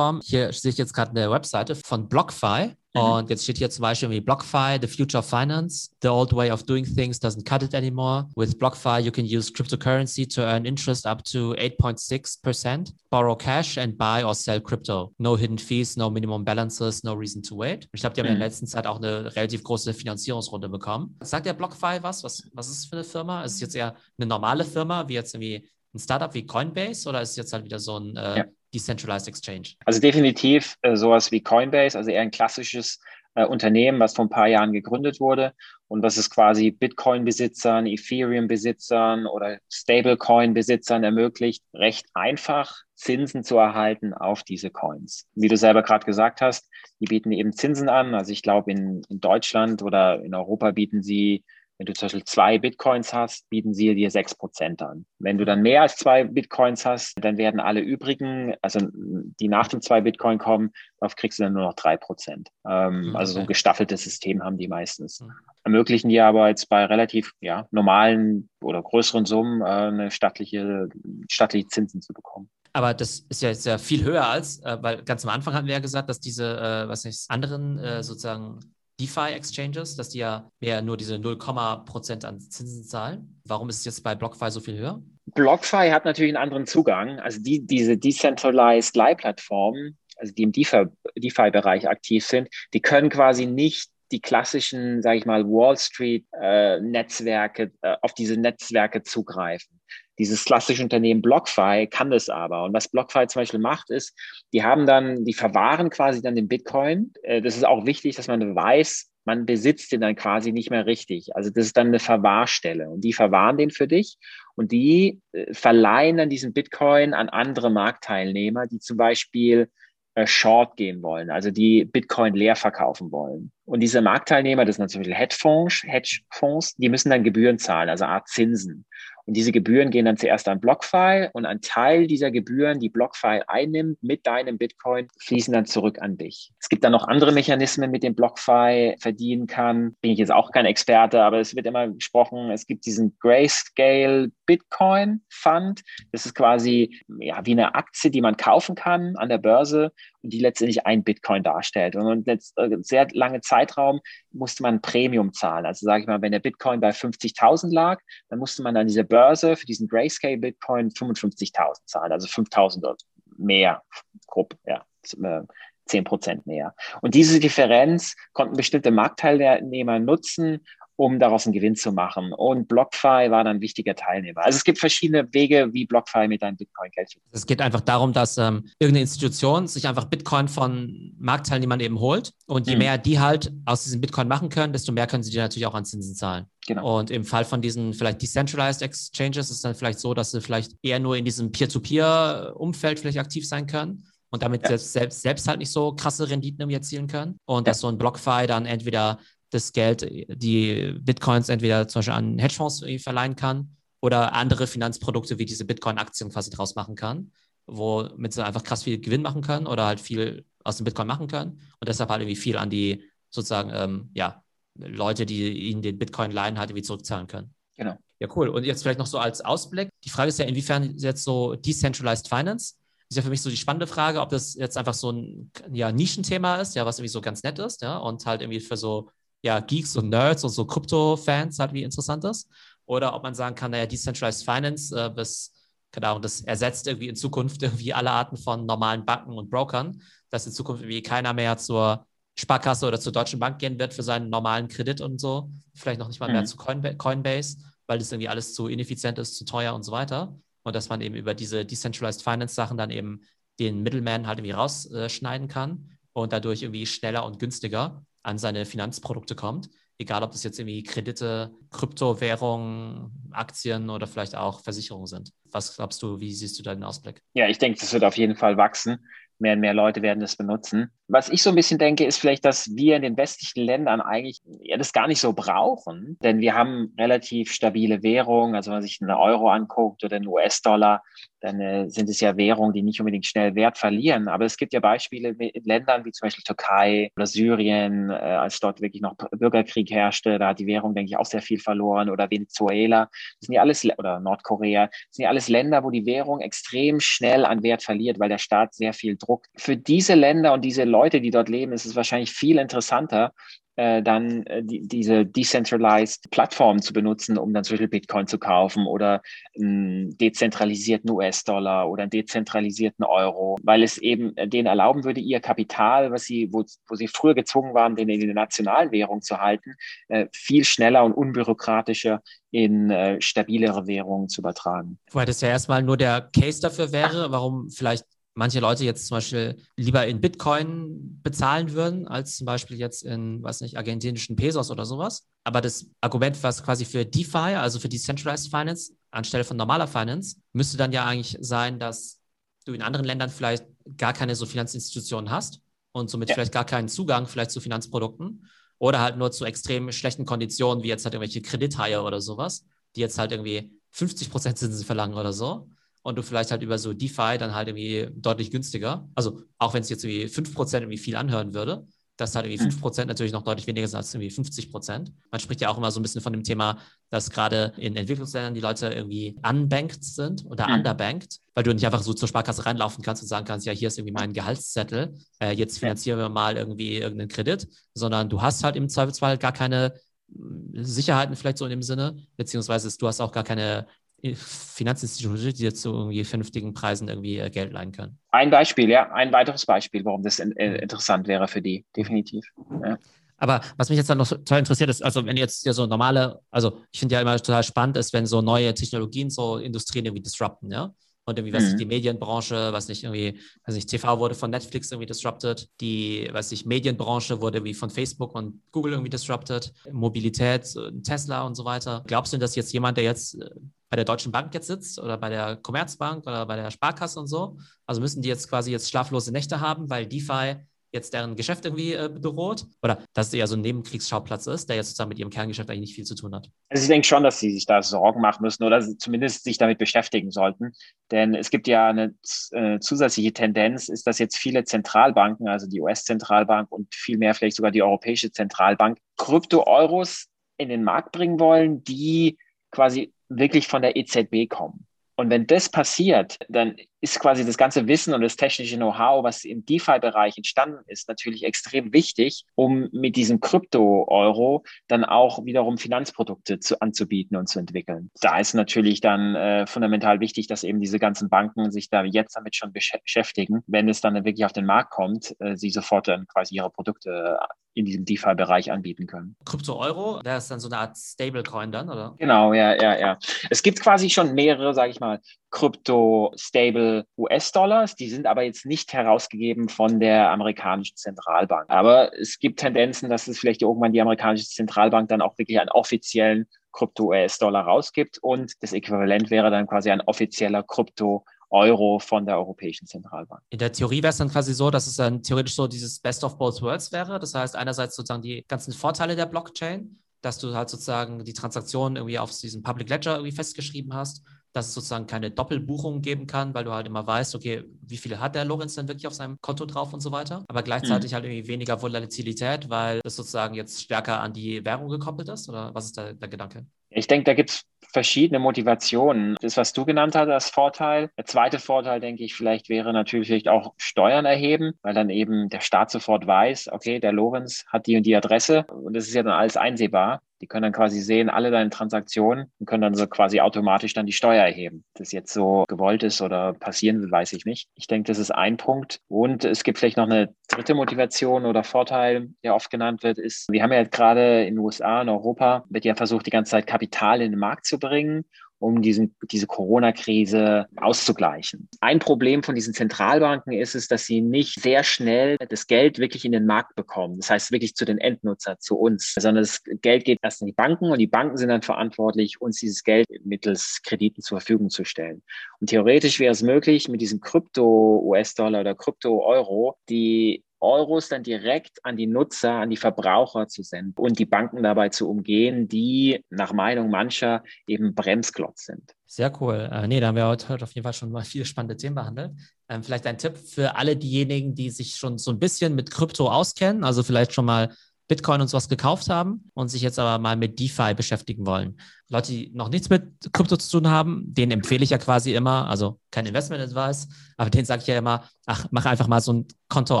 Hier 0.22 0.52
sehe 0.52 0.70
ich 0.70 0.78
jetzt 0.78 0.94
gerade 0.94 1.10
eine 1.10 1.30
Webseite 1.30 1.74
von 1.74 2.08
BlockFi. 2.08 2.74
Mhm. 2.96 3.12
Und 3.12 3.30
jetzt 3.30 3.44
steht 3.44 3.58
hier 3.58 3.70
zum 3.70 3.82
Beispiel 3.82 4.10
wie 4.10 4.20
BlockFi, 4.20 4.78
the 4.80 4.88
future 4.88 5.18
of 5.18 5.28
finance. 5.28 5.90
The 6.02 6.08
old 6.08 6.32
way 6.34 6.50
of 6.50 6.64
doing 6.64 6.84
things 6.84 7.20
doesn't 7.20 7.44
cut 7.44 7.62
it 7.62 7.74
anymore. 7.74 8.26
With 8.36 8.58
BlockFi, 8.58 9.02
you 9.02 9.12
can 9.12 9.24
use 9.24 9.50
cryptocurrency 9.50 10.26
to 10.34 10.42
earn 10.42 10.64
interest 10.64 11.06
up 11.06 11.22
to 11.24 11.54
8.6%, 11.54 12.92
borrow 13.10 13.36
cash 13.36 13.76
and 13.76 13.96
buy 13.96 14.22
or 14.22 14.34
sell 14.34 14.60
crypto. 14.60 15.12
No 15.18 15.36
hidden 15.36 15.58
fees, 15.58 15.96
no 15.96 16.10
minimum 16.10 16.44
balances, 16.44 17.04
no 17.04 17.14
reason 17.14 17.42
to 17.42 17.56
wait. 17.56 17.88
Ich 17.92 18.00
glaube, 18.00 18.14
die 18.14 18.20
haben 18.20 18.28
mhm. 18.28 18.34
in 18.34 18.38
der 18.38 18.48
letzten 18.48 18.66
Zeit 18.66 18.86
auch 18.86 18.96
eine 18.96 19.34
relativ 19.36 19.62
große 19.62 19.92
Finanzierungsrunde 19.92 20.68
bekommen. 20.68 21.16
Sagt 21.22 21.46
der 21.46 21.54
BlockFi 21.54 22.02
was? 22.02 22.24
Was, 22.24 22.48
was 22.52 22.68
ist 22.68 22.78
es 22.78 22.86
für 22.86 22.96
eine 22.96 23.04
Firma? 23.04 23.44
Ist 23.44 23.54
es 23.54 23.60
jetzt 23.60 23.76
eher 23.76 23.94
eine 24.18 24.26
normale 24.26 24.64
Firma, 24.64 25.06
wie 25.08 25.14
jetzt 25.14 25.34
irgendwie 25.34 25.68
ein 25.94 25.98
Startup 25.98 26.32
wie 26.34 26.46
Coinbase 26.46 27.08
oder 27.08 27.22
ist 27.22 27.30
es 27.30 27.36
jetzt 27.36 27.52
halt 27.52 27.64
wieder 27.64 27.78
so 27.78 27.98
ein 27.98 28.16
äh, 28.16 28.38
ja. 28.38 28.44
Decentralized 28.76 29.28
Exchange? 29.28 29.70
Also 29.84 30.00
definitiv 30.00 30.76
äh, 30.82 30.96
sowas 30.96 31.32
wie 31.32 31.42
Coinbase, 31.42 31.96
also 31.96 32.10
eher 32.10 32.20
ein 32.20 32.30
klassisches 32.30 33.00
äh, 33.34 33.46
Unternehmen, 33.46 33.98
was 33.98 34.14
vor 34.14 34.26
ein 34.26 34.30
paar 34.30 34.48
Jahren 34.48 34.72
gegründet 34.72 35.18
wurde 35.18 35.54
und 35.88 36.02
was 36.02 36.18
es 36.18 36.28
quasi 36.28 36.70
Bitcoin-Besitzern, 36.70 37.86
Ethereum-Besitzern 37.86 39.26
oder 39.26 39.58
Stablecoin-Besitzern 39.72 41.04
ermöglicht, 41.04 41.64
recht 41.74 42.06
einfach 42.12 42.74
Zinsen 42.94 43.44
zu 43.44 43.56
erhalten 43.56 44.12
auf 44.12 44.42
diese 44.42 44.70
Coins. 44.70 45.26
Wie 45.34 45.48
du 45.48 45.56
selber 45.56 45.82
gerade 45.82 46.04
gesagt 46.04 46.40
hast, 46.40 46.68
die 47.00 47.06
bieten 47.06 47.32
eben 47.32 47.52
Zinsen 47.52 47.88
an. 47.88 48.14
Also 48.14 48.32
ich 48.32 48.42
glaube, 48.42 48.72
in, 48.72 49.02
in 49.08 49.20
Deutschland 49.20 49.82
oder 49.82 50.22
in 50.22 50.34
Europa 50.34 50.70
bieten 50.72 51.02
sie 51.02 51.44
Wenn 51.78 51.86
du 51.86 51.92
zum 51.92 52.06
Beispiel 52.06 52.24
zwei 52.24 52.58
Bitcoins 52.58 53.12
hast, 53.12 53.48
bieten 53.50 53.74
sie 53.74 53.94
dir 53.94 54.10
sechs 54.10 54.34
Prozent 54.34 54.82
an. 54.82 55.04
Wenn 55.18 55.36
du 55.36 55.44
dann 55.44 55.62
mehr 55.62 55.82
als 55.82 55.96
zwei 55.96 56.24
Bitcoins 56.24 56.86
hast, 56.86 57.14
dann 57.20 57.36
werden 57.36 57.60
alle 57.60 57.80
übrigen, 57.80 58.54
also 58.62 58.80
die 58.92 59.48
nach 59.48 59.68
dem 59.68 59.82
zwei 59.82 60.00
Bitcoin 60.00 60.38
kommen, 60.38 60.72
darauf 61.00 61.16
kriegst 61.16 61.38
du 61.38 61.42
dann 61.42 61.52
nur 61.52 61.64
noch 61.64 61.74
drei 61.74 61.96
Prozent. 61.96 62.48
Ähm, 62.66 63.08
okay. 63.10 63.18
Also 63.18 63.34
so 63.34 63.40
ein 63.40 63.46
gestaffeltes 63.46 64.04
System 64.04 64.42
haben 64.42 64.56
die 64.56 64.68
meistens. 64.68 65.20
Mhm. 65.20 65.32
Ermöglichen 65.64 66.08
dir 66.08 66.26
aber 66.26 66.48
jetzt 66.48 66.68
bei 66.68 66.84
relativ 66.84 67.32
ja, 67.40 67.66
normalen 67.70 68.48
oder 68.62 68.82
größeren 68.82 69.26
Summen 69.26 69.60
äh, 69.60 69.64
eine 69.64 70.10
stattliche, 70.10 70.88
stattliche 71.30 71.68
Zinsen 71.68 72.00
zu 72.00 72.14
bekommen. 72.14 72.48
Aber 72.72 72.92
das 72.92 73.20
ist 73.30 73.40
ja 73.40 73.48
jetzt 73.48 73.64
ja 73.64 73.78
viel 73.78 74.04
höher 74.04 74.26
als, 74.26 74.60
äh, 74.60 74.76
weil 74.82 75.02
ganz 75.02 75.24
am 75.24 75.30
Anfang 75.30 75.54
hatten 75.54 75.66
wir 75.66 75.72
ja 75.72 75.80
gesagt, 75.80 76.10
dass 76.10 76.20
diese, 76.20 76.58
äh, 76.58 76.88
was 76.88 77.04
nicht, 77.04 77.24
anderen 77.28 77.78
äh, 77.78 78.02
sozusagen 78.02 78.60
DeFi-Exchanges, 79.00 79.96
dass 79.96 80.10
die 80.10 80.18
ja 80.18 80.50
mehr 80.60 80.82
nur 80.82 80.96
diese 80.96 81.18
0, 81.18 81.36
Prozent 81.38 82.24
an 82.24 82.40
Zinsen 82.40 82.84
zahlen. 82.84 83.40
Warum 83.44 83.68
ist 83.68 83.78
es 83.78 83.84
jetzt 83.84 84.02
bei 84.02 84.14
BlockFi 84.14 84.50
so 84.50 84.60
viel 84.60 84.78
höher? 84.78 85.02
BlockFi 85.34 85.90
hat 85.90 86.04
natürlich 86.04 86.30
einen 86.30 86.42
anderen 86.42 86.66
Zugang. 86.66 87.18
Also 87.20 87.40
die, 87.42 87.66
diese 87.66 87.98
Decentralized 87.98 88.96
Leihplattformen, 88.96 89.98
also 90.16 90.32
die 90.32 90.44
im 90.44 90.52
DeFi-Bereich 90.52 91.82
DeFi 91.82 91.88
aktiv 91.88 92.24
sind, 92.24 92.48
die 92.72 92.80
können 92.80 93.10
quasi 93.10 93.46
nicht 93.46 93.90
die 94.12 94.20
klassischen, 94.20 95.02
sage 95.02 95.18
ich 95.18 95.26
mal, 95.26 95.44
Wall 95.44 95.76
Street-Netzwerke, 95.76 97.72
äh, 97.82 97.92
äh, 97.92 97.96
auf 98.02 98.14
diese 98.14 98.36
Netzwerke 98.36 99.02
zugreifen. 99.02 99.80
Dieses 100.18 100.44
klassische 100.44 100.82
Unternehmen 100.82 101.20
BlockFi 101.20 101.88
kann 101.90 102.10
das 102.10 102.28
aber. 102.28 102.64
Und 102.64 102.72
was 102.72 102.88
BlockFi 102.88 103.26
zum 103.26 103.40
Beispiel 103.42 103.60
macht, 103.60 103.90
ist, 103.90 104.16
die 104.52 104.62
haben 104.62 104.86
dann, 104.86 105.24
die 105.24 105.34
verwahren 105.34 105.90
quasi 105.90 106.22
dann 106.22 106.34
den 106.34 106.48
Bitcoin. 106.48 107.12
Äh, 107.22 107.42
das 107.42 107.56
ist 107.56 107.64
auch 107.64 107.86
wichtig, 107.86 108.16
dass 108.16 108.28
man 108.28 108.54
weiß, 108.54 109.10
man 109.26 109.44
besitzt 109.44 109.90
den 109.92 110.00
dann 110.00 110.14
quasi 110.14 110.52
nicht 110.52 110.70
mehr 110.70 110.86
richtig. 110.86 111.34
Also 111.34 111.50
das 111.50 111.66
ist 111.66 111.76
dann 111.76 111.88
eine 111.88 111.98
Verwahrstelle 111.98 112.88
und 112.88 113.02
die 113.02 113.12
verwahren 113.12 113.58
den 113.58 113.70
für 113.70 113.88
dich 113.88 114.16
und 114.54 114.72
die 114.72 115.20
äh, 115.32 115.52
verleihen 115.52 116.16
dann 116.16 116.30
diesen 116.30 116.52
Bitcoin 116.52 117.12
an 117.12 117.28
andere 117.28 117.70
Marktteilnehmer, 117.70 118.66
die 118.66 118.78
zum 118.78 118.96
Beispiel 118.96 119.68
äh, 120.16 120.26
Short 120.26 120.76
gehen 120.76 121.02
wollen, 121.02 121.30
also 121.30 121.50
die 121.50 121.84
Bitcoin 121.84 122.34
leer 122.34 122.56
verkaufen 122.56 123.12
wollen. 123.12 123.52
Und 123.66 123.80
diese 123.80 124.00
Marktteilnehmer, 124.00 124.64
das 124.64 124.76
sind 124.76 124.90
zum 124.90 125.00
Beispiel 125.00 125.14
Hedgefonds, 125.14 125.82
Hedgefonds, 125.86 126.74
die 126.76 126.88
müssen 126.88 127.10
dann 127.10 127.22
Gebühren 127.22 127.58
zahlen, 127.58 127.90
also 127.90 128.06
Art 128.06 128.26
Zinsen. 128.26 128.86
Und 129.26 129.34
diese 129.34 129.52
Gebühren 129.52 129.90
gehen 129.90 130.04
dann 130.04 130.16
zuerst 130.16 130.48
an 130.48 130.60
BlockFi 130.60 131.28
und 131.32 131.46
ein 131.46 131.60
Teil 131.60 132.06
dieser 132.06 132.30
Gebühren, 132.30 132.78
die 132.78 132.88
BlockFi 132.88 133.42
einnimmt 133.46 134.02
mit 134.02 134.26
deinem 134.26 134.56
Bitcoin, 134.56 135.08
fließen 135.20 135.52
dann 135.52 135.66
zurück 135.66 136.00
an 136.00 136.16
dich. 136.16 136.52
Es 136.60 136.68
gibt 136.68 136.84
dann 136.84 136.92
noch 136.92 137.08
andere 137.08 137.32
Mechanismen, 137.32 137.90
mit 137.90 138.02
denen 138.02 138.14
BlockFi 138.14 138.96
verdienen 139.00 139.46
kann. 139.46 139.96
Bin 140.00 140.12
ich 140.12 140.18
jetzt 140.18 140.32
auch 140.32 140.52
kein 140.52 140.66
Experte, 140.66 141.22
aber 141.22 141.40
es 141.40 141.56
wird 141.56 141.66
immer 141.66 141.88
gesprochen, 141.88 142.50
es 142.50 142.66
gibt 142.66 142.86
diesen 142.86 143.16
Grayscale 143.20 144.30
Bitcoin 144.46 145.22
Fund. 145.28 145.82
Das 146.12 146.24
ist 146.24 146.34
quasi 146.34 146.96
ja, 147.18 147.44
wie 147.44 147.52
eine 147.52 147.74
Aktie, 147.74 148.10
die 148.10 148.20
man 148.20 148.36
kaufen 148.36 148.76
kann 148.76 149.16
an 149.16 149.28
der 149.28 149.38
Börse 149.38 149.92
die 150.28 150.40
letztendlich 150.40 150.86
ein 150.86 151.04
Bitcoin 151.04 151.42
darstellt. 151.42 151.96
Und 151.96 152.26
letzt, 152.26 152.56
äh, 152.58 152.76
sehr 152.80 153.06
lange 153.12 153.40
Zeitraum 153.40 154.00
musste 154.32 154.62
man 154.62 154.80
Premium 154.80 155.32
zahlen. 155.32 155.66
Also 155.66 155.86
sage 155.86 156.02
ich 156.02 156.06
mal, 156.06 156.22
wenn 156.22 156.32
der 156.32 156.40
Bitcoin 156.40 156.80
bei 156.80 156.90
50.000 156.90 157.72
lag, 157.72 158.00
dann 158.28 158.38
musste 158.38 158.62
man 158.62 158.76
an 158.76 158.86
dieser 158.86 159.04
Börse 159.04 159.56
für 159.56 159.66
diesen 159.66 159.88
Grayscale 159.88 160.38
Bitcoin 160.38 160.90
55.000 160.90 161.86
zahlen, 161.86 162.12
also 162.12 162.26
5.000 162.26 162.96
mehr, 163.38 163.82
grob, 164.26 164.54
ja, 164.66 164.84
10 165.02 165.24
äh, 165.24 166.02
Prozent 166.02 166.46
mehr. 166.46 166.74
Und 167.02 167.14
diese 167.14 167.40
Differenz 167.40 168.16
konnten 168.32 168.56
bestimmte 168.56 168.90
Marktteilnehmer 168.90 169.98
nutzen, 169.98 170.64
um 170.96 171.18
daraus 171.18 171.46
einen 171.46 171.52
Gewinn 171.52 171.76
zu 171.76 171.92
machen. 171.92 172.32
Und 172.32 172.68
BlockFi 172.68 173.30
war 173.30 173.44
dann 173.44 173.56
ein 173.56 173.60
wichtiger 173.60 173.94
Teilnehmer. 173.94 174.44
Also 174.44 174.56
es 174.56 174.64
gibt 174.64 174.78
verschiedene 174.78 175.32
Wege, 175.32 175.68
wie 175.72 175.86
BlockFi 175.86 176.26
mit 176.26 176.42
deinem 176.42 176.56
Bitcoin 176.56 176.90
Geld 176.90 177.10
verdient. 177.10 177.34
Es 177.34 177.46
geht 177.46 177.60
einfach 177.60 177.82
darum, 177.82 178.12
dass 178.12 178.38
ähm, 178.38 178.64
irgendeine 178.78 179.02
Institution 179.02 179.68
sich 179.68 179.86
einfach 179.86 180.06
Bitcoin 180.06 180.48
von 180.48 181.14
Marktteilnehmern 181.18 181.80
eben 181.80 182.00
holt. 182.00 182.32
Und 182.46 182.66
je 182.66 182.74
mhm. 182.74 182.78
mehr 182.80 182.98
die 182.98 183.20
halt 183.20 183.52
aus 183.66 183.84
diesem 183.84 184.00
Bitcoin 184.00 184.26
machen 184.26 184.48
können, 184.48 184.72
desto 184.72 184.92
mehr 184.92 185.06
können 185.06 185.22
sie 185.22 185.30
dir 185.30 185.42
natürlich 185.42 185.66
auch 185.66 185.74
an 185.74 185.84
Zinsen 185.84 186.14
zahlen. 186.14 186.46
Genau. 186.66 186.98
Und 186.98 187.10
im 187.10 187.24
Fall 187.24 187.44
von 187.44 187.60
diesen 187.60 187.92
vielleicht 187.92 188.22
Decentralized 188.22 188.82
Exchanges 188.82 189.50
ist 189.50 189.56
es 189.56 189.60
dann 189.60 189.74
vielleicht 189.74 190.00
so, 190.00 190.14
dass 190.14 190.32
sie 190.32 190.40
vielleicht 190.40 190.72
eher 190.82 190.98
nur 190.98 191.16
in 191.16 191.24
diesem 191.24 191.52
Peer-to-Peer-Umfeld 191.52 192.98
vielleicht 192.98 193.18
aktiv 193.18 193.46
sein 193.46 193.66
können 193.66 194.06
und 194.30 194.42
damit 194.42 194.68
ja. 194.68 194.76
selbst, 194.76 195.22
selbst 195.22 195.48
halt 195.48 195.58
nicht 195.58 195.70
so 195.70 195.92
krasse 195.92 196.28
Renditen 196.28 196.60
irgendwie 196.60 196.76
erzielen 196.76 197.06
können. 197.06 197.38
Und 197.44 197.66
ja. 197.66 197.72
dass 197.72 197.80
so 197.80 197.88
ein 197.88 197.98
BlockFi 197.98 198.46
dann 198.46 198.66
entweder 198.66 199.18
das 199.50 199.72
Geld, 199.72 200.02
die 200.02 200.94
Bitcoins 201.00 201.48
entweder 201.48 201.88
zum 201.88 202.00
Beispiel 202.00 202.14
an 202.14 202.38
Hedgefonds 202.38 202.84
verleihen 202.98 203.36
kann 203.36 203.76
oder 204.00 204.32
andere 204.32 204.66
Finanzprodukte 204.66 205.38
wie 205.38 205.44
diese 205.44 205.64
Bitcoin-Aktien 205.64 206.30
quasi 206.30 206.50
draus 206.50 206.74
machen 206.74 206.94
kann, 206.94 207.32
womit 207.66 208.32
sie 208.32 208.44
einfach 208.44 208.62
krass 208.62 208.84
viel 208.84 209.00
Gewinn 209.00 209.22
machen 209.22 209.42
können 209.42 209.66
oder 209.66 209.86
halt 209.86 210.00
viel 210.00 210.44
aus 210.64 210.78
dem 210.78 210.84
Bitcoin 210.84 211.06
machen 211.06 211.28
können 211.28 211.60
und 211.80 211.88
deshalb 211.88 212.10
halt 212.10 212.22
irgendwie 212.22 212.36
viel 212.36 212.56
an 212.56 212.70
die 212.70 213.04
sozusagen, 213.30 213.70
ähm, 213.72 214.10
ja, 214.14 214.42
Leute, 214.74 215.26
die 215.26 215.70
ihnen 215.70 215.82
den 215.82 215.98
Bitcoin 215.98 216.30
leihen, 216.30 216.58
halt 216.58 216.70
irgendwie 216.70 216.82
zurückzahlen 216.82 217.26
können. 217.26 217.54
Genau. 217.76 217.96
Ja, 218.18 218.28
cool. 218.34 218.48
Und 218.48 218.64
jetzt 218.64 218.82
vielleicht 218.82 218.98
noch 218.98 219.06
so 219.06 219.18
als 219.18 219.40
Ausblick. 219.42 219.88
Die 220.04 220.10
Frage 220.10 220.28
ist 220.28 220.38
ja, 220.38 220.46
inwiefern 220.46 220.96
jetzt 220.96 221.24
so 221.24 221.54
Decentralized 221.54 222.28
Finance 222.28 222.74
ist 223.08 223.16
ja 223.16 223.22
für 223.22 223.30
mich 223.30 223.42
so 223.42 223.50
die 223.50 223.56
spannende 223.56 223.86
Frage, 223.86 224.20
ob 224.20 224.30
das 224.30 224.54
jetzt 224.54 224.76
einfach 224.76 224.94
so 224.94 225.12
ein 225.12 225.52
ja, 225.72 225.92
Nischenthema 225.92 226.56
ist, 226.56 226.74
ja, 226.74 226.84
was 226.86 226.98
irgendwie 226.98 227.12
so 227.12 227.20
ganz 227.20 227.42
nett 227.42 227.58
ist, 227.58 227.82
ja, 227.82 227.98
und 227.98 228.26
halt 228.26 228.40
irgendwie 228.40 228.60
für 228.60 228.76
so 228.76 229.10
ja, 229.46 229.60
Geeks 229.60 229.96
und 229.96 230.10
Nerds 230.10 230.42
und 230.44 230.50
so 230.50 230.64
Krypto-Fans 230.64 231.58
halt 231.60 231.72
wie 231.72 231.84
interessant 231.84 232.24
ist. 232.24 232.48
Oder 232.84 233.14
ob 233.14 233.22
man 233.22 233.34
sagen 233.34 233.54
kann, 233.54 233.70
naja, 233.70 233.86
Decentralized 233.86 234.44
Finance, 234.44 234.94
äh, 234.94 235.08
bis, 235.08 235.52
genau, 235.92 236.18
das 236.18 236.40
ersetzt 236.40 236.86
irgendwie 236.88 237.08
in 237.08 237.16
Zukunft 237.16 237.62
irgendwie 237.62 237.94
alle 237.94 238.10
Arten 238.10 238.36
von 238.36 238.66
normalen 238.66 239.04
Banken 239.04 239.32
und 239.32 239.48
Brokern, 239.48 240.02
dass 240.30 240.46
in 240.46 240.52
Zukunft 240.52 240.82
irgendwie 240.82 241.02
keiner 241.02 241.32
mehr 241.32 241.56
zur 241.56 242.06
Sparkasse 242.38 242.86
oder 242.86 243.00
zur 243.00 243.12
Deutschen 243.12 243.38
Bank 243.38 243.58
gehen 243.60 243.78
wird 243.78 243.94
für 243.94 244.02
seinen 244.02 244.28
normalen 244.28 244.68
Kredit 244.68 245.00
und 245.00 245.20
so. 245.20 245.50
Vielleicht 245.74 246.00
noch 246.00 246.08
nicht 246.08 246.20
mal 246.20 246.26
mhm. 246.26 246.34
mehr 246.34 246.44
zu 246.44 246.56
Coinbase, 246.56 247.58
weil 247.86 247.98
das 247.98 248.10
irgendwie 248.12 248.28
alles 248.28 248.52
zu 248.52 248.66
ineffizient 248.66 249.18
ist, 249.18 249.36
zu 249.36 249.44
teuer 249.44 249.74
und 249.74 249.84
so 249.84 249.92
weiter. 249.92 250.36
Und 250.64 250.74
dass 250.74 250.88
man 250.88 251.00
eben 251.00 251.14
über 251.14 251.34
diese 251.34 251.64
Decentralized 251.64 252.22
Finance 252.22 252.54
Sachen 252.56 252.76
dann 252.76 252.90
eben 252.90 253.20
den 253.60 253.84
Middleman 253.84 254.26
halt 254.26 254.40
irgendwie 254.40 254.50
rausschneiden 254.50 255.46
kann 255.46 255.96
und 256.12 256.32
dadurch 256.32 256.62
irgendwie 256.62 256.84
schneller 256.84 257.24
und 257.24 257.38
günstiger 257.38 258.04
an 258.26 258.38
seine 258.38 258.66
Finanzprodukte 258.66 259.36
kommt. 259.36 259.70
Egal, 259.98 260.22
ob 260.22 260.32
das 260.32 260.44
jetzt 260.44 260.58
irgendwie 260.58 260.82
Kredite, 260.82 261.54
Kryptowährungen, 261.70 263.30
Aktien 263.32 263.88
oder 263.88 264.06
vielleicht 264.06 264.34
auch 264.34 264.60
Versicherungen 264.60 265.06
sind. 265.06 265.32
Was 265.50 265.76
glaubst 265.76 266.02
du, 266.02 266.20
wie 266.20 266.34
siehst 266.34 266.58
du 266.58 266.62
da 266.62 266.74
den 266.74 266.84
Ausblick? 266.84 267.22
Ja, 267.34 267.48
ich 267.48 267.58
denke, 267.58 267.78
das 267.80 267.92
wird 267.92 268.04
auf 268.04 268.18
jeden 268.18 268.36
Fall 268.36 268.56
wachsen 268.56 268.98
mehr 269.38 269.52
und 269.54 269.60
mehr 269.60 269.74
Leute 269.74 270.02
werden 270.02 270.20
das 270.20 270.36
benutzen. 270.36 270.90
Was 271.08 271.28
ich 271.28 271.42
so 271.42 271.50
ein 271.50 271.56
bisschen 271.56 271.78
denke, 271.78 272.04
ist 272.04 272.18
vielleicht, 272.18 272.44
dass 272.44 272.74
wir 272.74 272.96
in 272.96 273.02
den 273.02 273.16
westlichen 273.16 273.64
Ländern 273.64 274.00
eigentlich 274.00 274.40
ja, 274.62 274.76
das 274.76 274.92
gar 274.92 275.08
nicht 275.08 275.20
so 275.20 275.32
brauchen, 275.32 276.18
denn 276.22 276.40
wir 276.40 276.54
haben 276.54 276.94
relativ 276.98 277.52
stabile 277.52 278.02
Währungen. 278.02 278.54
Also 278.54 278.70
wenn 278.70 278.76
man 278.76 278.82
sich 278.82 278.98
einen 279.00 279.10
Euro 279.10 279.50
anguckt 279.50 280.04
oder 280.04 280.16
einen 280.16 280.26
US-Dollar, 280.26 281.02
dann 281.40 281.60
äh, 281.60 281.88
sind 281.88 282.08
es 282.08 282.20
ja 282.20 282.36
Währungen, 282.36 282.72
die 282.72 282.82
nicht 282.82 283.00
unbedingt 283.00 283.26
schnell 283.26 283.54
Wert 283.54 283.78
verlieren. 283.78 284.28
Aber 284.28 284.44
es 284.44 284.56
gibt 284.56 284.72
ja 284.72 284.80
Beispiele 284.80 285.30
in 285.30 285.64
Ländern 285.64 286.04
wie 286.04 286.12
zum 286.12 286.26
Beispiel 286.26 286.44
Türkei 286.44 287.10
oder 287.16 287.26
Syrien, 287.26 288.10
äh, 288.10 288.14
als 288.14 288.60
dort 288.60 288.80
wirklich 288.80 289.02
noch 289.02 289.14
Bürgerkrieg 289.32 289.90
herrschte, 289.90 290.38
da 290.38 290.48
hat 290.48 290.58
die 290.58 290.66
Währung, 290.66 290.94
denke 290.94 291.10
ich, 291.10 291.16
auch 291.16 291.26
sehr 291.26 291.42
viel 291.42 291.58
verloren 291.58 292.10
oder 292.10 292.30
Venezuela. 292.30 293.08
Das 293.12 293.46
sind 293.46 293.54
ja 293.54 293.60
alles, 293.60 293.86
oder 293.98 294.20
Nordkorea, 294.20 294.86
das 294.86 294.94
sind 295.10 295.24
ja 295.24 295.30
alles 295.30 295.48
Länder, 295.48 295.84
wo 295.84 295.90
die 295.90 296.06
Währung 296.06 296.40
extrem 296.40 297.00
schnell 297.00 297.44
an 297.44 297.62
Wert 297.62 297.82
verliert, 297.82 298.18
weil 298.18 298.28
der 298.28 298.38
Staat 298.38 298.74
sehr 298.74 298.92
viel 298.92 299.16
Druck. 299.16 299.46
Für 299.56 299.76
diese 299.76 300.14
Länder 300.14 300.52
und 300.52 300.64
diese 300.64 300.84
Leute, 300.84 301.20
die 301.20 301.30
dort 301.30 301.48
leben, 301.48 301.72
ist 301.72 301.86
es 301.86 301.96
wahrscheinlich 301.96 302.32
viel 302.32 302.58
interessanter, 302.58 303.32
äh, 303.76 304.02
dann 304.02 304.44
äh, 304.46 304.62
die, 304.62 304.86
diese 304.86 305.24
decentralized 305.24 306.30
Plattformen 306.30 306.82
zu 306.82 306.92
benutzen, 306.92 307.38
um 307.38 307.52
dann 307.52 307.62
zum 307.64 307.74
Beispiel 307.74 307.88
Bitcoin 307.88 308.26
zu 308.26 308.38
kaufen 308.38 308.86
oder 308.86 309.22
einen 309.54 310.16
dezentralisierten 310.18 311.10
US-Dollar 311.10 311.88
oder 311.88 312.02
einen 312.02 312.10
dezentralisierten 312.10 313.04
Euro, 313.04 313.58
weil 313.62 313.82
es 313.82 313.98
eben 313.98 314.36
äh, 314.36 314.48
denen 314.48 314.66
erlauben 314.66 315.04
würde, 315.04 315.20
ihr 315.20 315.40
Kapital, 315.40 316.10
was 316.10 316.24
sie, 316.24 316.48
wo, 316.52 316.64
wo 316.88 316.94
sie 316.94 317.08
früher 317.08 317.34
gezwungen 317.34 317.74
waren, 317.74 317.96
den 317.96 318.08
in 318.08 318.20
der 318.20 318.34
nationalen 318.34 318.90
Währung 318.92 319.20
zu 319.20 319.38
halten, 319.38 319.74
äh, 320.08 320.26
viel 320.32 320.64
schneller 320.64 321.04
und 321.04 321.12
unbürokratischer 321.12 322.22
in 322.50 322.90
äh, 322.90 323.20
stabilere 323.20 323.86
Währungen 323.86 324.28
zu 324.28 324.40
übertragen. 324.40 324.98
Wobei 325.10 325.26
das 325.26 325.42
ja 325.42 325.48
erstmal 325.48 325.82
nur 325.82 325.98
der 325.98 326.30
Case 326.34 326.62
dafür 326.62 326.92
wäre, 326.92 327.30
warum 327.30 327.68
vielleicht 327.68 328.06
manche 328.36 328.60
Leute 328.60 328.84
jetzt 328.84 329.06
zum 329.08 329.16
Beispiel 329.16 329.56
lieber 329.76 330.06
in 330.06 330.20
Bitcoin 330.20 331.20
bezahlen 331.22 331.72
würden, 331.72 332.06
als 332.06 332.36
zum 332.36 332.44
Beispiel 332.44 332.76
jetzt 332.76 333.02
in, 333.02 333.42
weiß 333.42 333.62
nicht, 333.62 333.76
argentinischen 333.76 334.36
Pesos 334.36 334.70
oder 334.70 334.84
sowas. 334.84 335.26
Aber 335.42 335.60
das 335.60 335.86
Argument, 336.02 336.40
was 336.42 336.62
quasi 336.62 336.84
für 336.84 337.04
DeFi, 337.04 337.56
also 337.56 337.80
für 337.80 337.88
Decentralized 337.88 338.50
Finance, 338.50 338.92
anstelle 339.10 339.42
von 339.42 339.56
normaler 339.56 339.88
Finance, 339.88 340.36
müsste 340.52 340.76
dann 340.76 340.92
ja 340.92 341.06
eigentlich 341.06 341.38
sein, 341.40 341.78
dass 341.78 342.20
du 342.66 342.74
in 342.74 342.82
anderen 342.82 343.06
Ländern 343.06 343.30
vielleicht 343.30 343.64
gar 343.96 344.12
keine 344.12 344.34
so 344.34 344.44
Finanzinstitutionen 344.44 345.30
hast 345.30 345.60
und 345.92 346.10
somit 346.10 346.28
ja. 346.28 346.34
vielleicht 346.34 346.52
gar 346.52 346.66
keinen 346.66 346.88
Zugang 346.88 347.26
vielleicht 347.26 347.52
zu 347.52 347.60
Finanzprodukten 347.60 348.46
oder 348.78 349.00
halt 349.00 349.16
nur 349.16 349.32
zu 349.32 349.46
extrem 349.46 349.90
schlechten 349.92 350.26
Konditionen, 350.26 350.84
wie 350.84 350.88
jetzt 350.88 351.06
halt 351.06 351.14
irgendwelche 351.14 351.40
Kredithaie 351.40 352.02
oder 352.02 352.20
sowas, 352.20 352.66
die 352.96 353.00
jetzt 353.00 353.16
halt 353.16 353.32
irgendwie 353.32 353.72
50% 353.94 354.56
Zinsen 354.56 354.84
verlangen 354.84 355.16
oder 355.16 355.32
so 355.32 355.70
und 356.06 356.16
du 356.16 356.22
vielleicht 356.22 356.52
halt 356.52 356.62
über 356.62 356.78
so 356.78 356.92
DeFi 356.92 357.36
dann 357.36 357.52
halt 357.52 357.66
irgendwie 357.66 358.08
deutlich 358.14 358.52
günstiger, 358.52 359.08
also 359.16 359.42
auch 359.58 359.74
wenn 359.74 359.82
es 359.82 359.88
jetzt 359.88 360.04
irgendwie 360.04 360.28
5% 360.28 360.82
irgendwie 360.82 360.98
viel 360.98 361.16
anhören 361.16 361.52
würde, 361.52 361.84
dass 362.16 362.36
halt 362.36 362.46
irgendwie 362.46 362.64
5% 362.64 363.02
hm. 363.02 363.08
natürlich 363.08 363.32
noch 363.32 363.42
deutlich 363.42 363.66
weniger 363.66 363.88
sind 363.88 363.96
als 363.96 364.14
irgendwie 364.14 364.30
50 364.30 364.70
Prozent. 364.70 365.12
Man 365.32 365.40
spricht 365.40 365.60
ja 365.60 365.68
auch 365.68 365.76
immer 365.76 365.90
so 365.90 365.98
ein 365.98 366.04
bisschen 366.04 366.20
von 366.20 366.32
dem 366.32 366.44
Thema, 366.44 366.78
dass 367.10 367.30
gerade 367.30 367.72
in 367.76 367.96
Entwicklungsländern 367.96 368.54
die 368.54 368.60
Leute 368.60 368.86
irgendwie 368.86 369.36
unbanked 369.46 370.04
sind 370.04 370.44
oder 370.46 370.68
mhm. 370.68 370.74
underbanked, 370.74 371.40
weil 371.54 371.64
du 371.64 371.74
nicht 371.74 371.84
einfach 371.84 372.02
so 372.02 372.14
zur 372.14 372.28
Sparkasse 372.28 372.64
reinlaufen 372.64 373.02
kannst 373.02 373.22
und 373.22 373.28
sagen 373.28 373.44
kannst, 373.44 373.66
ja, 373.66 373.72
hier 373.72 373.88
ist 373.88 373.98
irgendwie 373.98 374.14
mein 374.14 374.32
Gehaltszettel, 374.32 375.12
äh, 375.40 375.52
jetzt 375.54 375.80
finanzieren 375.80 376.20
wir 376.20 376.28
mal 376.28 376.56
irgendwie 376.56 376.98
irgendeinen 376.98 377.28
Kredit, 377.28 377.66
sondern 377.94 378.28
du 378.28 378.40
hast 378.40 378.62
halt 378.62 378.76
im 378.76 378.88
Zweifelsfall 378.88 379.38
gar 379.38 379.52
keine 379.52 379.92
hm, 380.32 380.70
Sicherheiten 380.84 381.34
vielleicht 381.34 381.58
so 381.58 381.64
in 381.64 381.70
dem 381.70 381.82
Sinne, 381.82 382.16
beziehungsweise 382.36 382.96
du 382.96 383.08
hast 383.08 383.20
auch 383.20 383.32
gar 383.32 383.44
keine 383.44 383.88
Finanzinstitute, 384.34 385.52
die 385.52 385.64
jetzt 385.64 385.82
zu 385.82 385.92
irgendwie 385.92 386.24
vernünftigen 386.24 386.74
Preisen 386.74 387.08
irgendwie 387.08 387.38
äh, 387.38 387.50
Geld 387.50 387.72
leihen 387.72 387.92
können. 387.92 388.18
Ein 388.30 388.50
Beispiel, 388.50 388.88
ja, 388.88 389.12
ein 389.12 389.32
weiteres 389.32 389.66
Beispiel, 389.66 390.04
warum 390.04 390.22
das 390.22 390.38
in, 390.38 390.56
äh, 390.56 390.78
interessant 390.78 391.28
wäre 391.28 391.48
für 391.48 391.62
die, 391.62 391.84
definitiv. 391.96 392.46
Ja. 392.82 392.98
Aber 393.38 393.60
was 393.76 393.90
mich 393.90 393.98
jetzt 393.98 394.08
dann 394.08 394.18
noch 394.18 394.28
total 394.28 394.60
interessiert 394.60 394.88
ist, 394.88 395.04
also 395.04 395.24
wenn 395.26 395.36
jetzt 395.36 395.66
ja 395.66 395.72
so 395.72 395.86
normale, 395.86 396.40
also 396.50 396.80
ich 396.90 397.00
finde 397.00 397.14
ja 397.14 397.20
immer 397.20 397.36
total 397.36 397.62
spannend 397.62 397.96
ist, 397.98 398.12
wenn 398.12 398.26
so 398.26 398.40
neue 398.40 398.72
Technologien 398.74 399.28
so 399.30 399.58
Industrien 399.58 400.06
irgendwie 400.06 400.22
disrupten, 400.22 400.70
ja. 400.70 400.94
Und 401.28 401.40
irgendwie, 401.40 401.54
was 401.54 401.64
mhm. 401.64 401.70
ich, 401.70 401.76
die 401.76 401.86
Medienbranche, 401.86 402.72
was 402.72 402.86
nicht 402.86 403.02
irgendwie, 403.02 403.40
weiß 403.66 403.74
nicht, 403.74 403.88
TV 403.88 404.20
wurde 404.20 404.36
von 404.36 404.48
Netflix 404.48 404.92
irgendwie 404.92 405.06
disrupted, 405.06 405.68
die, 405.80 406.28
weiß 406.32 406.52
ich, 406.52 406.66
Medienbranche 406.66 407.40
wurde 407.40 407.58
irgendwie 407.58 407.74
von 407.74 407.90
Facebook 407.90 408.32
und 408.36 408.62
Google 408.70 408.92
irgendwie 408.92 409.10
disrupted, 409.10 409.72
Mobilität, 409.90 410.72
Tesla 411.02 411.42
und 411.42 411.56
so 411.56 411.64
weiter. 411.64 412.04
Glaubst 412.06 412.32
du, 412.32 412.38
dass 412.38 412.54
jetzt 412.54 412.72
jemand, 412.72 412.96
der 412.96 413.02
jetzt 413.02 413.40
äh, 413.40 413.50
bei 413.88 413.96
der 413.96 414.04
Deutschen 414.04 414.32
Bank 414.32 414.52
jetzt 414.54 414.66
sitzt 414.66 414.98
oder 414.98 415.16
bei 415.18 415.28
der 415.28 415.56
Commerzbank 415.56 416.26
oder 416.26 416.46
bei 416.46 416.56
der 416.56 416.70
Sparkasse 416.70 417.20
und 417.20 417.26
so. 417.26 417.58
Also 417.86 418.00
müssen 418.00 418.22
die 418.22 418.28
jetzt 418.28 418.48
quasi 418.48 418.70
jetzt 418.70 418.90
schlaflose 418.90 419.32
Nächte 419.32 419.60
haben, 419.60 419.88
weil 419.88 420.06
DeFi 420.06 420.56
jetzt 420.92 421.12
deren 421.12 421.36
Geschäft 421.36 421.64
irgendwie 421.64 421.92
äh, 421.92 422.08
bedroht 422.12 422.64
oder 422.82 422.98
dass 423.12 423.28
es 423.28 423.34
eher 423.34 423.46
so 423.46 423.56
ein 423.56 423.60
Nebenkriegsschauplatz 423.60 424.46
ist, 424.46 424.68
der 424.68 424.76
jetzt 424.76 424.88
sozusagen 424.88 425.10
mit 425.10 425.18
ihrem 425.18 425.30
Kerngeschäft 425.30 425.68
eigentlich 425.68 425.80
nicht 425.80 425.94
viel 425.94 426.04
zu 426.04 426.14
tun 426.14 426.34
hat. 426.34 426.48
Also 426.68 426.82
ich 426.82 426.88
denke 426.88 427.06
schon, 427.06 427.22
dass 427.22 427.38
sie 427.38 427.52
sich 427.52 427.66
da 427.66 427.82
Sorgen 427.82 428.20
machen 428.20 428.42
müssen 428.42 428.64
oder 428.64 428.80
zumindest 428.98 429.44
sich 429.44 429.58
damit 429.58 429.78
beschäftigen 429.78 430.30
sollten. 430.30 430.72
Denn 431.10 431.34
es 431.34 431.50
gibt 431.50 431.68
ja 431.68 431.88
eine 431.88 432.14
äh, 432.52 432.78
zusätzliche 432.80 433.32
Tendenz, 433.32 433.88
ist, 433.88 434.06
dass 434.06 434.18
jetzt 434.18 434.36
viele 434.36 434.64
Zentralbanken, 434.64 435.48
also 435.48 435.68
die 435.68 435.80
US-Zentralbank 435.80 436.72
und 436.72 436.92
vielmehr 436.94 437.34
vielleicht 437.34 437.56
sogar 437.56 437.70
die 437.70 437.82
Europäische 437.82 438.32
Zentralbank, 438.32 438.98
Krypto-Euros 439.18 440.26
in 440.56 440.68
den 440.68 440.82
Markt 440.82 441.12
bringen 441.12 441.38
wollen, 441.38 441.84
die 441.84 442.38
quasi 442.70 443.12
wirklich 443.28 443.68
von 443.68 443.82
der 443.82 443.96
EZB 443.96 444.48
kommen. 444.48 444.86
Und 445.16 445.30
wenn 445.30 445.46
das 445.46 445.70
passiert, 445.70 446.38
dann 446.48 446.76
ist 447.00 447.20
quasi 447.20 447.44
das 447.44 447.58
ganze 447.58 447.86
Wissen 447.86 448.14
und 448.14 448.22
das 448.22 448.36
technische 448.36 448.76
Know-how, 448.76 449.22
was 449.22 449.44
im 449.44 449.64
DeFi-Bereich 449.64 450.36
entstanden 450.36 450.82
ist, 450.86 451.08
natürlich 451.08 451.44
extrem 451.44 451.92
wichtig, 451.92 452.44
um 452.54 452.88
mit 452.92 453.16
diesem 453.16 453.40
Krypto-Euro 453.40 454.64
dann 454.88 455.04
auch 455.04 455.44
wiederum 455.44 455.78
Finanzprodukte 455.78 456.58
zu, 456.58 456.80
anzubieten 456.80 457.36
und 457.36 457.48
zu 457.48 457.58
entwickeln. 457.58 458.10
Da 458.20 458.38
ist 458.38 458.54
natürlich 458.54 459.00
dann 459.00 459.34
äh, 459.34 459.66
fundamental 459.66 460.20
wichtig, 460.20 460.46
dass 460.46 460.64
eben 460.64 460.80
diese 460.80 460.98
ganzen 460.98 461.28
Banken 461.28 461.70
sich 461.70 461.90
da 461.90 462.02
jetzt 462.04 462.36
damit 462.36 462.56
schon 462.56 462.72
beschäftigen, 462.72 463.62
wenn 463.66 463.88
es 463.88 464.00
dann 464.00 464.14
wirklich 464.24 464.44
auf 464.44 464.52
den 464.52 464.66
Markt 464.66 464.90
kommt, 464.90 465.34
äh, 465.40 465.56
sie 465.56 465.70
sofort 465.70 466.08
dann 466.08 466.26
quasi 466.26 466.56
ihre 466.56 466.70
Produkte 466.70 467.38
in 467.76 467.84
diesem 467.84 468.06
DeFi-Bereich 468.06 468.72
anbieten 468.72 469.06
können. 469.06 469.36
Krypto-Euro, 469.44 470.22
der 470.22 470.38
ist 470.38 470.50
dann 470.50 470.60
so 470.60 470.68
eine 470.68 470.78
Art 470.78 470.96
Stablecoin 470.96 471.70
dann, 471.70 471.90
oder? 471.90 472.14
Genau, 472.18 472.54
ja, 472.54 472.74
ja, 472.74 472.98
ja. 472.98 473.18
Es 473.50 473.62
gibt 473.62 473.80
quasi 473.80 474.08
schon 474.08 474.34
mehrere, 474.34 474.72
sage 474.72 474.90
ich 474.90 474.98
mal, 474.98 475.20
Krypto-Stable 475.50 477.06
US-Dollars. 477.16 477.94
Die 477.94 478.10
sind 478.10 478.26
aber 478.26 478.42
jetzt 478.42 478.66
nicht 478.66 478.92
herausgegeben 478.92 479.68
von 479.68 480.00
der 480.00 480.30
amerikanischen 480.30 480.96
Zentralbank. 480.96 481.70
Aber 481.70 482.12
es 482.18 482.38
gibt 482.38 482.60
Tendenzen, 482.60 483.08
dass 483.08 483.28
es 483.28 483.38
vielleicht 483.38 483.62
irgendwann 483.62 483.92
die 483.92 484.00
amerikanische 484.00 484.48
Zentralbank 484.48 485.08
dann 485.08 485.22
auch 485.22 485.38
wirklich 485.38 485.58
einen 485.60 485.70
offiziellen 485.70 486.46
Krypto-US-Dollar 486.72 487.64
rausgibt 487.64 488.18
und 488.18 488.52
das 488.60 488.72
Äquivalent 488.72 489.30
wäre 489.30 489.50
dann 489.50 489.66
quasi 489.66 489.90
ein 489.90 490.02
offizieller 490.02 490.62
Krypto 490.62 491.24
Euro 491.50 491.98
von 491.98 492.26
der 492.26 492.36
Europäischen 492.36 492.86
Zentralbank. 492.86 493.40
In 493.50 493.58
der 493.58 493.72
Theorie 493.72 494.02
wäre 494.02 494.10
es 494.10 494.18
dann 494.18 494.30
quasi 494.30 494.52
so, 494.52 494.70
dass 494.70 494.86
es 494.86 494.96
dann 494.96 495.22
theoretisch 495.22 495.54
so 495.54 495.66
dieses 495.66 496.00
Best 496.00 496.24
of 496.24 496.38
both 496.38 496.60
worlds 496.60 496.92
wäre. 496.92 497.18
Das 497.18 497.34
heißt, 497.34 497.56
einerseits 497.56 497.96
sozusagen 497.96 498.22
die 498.22 498.44
ganzen 498.48 498.72
Vorteile 498.72 499.16
der 499.16 499.26
Blockchain, 499.26 499.98
dass 500.22 500.38
du 500.38 500.54
halt 500.54 500.68
sozusagen 500.68 501.24
die 501.24 501.32
Transaktionen 501.32 501.96
irgendwie 501.96 502.18
auf 502.18 502.36
diesem 502.36 502.62
Public 502.62 502.88
Ledger 502.88 503.14
irgendwie 503.14 503.34
festgeschrieben 503.34 503.94
hast, 503.94 504.24
dass 504.56 504.68
es 504.68 504.74
sozusagen 504.74 505.06
keine 505.06 505.30
Doppelbuchung 505.30 506.00
geben 506.00 506.26
kann, 506.26 506.54
weil 506.54 506.64
du 506.64 506.72
halt 506.72 506.86
immer 506.86 507.06
weißt, 507.06 507.34
okay, 507.34 507.64
wie 507.82 507.98
viel 507.98 508.18
hat 508.18 508.34
der 508.34 508.46
Lorenz 508.46 508.74
denn 508.74 508.88
wirklich 508.88 509.06
auf 509.06 509.12
seinem 509.12 509.38
Konto 509.40 509.66
drauf 509.66 509.92
und 509.92 510.00
so 510.00 510.12
weiter. 510.12 510.44
Aber 510.48 510.62
gleichzeitig 510.62 511.10
mhm. 511.10 511.14
halt 511.16 511.24
irgendwie 511.26 511.48
weniger 511.48 511.82
Volatilität, 511.82 512.70
weil 512.70 513.00
es 513.04 513.16
sozusagen 513.16 513.54
jetzt 513.54 513.82
stärker 513.82 514.20
an 514.20 514.32
die 514.32 514.64
Währung 514.64 514.88
gekoppelt 514.88 515.28
ist? 515.28 515.48
Oder 515.48 515.74
was 515.74 515.86
ist 515.86 515.98
da 515.98 516.12
der 516.14 516.28
Gedanke? 516.28 516.66
Ich 516.88 517.06
denke, 517.06 517.24
da 517.24 517.34
gibt 517.34 517.50
es 517.50 517.62
verschiedene 517.92 518.38
Motivationen. 518.38 519.36
Das, 519.40 519.56
was 519.56 519.72
du 519.72 519.84
genannt 519.84 520.14
hast 520.14 520.28
als 520.28 520.50
Vorteil. 520.50 521.10
Der 521.16 521.24
zweite 521.24 521.58
Vorteil, 521.58 522.00
denke 522.00 522.24
ich, 522.24 522.34
vielleicht 522.34 522.68
wäre 522.68 522.92
natürlich 522.92 523.48
auch 523.48 523.74
Steuern 523.76 524.24
erheben, 524.24 524.72
weil 524.82 524.94
dann 524.94 525.10
eben 525.10 525.48
der 525.48 525.60
Staat 525.60 525.90
sofort 525.90 526.26
weiß, 526.26 526.68
okay, 526.72 527.00
der 527.00 527.12
Lorenz 527.12 527.64
hat 527.68 527.86
die 527.86 527.96
und 527.96 528.04
die 528.04 528.16
Adresse 528.16 528.64
und 528.68 528.94
das 528.94 529.06
ist 529.08 529.14
ja 529.14 529.22
dann 529.22 529.32
alles 529.32 529.56
einsehbar. 529.56 530.20
Die 530.40 530.46
können 530.46 530.64
dann 530.64 530.72
quasi 530.72 531.00
sehen, 531.00 531.30
alle 531.30 531.50
deine 531.50 531.70
Transaktionen 531.70 532.50
und 532.58 532.66
können 532.66 532.82
dann 532.82 532.94
so 532.94 533.06
quasi 533.06 533.40
automatisch 533.40 533.94
dann 533.94 534.06
die 534.06 534.12
Steuer 534.12 534.44
erheben. 534.44 534.84
Das 534.94 535.12
jetzt 535.12 535.32
so 535.32 535.64
gewollt 535.68 536.02
ist 536.02 536.20
oder 536.20 536.52
passieren 536.52 537.00
will, 537.00 537.10
weiß 537.10 537.32
ich 537.32 537.46
nicht. 537.46 537.68
Ich 537.74 537.86
denke, 537.86 538.08
das 538.08 538.18
ist 538.18 538.30
ein 538.30 538.56
Punkt. 538.56 539.00
Und 539.08 539.44
es 539.44 539.64
gibt 539.64 539.78
vielleicht 539.78 539.96
noch 539.96 540.06
eine 540.06 540.34
dritte 540.48 540.74
Motivation 540.74 541.46
oder 541.46 541.64
Vorteil, 541.64 542.28
der 542.44 542.54
oft 542.54 542.70
genannt 542.70 543.02
wird, 543.02 543.18
ist, 543.18 543.48
wir 543.50 543.62
haben 543.62 543.72
ja 543.72 543.84
gerade 543.84 544.44
in 544.44 544.56
den 544.56 544.58
USA, 544.58 545.02
in 545.02 545.08
Europa, 545.08 545.64
wird 545.70 545.84
ja 545.84 545.94
versucht, 545.94 546.26
die 546.26 546.30
ganze 546.30 546.50
Zeit 546.50 546.66
Kapital 546.66 547.22
in 547.22 547.32
den 547.32 547.40
Markt 547.40 547.66
zu 547.66 547.75
bringen 547.78 548.24
um 548.58 548.80
diesen, 548.80 549.14
diese 549.30 549.46
Corona-Krise 549.46 550.66
auszugleichen. 550.76 551.68
Ein 551.80 551.98
Problem 551.98 552.42
von 552.42 552.54
diesen 552.54 552.72
Zentralbanken 552.72 553.52
ist 553.52 553.74
es, 553.74 553.88
dass 553.88 554.06
sie 554.06 554.22
nicht 554.22 554.60
sehr 554.60 554.82
schnell 554.82 555.36
das 555.48 555.66
Geld 555.66 555.98
wirklich 555.98 556.24
in 556.24 556.32
den 556.32 556.46
Markt 556.46 556.74
bekommen. 556.74 557.18
Das 557.18 557.30
heißt 557.30 557.52
wirklich 557.52 557.74
zu 557.74 557.84
den 557.84 557.98
Endnutzer, 557.98 558.58
zu 558.58 558.78
uns, 558.78 559.14
sondern 559.18 559.42
das 559.42 559.62
Geld 559.82 560.04
geht 560.04 560.18
erst 560.22 560.40
in 560.40 560.46
die 560.46 560.52
Banken 560.52 560.90
und 560.90 560.98
die 560.98 561.06
Banken 561.06 561.36
sind 561.36 561.50
dann 561.50 561.62
verantwortlich, 561.62 562.40
uns 562.40 562.58
dieses 562.58 562.82
Geld 562.82 563.06
mittels 563.24 563.80
Krediten 563.84 564.22
zur 564.22 564.40
Verfügung 564.40 564.70
zu 564.70 564.84
stellen. 564.84 565.22
Und 565.60 565.68
theoretisch 565.68 566.18
wäre 566.18 566.32
es 566.32 566.42
möglich, 566.42 566.88
mit 566.88 567.00
diesem 567.00 567.20
Krypto-US-Dollar 567.20 568.60
oder 568.60 568.74
Krypto-Euro 568.74 569.76
die 569.88 570.42
Euros 570.60 571.08
dann 571.08 571.22
direkt 571.22 571.84
an 571.84 571.96
die 571.96 572.06
Nutzer, 572.06 572.52
an 572.52 572.70
die 572.70 572.76
Verbraucher 572.76 573.48
zu 573.48 573.62
senden 573.62 573.94
und 573.96 574.18
die 574.18 574.26
Banken 574.26 574.62
dabei 574.62 574.88
zu 574.88 575.08
umgehen, 575.08 575.68
die 575.68 576.24
nach 576.30 576.52
Meinung 576.52 576.90
mancher 576.90 577.42
eben 577.66 577.94
Bremsklotz 577.94 578.66
sind. 578.66 578.94
Sehr 579.06 579.32
cool. 579.40 579.68
Äh, 579.70 579.86
nee, 579.86 580.00
da 580.00 580.08
haben 580.08 580.16
wir 580.16 580.26
heute, 580.26 580.54
auf 580.62 580.72
jeden 580.72 580.82
Fall 580.84 580.92
schon 580.92 581.12
mal 581.12 581.24
viele 581.24 581.44
spannende 581.44 581.76
Themen 581.76 581.94
behandelt. 581.94 582.32
Ähm, 582.68 582.82
vielleicht 582.82 583.06
ein 583.06 583.18
Tipp 583.18 583.36
für 583.36 583.76
alle 583.76 583.96
diejenigen, 583.96 584.54
die 584.54 584.70
sich 584.70 584.96
schon 584.96 585.18
so 585.18 585.30
ein 585.30 585.38
bisschen 585.38 585.74
mit 585.74 585.90
Krypto 585.90 586.28
auskennen, 586.28 586.84
also 586.84 587.02
vielleicht 587.02 587.32
schon 587.32 587.44
mal 587.44 587.72
Bitcoin 588.08 588.40
und 588.40 588.48
sowas 588.48 588.68
gekauft 588.68 589.08
haben 589.08 589.50
und 589.54 589.68
sich 589.68 589.82
jetzt 589.82 589.98
aber 589.98 590.20
mal 590.22 590.36
mit 590.36 590.60
DeFi 590.60 590.94
beschäftigen 590.94 591.44
wollen. 591.44 591.76
Leute, 592.08 592.32
die 592.32 592.52
noch 592.54 592.68
nichts 592.68 592.88
mit 592.88 593.02
Krypto 593.32 593.56
zu 593.56 593.78
tun 593.78 593.90
haben, 593.90 594.22
denen 594.26 594.52
empfehle 594.52 594.84
ich 594.84 594.90
ja 594.90 594.98
quasi 594.98 595.34
immer, 595.34 595.68
also 595.68 595.98
kein 596.12 596.26
Investment 596.26 596.62
Advice, 596.62 597.08
aber 597.36 597.50
denen 597.50 597.64
sage 597.64 597.82
ich 597.82 597.88
ja 597.88 597.98
immer, 597.98 598.24
ach, 598.46 598.66
mach 598.70 598.86
einfach 598.86 599.08
mal 599.08 599.20
so 599.20 599.32
ein 599.32 599.46
Konto 599.68 600.00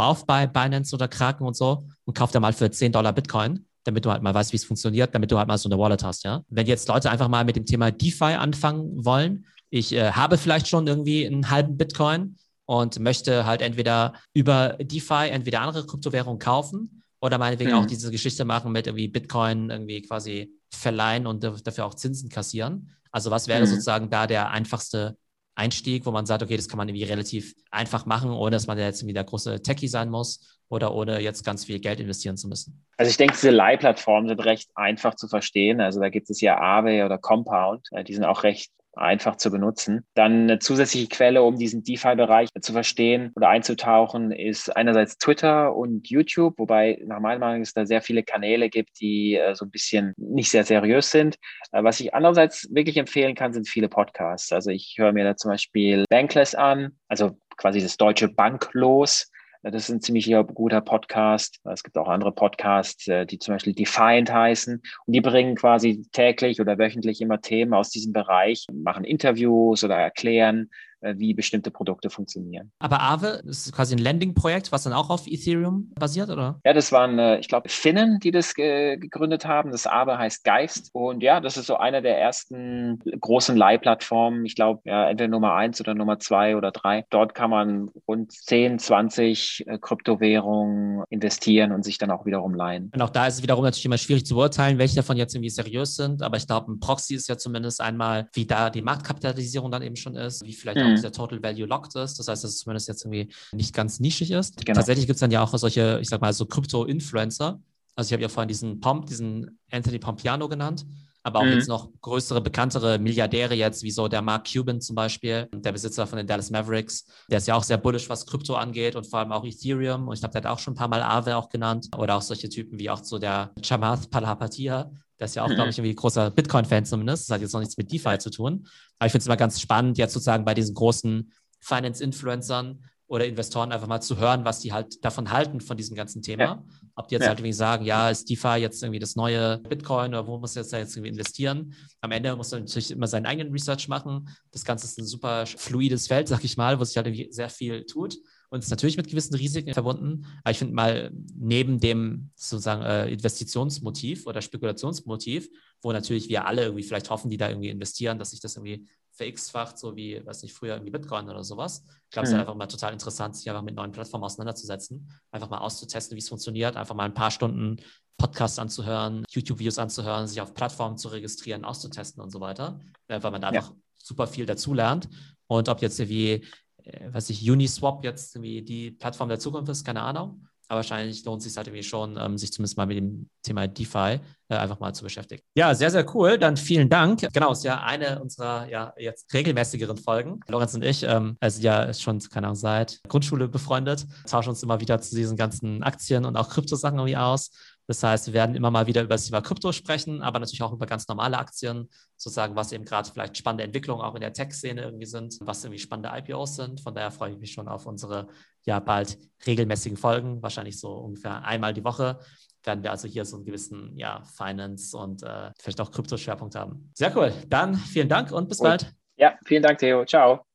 auf 0.00 0.24
bei 0.24 0.46
Binance 0.46 0.94
oder 0.94 1.08
Kraken 1.08 1.44
und 1.44 1.56
so 1.56 1.88
und 2.04 2.16
kauf 2.16 2.30
da 2.30 2.38
mal 2.38 2.52
für 2.52 2.70
10 2.70 2.92
Dollar 2.92 3.12
Bitcoin, 3.12 3.66
damit 3.82 4.04
du 4.04 4.10
halt 4.10 4.22
mal 4.22 4.34
weißt, 4.34 4.52
wie 4.52 4.56
es 4.56 4.64
funktioniert, 4.64 5.12
damit 5.14 5.32
du 5.32 5.38
halt 5.38 5.48
mal 5.48 5.58
so 5.58 5.68
eine 5.68 5.78
Wallet 5.78 6.04
hast, 6.04 6.24
ja. 6.24 6.42
Wenn 6.48 6.66
jetzt 6.66 6.88
Leute 6.88 7.10
einfach 7.10 7.28
mal 7.28 7.44
mit 7.44 7.56
dem 7.56 7.66
Thema 7.66 7.90
DeFi 7.90 8.34
anfangen 8.34 9.04
wollen, 9.04 9.46
ich 9.70 9.92
äh, 9.92 10.12
habe 10.12 10.38
vielleicht 10.38 10.68
schon 10.68 10.86
irgendwie 10.86 11.26
einen 11.26 11.50
halben 11.50 11.76
Bitcoin 11.76 12.36
und 12.66 13.00
möchte 13.00 13.46
halt 13.46 13.62
entweder 13.62 14.14
über 14.32 14.76
DeFi 14.80 15.28
entweder 15.30 15.60
andere 15.62 15.86
Kryptowährungen 15.86 16.38
kaufen 16.38 17.02
oder 17.20 17.38
meinetwegen 17.38 17.70
mhm. 17.70 17.76
auch 17.76 17.86
diese 17.86 18.10
Geschichte 18.10 18.44
machen 18.44 18.72
mit 18.72 18.86
irgendwie 18.86 19.08
Bitcoin 19.08 19.70
irgendwie 19.70 20.02
quasi 20.02 20.52
verleihen 20.70 21.26
und 21.26 21.42
dafür 21.42 21.86
auch 21.86 21.94
Zinsen 21.94 22.28
kassieren. 22.28 22.90
Also 23.10 23.30
was 23.30 23.48
wäre 23.48 23.62
mhm. 23.62 23.66
sozusagen 23.66 24.10
da 24.10 24.26
der 24.26 24.50
einfachste 24.50 25.16
Einstieg, 25.54 26.04
wo 26.04 26.10
man 26.10 26.26
sagt, 26.26 26.42
okay, 26.42 26.56
das 26.56 26.68
kann 26.68 26.76
man 26.76 26.88
irgendwie 26.88 27.04
relativ 27.04 27.54
einfach 27.70 28.04
machen, 28.04 28.30
ohne 28.30 28.50
dass 28.50 28.66
man 28.66 28.78
jetzt 28.78 29.00
irgendwie 29.00 29.14
der 29.14 29.24
große 29.24 29.62
Techie 29.62 29.88
sein 29.88 30.10
muss 30.10 30.60
oder 30.68 30.94
ohne 30.94 31.20
jetzt 31.20 31.44
ganz 31.44 31.64
viel 31.64 31.80
Geld 31.80 31.98
investieren 31.98 32.36
zu 32.36 32.46
müssen? 32.46 32.84
Also 32.98 33.08
ich 33.08 33.16
denke, 33.16 33.34
diese 33.34 33.50
Leihplattformen 33.50 34.28
sind 34.28 34.44
recht 34.44 34.70
einfach 34.74 35.14
zu 35.14 35.28
verstehen. 35.28 35.80
Also 35.80 36.00
da 36.00 36.10
gibt 36.10 36.28
es 36.28 36.40
ja 36.42 36.58
Aave 36.58 37.06
oder 37.06 37.16
Compound, 37.16 37.88
äh, 37.92 38.04
die 38.04 38.14
sind 38.14 38.24
auch 38.24 38.42
recht 38.42 38.70
einfach 38.96 39.36
zu 39.36 39.50
benutzen. 39.50 40.04
Dann 40.14 40.42
eine 40.42 40.58
zusätzliche 40.58 41.08
Quelle, 41.08 41.42
um 41.42 41.56
diesen 41.56 41.82
DeFi-Bereich 41.82 42.48
zu 42.60 42.72
verstehen 42.72 43.32
oder 43.36 43.48
einzutauchen, 43.48 44.32
ist 44.32 44.74
einerseits 44.74 45.18
Twitter 45.18 45.74
und 45.74 46.08
YouTube, 46.08 46.58
wobei 46.58 46.98
nach 47.06 47.20
meiner 47.20 47.40
Meinung 47.40 47.62
es 47.62 47.74
da 47.74 47.86
sehr 47.86 48.02
viele 48.02 48.22
Kanäle 48.22 48.68
gibt, 48.68 49.00
die 49.00 49.34
äh, 49.34 49.54
so 49.54 49.64
ein 49.64 49.70
bisschen 49.70 50.14
nicht 50.16 50.50
sehr 50.50 50.64
seriös 50.64 51.10
sind. 51.10 51.36
Äh, 51.72 51.84
was 51.84 52.00
ich 52.00 52.14
andererseits 52.14 52.68
wirklich 52.72 52.96
empfehlen 52.96 53.34
kann, 53.34 53.52
sind 53.52 53.68
viele 53.68 53.88
Podcasts. 53.88 54.52
Also 54.52 54.70
ich 54.70 54.94
höre 54.96 55.12
mir 55.12 55.24
da 55.24 55.36
zum 55.36 55.50
Beispiel 55.50 56.04
Bankless 56.08 56.54
an, 56.54 56.92
also 57.08 57.38
quasi 57.56 57.80
das 57.80 57.96
deutsche 57.96 58.28
Banklos 58.28 59.30
das 59.70 59.84
ist 59.84 59.88
ein 59.90 60.00
ziemlich 60.00 60.32
guter 60.54 60.80
Podcast. 60.80 61.60
Es 61.64 61.82
gibt 61.82 61.98
auch 61.98 62.08
andere 62.08 62.32
Podcasts, 62.32 63.08
äh, 63.08 63.26
die 63.26 63.38
zum 63.38 63.54
Beispiel 63.54 63.74
Defiant 63.74 64.32
heißen. 64.32 64.74
Und 65.06 65.12
die 65.12 65.20
bringen 65.20 65.56
quasi 65.56 66.02
täglich 66.12 66.60
oder 66.60 66.78
wöchentlich 66.78 67.20
immer 67.20 67.40
Themen 67.40 67.74
aus 67.74 67.90
diesem 67.90 68.12
Bereich, 68.12 68.66
machen 68.72 69.04
Interviews 69.04 69.82
oder 69.82 69.96
erklären, 69.96 70.70
wie 71.02 71.34
bestimmte 71.34 71.70
Produkte 71.70 72.10
funktionieren. 72.10 72.72
Aber 72.78 73.00
Aave 73.00 73.42
ist 73.46 73.72
quasi 73.72 73.94
ein 73.94 73.98
Landing-Projekt, 73.98 74.72
was 74.72 74.84
dann 74.84 74.92
auch 74.92 75.10
auf 75.10 75.26
Ethereum 75.26 75.92
basiert, 75.94 76.30
oder? 76.30 76.60
Ja, 76.64 76.72
das 76.72 76.92
waren, 76.92 77.18
äh, 77.18 77.38
ich 77.38 77.48
glaube, 77.48 77.68
Finnen, 77.68 78.18
die 78.20 78.30
das 78.30 78.54
gegründet 78.54 79.46
haben. 79.46 79.70
Das 79.70 79.86
Aave 79.86 80.18
heißt 80.18 80.44
Geist. 80.44 80.90
Und 80.92 81.22
ja, 81.22 81.40
das 81.40 81.56
ist 81.56 81.66
so 81.66 81.76
eine 81.76 82.02
der 82.02 82.18
ersten 82.18 82.98
großen 83.20 83.56
Leihplattformen. 83.56 84.44
Ich 84.46 84.54
glaube, 84.54 84.80
ja, 84.84 85.08
entweder 85.08 85.28
Nummer 85.28 85.54
eins 85.54 85.80
oder 85.80 85.94
Nummer 85.94 86.18
zwei 86.18 86.56
oder 86.56 86.70
drei. 86.70 87.04
Dort 87.10 87.34
kann 87.34 87.50
man 87.50 87.90
rund 88.08 88.32
10, 88.32 88.78
20 88.78 89.64
äh, 89.66 89.78
Kryptowährungen 89.78 91.04
investieren 91.10 91.72
und 91.72 91.84
sich 91.84 91.98
dann 91.98 92.10
auch 92.10 92.26
wiederum 92.26 92.54
leihen. 92.54 92.90
Und 92.94 93.02
auch 93.02 93.10
da 93.10 93.26
ist 93.26 93.34
es 93.34 93.42
wiederum 93.42 93.64
natürlich 93.64 93.84
immer 93.84 93.98
schwierig 93.98 94.26
zu 94.26 94.34
beurteilen, 94.34 94.78
welche 94.78 94.96
davon 94.96 95.16
jetzt 95.16 95.34
irgendwie 95.34 95.50
seriös 95.50 95.96
sind. 95.96 96.22
Aber 96.22 96.36
ich 96.36 96.46
glaube, 96.46 96.72
ein 96.72 96.80
Proxy 96.80 97.14
ist 97.14 97.28
ja 97.28 97.36
zumindest 97.36 97.80
einmal, 97.80 98.28
wie 98.32 98.46
da 98.46 98.70
die 98.70 98.82
Marktkapitalisierung 98.82 99.70
dann 99.70 99.82
eben 99.82 99.96
schon 99.96 100.16
ist, 100.16 100.44
wie 100.44 100.52
vielleicht 100.52 100.78
mhm. 100.78 100.85
Auch 100.94 101.00
der 101.00 101.12
Total 101.12 101.42
Value 101.42 101.66
locked 101.66 101.94
ist. 101.96 102.18
Das 102.18 102.28
heißt, 102.28 102.44
dass 102.44 102.52
es 102.52 102.58
zumindest 102.58 102.88
jetzt 102.88 103.04
irgendwie 103.04 103.32
nicht 103.52 103.74
ganz 103.74 104.00
nischig 104.00 104.30
ist. 104.30 104.64
Genau. 104.64 104.76
Tatsächlich 104.76 105.06
gibt 105.06 105.16
es 105.16 105.20
dann 105.20 105.30
ja 105.30 105.42
auch 105.42 105.56
solche, 105.56 105.98
ich 106.00 106.08
sag 106.08 106.20
mal, 106.20 106.32
so 106.32 106.46
Krypto-Influencer. 106.46 107.60
Also 107.94 108.08
ich 108.08 108.12
habe 108.12 108.22
ja 108.22 108.28
vorhin 108.28 108.48
diesen 108.48 108.80
Pomp, 108.80 109.06
diesen 109.06 109.58
Anthony 109.70 109.98
Pompiano 109.98 110.48
genannt, 110.48 110.84
aber 111.26 111.40
auch 111.40 111.44
mhm. 111.44 111.54
jetzt 111.54 111.68
noch 111.68 111.90
größere, 112.02 112.40
bekanntere 112.40 113.00
Milliardäre 113.00 113.54
jetzt, 113.54 113.82
wie 113.82 113.90
so 113.90 114.06
der 114.06 114.22
Mark 114.22 114.46
Cuban 114.48 114.80
zum 114.80 114.94
Beispiel, 114.94 115.48
der 115.52 115.72
Besitzer 115.72 116.06
von 116.06 116.18
den 116.18 116.28
Dallas 116.28 116.52
Mavericks. 116.52 117.04
Der 117.28 117.38
ist 117.38 117.48
ja 117.48 117.56
auch 117.56 117.64
sehr 117.64 117.78
bullish, 117.78 118.08
was 118.08 118.26
Krypto 118.26 118.54
angeht 118.54 118.94
und 118.94 119.08
vor 119.08 119.18
allem 119.18 119.32
auch 119.32 119.44
Ethereum. 119.44 120.06
Und 120.06 120.14
ich 120.14 120.20
glaube, 120.20 120.34
der 120.34 120.44
hat 120.44 120.56
auch 120.56 120.60
schon 120.60 120.74
ein 120.74 120.76
paar 120.76 120.86
Mal 120.86 121.02
Aave 121.02 121.36
auch 121.36 121.48
genannt. 121.48 121.88
Oder 121.98 122.14
auch 122.14 122.22
solche 122.22 122.48
Typen 122.48 122.78
wie 122.78 122.88
auch 122.88 123.02
so 123.02 123.18
der 123.18 123.52
Chamath 123.60 124.08
Palhapatia, 124.08 124.88
der 125.18 125.24
ist 125.24 125.34
ja 125.34 125.42
auch, 125.42 125.48
mhm. 125.48 125.54
glaube 125.54 125.70
ich, 125.70 125.78
irgendwie 125.78 125.96
großer 125.96 126.30
Bitcoin-Fan 126.30 126.84
zumindest. 126.84 127.28
Das 127.28 127.34
hat 127.34 127.40
jetzt 127.40 127.52
noch 127.54 127.60
nichts 127.60 127.76
mit 127.76 127.90
DeFi 127.90 128.18
zu 128.18 128.30
tun. 128.30 128.68
Aber 129.00 129.06
ich 129.06 129.12
finde 129.12 129.22
es 129.22 129.26
immer 129.26 129.36
ganz 129.36 129.60
spannend, 129.60 129.98
jetzt 129.98 130.12
sozusagen 130.12 130.44
bei 130.44 130.54
diesen 130.54 130.76
großen 130.76 131.32
Finance-Influencern 131.58 132.84
oder 133.08 133.26
Investoren 133.26 133.72
einfach 133.72 133.86
mal 133.86 134.00
zu 134.00 134.18
hören, 134.18 134.44
was 134.44 134.60
die 134.60 134.72
halt 134.72 135.04
davon 135.04 135.30
halten, 135.30 135.60
von 135.60 135.76
diesem 135.76 135.94
ganzen 135.94 136.22
Thema. 136.22 136.42
Ja. 136.42 136.64
Ob 136.96 137.08
die 137.08 137.14
jetzt 137.14 137.22
ja. 137.22 137.28
halt 137.28 137.38
irgendwie 137.38 137.52
sagen, 137.52 137.84
ja, 137.84 138.10
ist 138.10 138.28
DeFi 138.28 138.56
jetzt 138.56 138.82
irgendwie 138.82 138.98
das 138.98 139.14
neue 139.14 139.58
Bitcoin 139.58 140.08
oder 140.08 140.26
wo 140.26 140.38
muss 140.38 140.54
jetzt 140.54 140.72
da 140.72 140.78
jetzt 140.78 140.96
irgendwie 140.96 141.10
investieren? 141.10 141.74
Am 142.00 142.10
Ende 142.10 142.34
muss 142.34 142.50
man 142.50 142.62
natürlich 142.62 142.90
immer 142.90 143.06
seinen 143.06 143.26
eigenen 143.26 143.52
Research 143.52 143.86
machen. 143.88 144.28
Das 144.50 144.64
Ganze 144.64 144.86
ist 144.86 144.98
ein 144.98 145.06
super 145.06 145.46
fluides 145.46 146.08
Feld, 146.08 146.26
sag 146.28 146.42
ich 146.42 146.56
mal, 146.56 146.80
wo 146.80 146.84
sich 146.84 146.96
halt 146.96 147.06
irgendwie 147.06 147.32
sehr 147.32 147.48
viel 147.48 147.84
tut 147.84 148.18
und 148.48 148.62
ist 148.62 148.70
natürlich 148.70 148.96
mit 148.96 149.08
gewissen 149.08 149.34
Risiken 149.34 149.72
verbunden. 149.72 150.26
Aber 150.42 150.50
ich 150.50 150.58
finde 150.58 150.74
mal, 150.74 151.12
neben 151.34 151.78
dem 151.78 152.30
sozusagen 152.34 152.82
äh, 152.82 153.08
Investitionsmotiv 153.12 154.26
oder 154.26 154.40
Spekulationsmotiv, 154.40 155.48
wo 155.82 155.92
natürlich 155.92 156.28
wir 156.28 156.46
alle 156.46 156.64
irgendwie 156.64 156.82
vielleicht 156.82 157.10
hoffen, 157.10 157.30
die 157.30 157.36
da 157.36 157.48
irgendwie 157.48 157.70
investieren, 157.70 158.18
dass 158.18 158.30
sich 158.30 158.40
das 158.40 158.56
irgendwie 158.56 158.88
verX-facht, 159.16 159.78
so 159.78 159.96
wie, 159.96 160.24
weiß 160.24 160.42
nicht, 160.42 160.54
früher 160.54 160.74
irgendwie 160.74 160.90
Bitcoin 160.90 161.28
oder 161.28 161.42
sowas. 161.42 161.82
Ich 162.04 162.10
glaube, 162.10 162.28
mhm. 162.28 162.32
es 162.32 162.34
ist 162.34 162.40
einfach 162.40 162.54
mal 162.54 162.66
total 162.66 162.92
interessant, 162.92 163.36
sich 163.36 163.48
einfach 163.48 163.62
mit 163.62 163.74
neuen 163.74 163.92
Plattformen 163.92 164.24
auseinanderzusetzen, 164.24 165.10
einfach 165.30 165.50
mal 165.50 165.58
auszutesten, 165.58 166.16
wie 166.16 166.20
es 166.20 166.28
funktioniert, 166.28 166.76
einfach 166.76 166.94
mal 166.94 167.04
ein 167.04 167.14
paar 167.14 167.30
Stunden 167.30 167.76
Podcasts 168.18 168.58
anzuhören, 168.58 169.24
YouTube-Videos 169.28 169.78
anzuhören, 169.78 170.26
sich 170.26 170.40
auf 170.40 170.54
Plattformen 170.54 170.96
zu 170.96 171.08
registrieren, 171.08 171.64
auszutesten 171.64 172.22
und 172.22 172.30
so 172.30 172.40
weiter, 172.40 172.80
weil 173.08 173.20
man 173.20 173.40
da 173.40 173.52
ja. 173.52 173.60
einfach 173.60 173.74
super 173.96 174.26
viel 174.26 174.46
dazulernt. 174.46 175.08
Und 175.48 175.68
ob 175.68 175.82
jetzt 175.82 175.98
wie 176.08 176.42
äh, 176.86 177.12
weiß 177.12 177.30
ich, 177.30 177.48
Uniswap 177.50 178.04
jetzt 178.04 178.36
irgendwie 178.36 178.62
die 178.62 178.90
Plattform 178.92 179.28
der 179.28 179.38
Zukunft 179.38 179.68
ist, 179.70 179.84
keine 179.84 180.02
Ahnung. 180.02 180.46
Aber 180.68 180.78
wahrscheinlich 180.78 181.24
lohnt 181.24 181.38
es 181.38 181.48
sich 181.48 181.56
halt 181.56 181.68
irgendwie 181.68 181.82
schon, 181.82 182.18
ähm, 182.20 182.36
sich 182.36 182.52
zumindest 182.52 182.76
mal 182.76 182.86
mit 182.86 182.96
dem 182.96 183.28
Thema 183.42 183.68
DeFi 183.68 184.20
äh, 184.48 184.54
einfach 184.54 184.80
mal 184.80 184.92
zu 184.92 185.04
beschäftigen. 185.04 185.42
Ja, 185.54 185.74
sehr, 185.74 185.90
sehr 185.90 186.14
cool. 186.14 186.38
Dann 186.38 186.56
vielen 186.56 186.88
Dank. 186.88 187.26
Genau, 187.32 187.52
ist 187.52 187.64
ja 187.64 187.82
eine 187.82 188.20
unserer 188.20 188.68
ja 188.68 188.92
jetzt 188.96 189.32
regelmäßigeren 189.32 189.96
Folgen. 189.96 190.40
Lorenz 190.48 190.74
und 190.74 190.84
ich, 190.84 191.02
ähm, 191.04 191.36
also 191.40 191.60
ja 191.60 191.92
schon, 191.94 192.18
keine 192.18 192.48
Ahnung, 192.48 192.56
seit 192.56 193.00
Grundschule 193.08 193.48
befreundet, 193.48 194.06
tauschen 194.28 194.50
uns 194.50 194.62
immer 194.62 194.80
wieder 194.80 195.00
zu 195.00 195.14
diesen 195.14 195.36
ganzen 195.36 195.82
Aktien 195.82 196.24
und 196.24 196.36
auch 196.36 196.48
Kryptosachen 196.48 196.98
irgendwie 196.98 197.16
aus. 197.16 197.50
Das 197.86 198.02
heißt, 198.02 198.26
wir 198.28 198.34
werden 198.34 198.56
immer 198.56 198.70
mal 198.70 198.86
wieder 198.86 199.02
über 199.02 199.14
das 199.14 199.26
Thema 199.26 199.40
Krypto 199.40 199.72
sprechen, 199.72 200.22
aber 200.22 200.38
natürlich 200.40 200.62
auch 200.62 200.72
über 200.72 200.86
ganz 200.86 201.06
normale 201.08 201.38
Aktien, 201.38 201.88
sozusagen, 202.16 202.56
was 202.56 202.72
eben 202.72 202.84
gerade 202.84 203.08
vielleicht 203.10 203.36
spannende 203.36 203.64
Entwicklungen 203.64 204.02
auch 204.02 204.14
in 204.14 204.20
der 204.20 204.32
Tech-Szene 204.32 204.82
irgendwie 204.82 205.06
sind, 205.06 205.38
was 205.40 205.64
irgendwie 205.64 205.78
spannende 205.78 206.10
IPOs 206.12 206.56
sind. 206.56 206.80
Von 206.80 206.94
daher 206.94 207.10
freue 207.10 207.32
ich 207.32 207.38
mich 207.38 207.52
schon 207.52 207.68
auf 207.68 207.86
unsere 207.86 208.28
ja 208.64 208.80
bald 208.80 209.18
regelmäßigen 209.46 209.96
Folgen, 209.96 210.42
wahrscheinlich 210.42 210.80
so 210.80 210.92
ungefähr 210.92 211.44
einmal 211.44 211.72
die 211.72 211.84
Woche 211.84 212.18
werden 212.66 212.82
wir 212.82 212.90
also 212.90 213.08
hier 213.08 213.24
so 213.24 213.36
einen 213.36 213.44
gewissen 213.44 213.96
ja, 213.96 214.22
Finance 214.36 214.96
und 214.96 215.22
äh, 215.22 215.52
vielleicht 215.58 215.80
auch 215.80 215.90
Krypto-Schwerpunkt 215.90 216.54
haben. 216.56 216.90
Sehr 216.94 217.16
cool. 217.16 217.32
Dann 217.48 217.76
vielen 217.76 218.08
Dank 218.08 218.32
und 218.32 218.48
bis 218.48 218.60
cool. 218.60 218.70
bald. 218.70 218.92
Ja, 219.16 219.38
vielen 219.44 219.62
Dank, 219.62 219.78
Theo. 219.78 220.04
Ciao. 220.04 220.46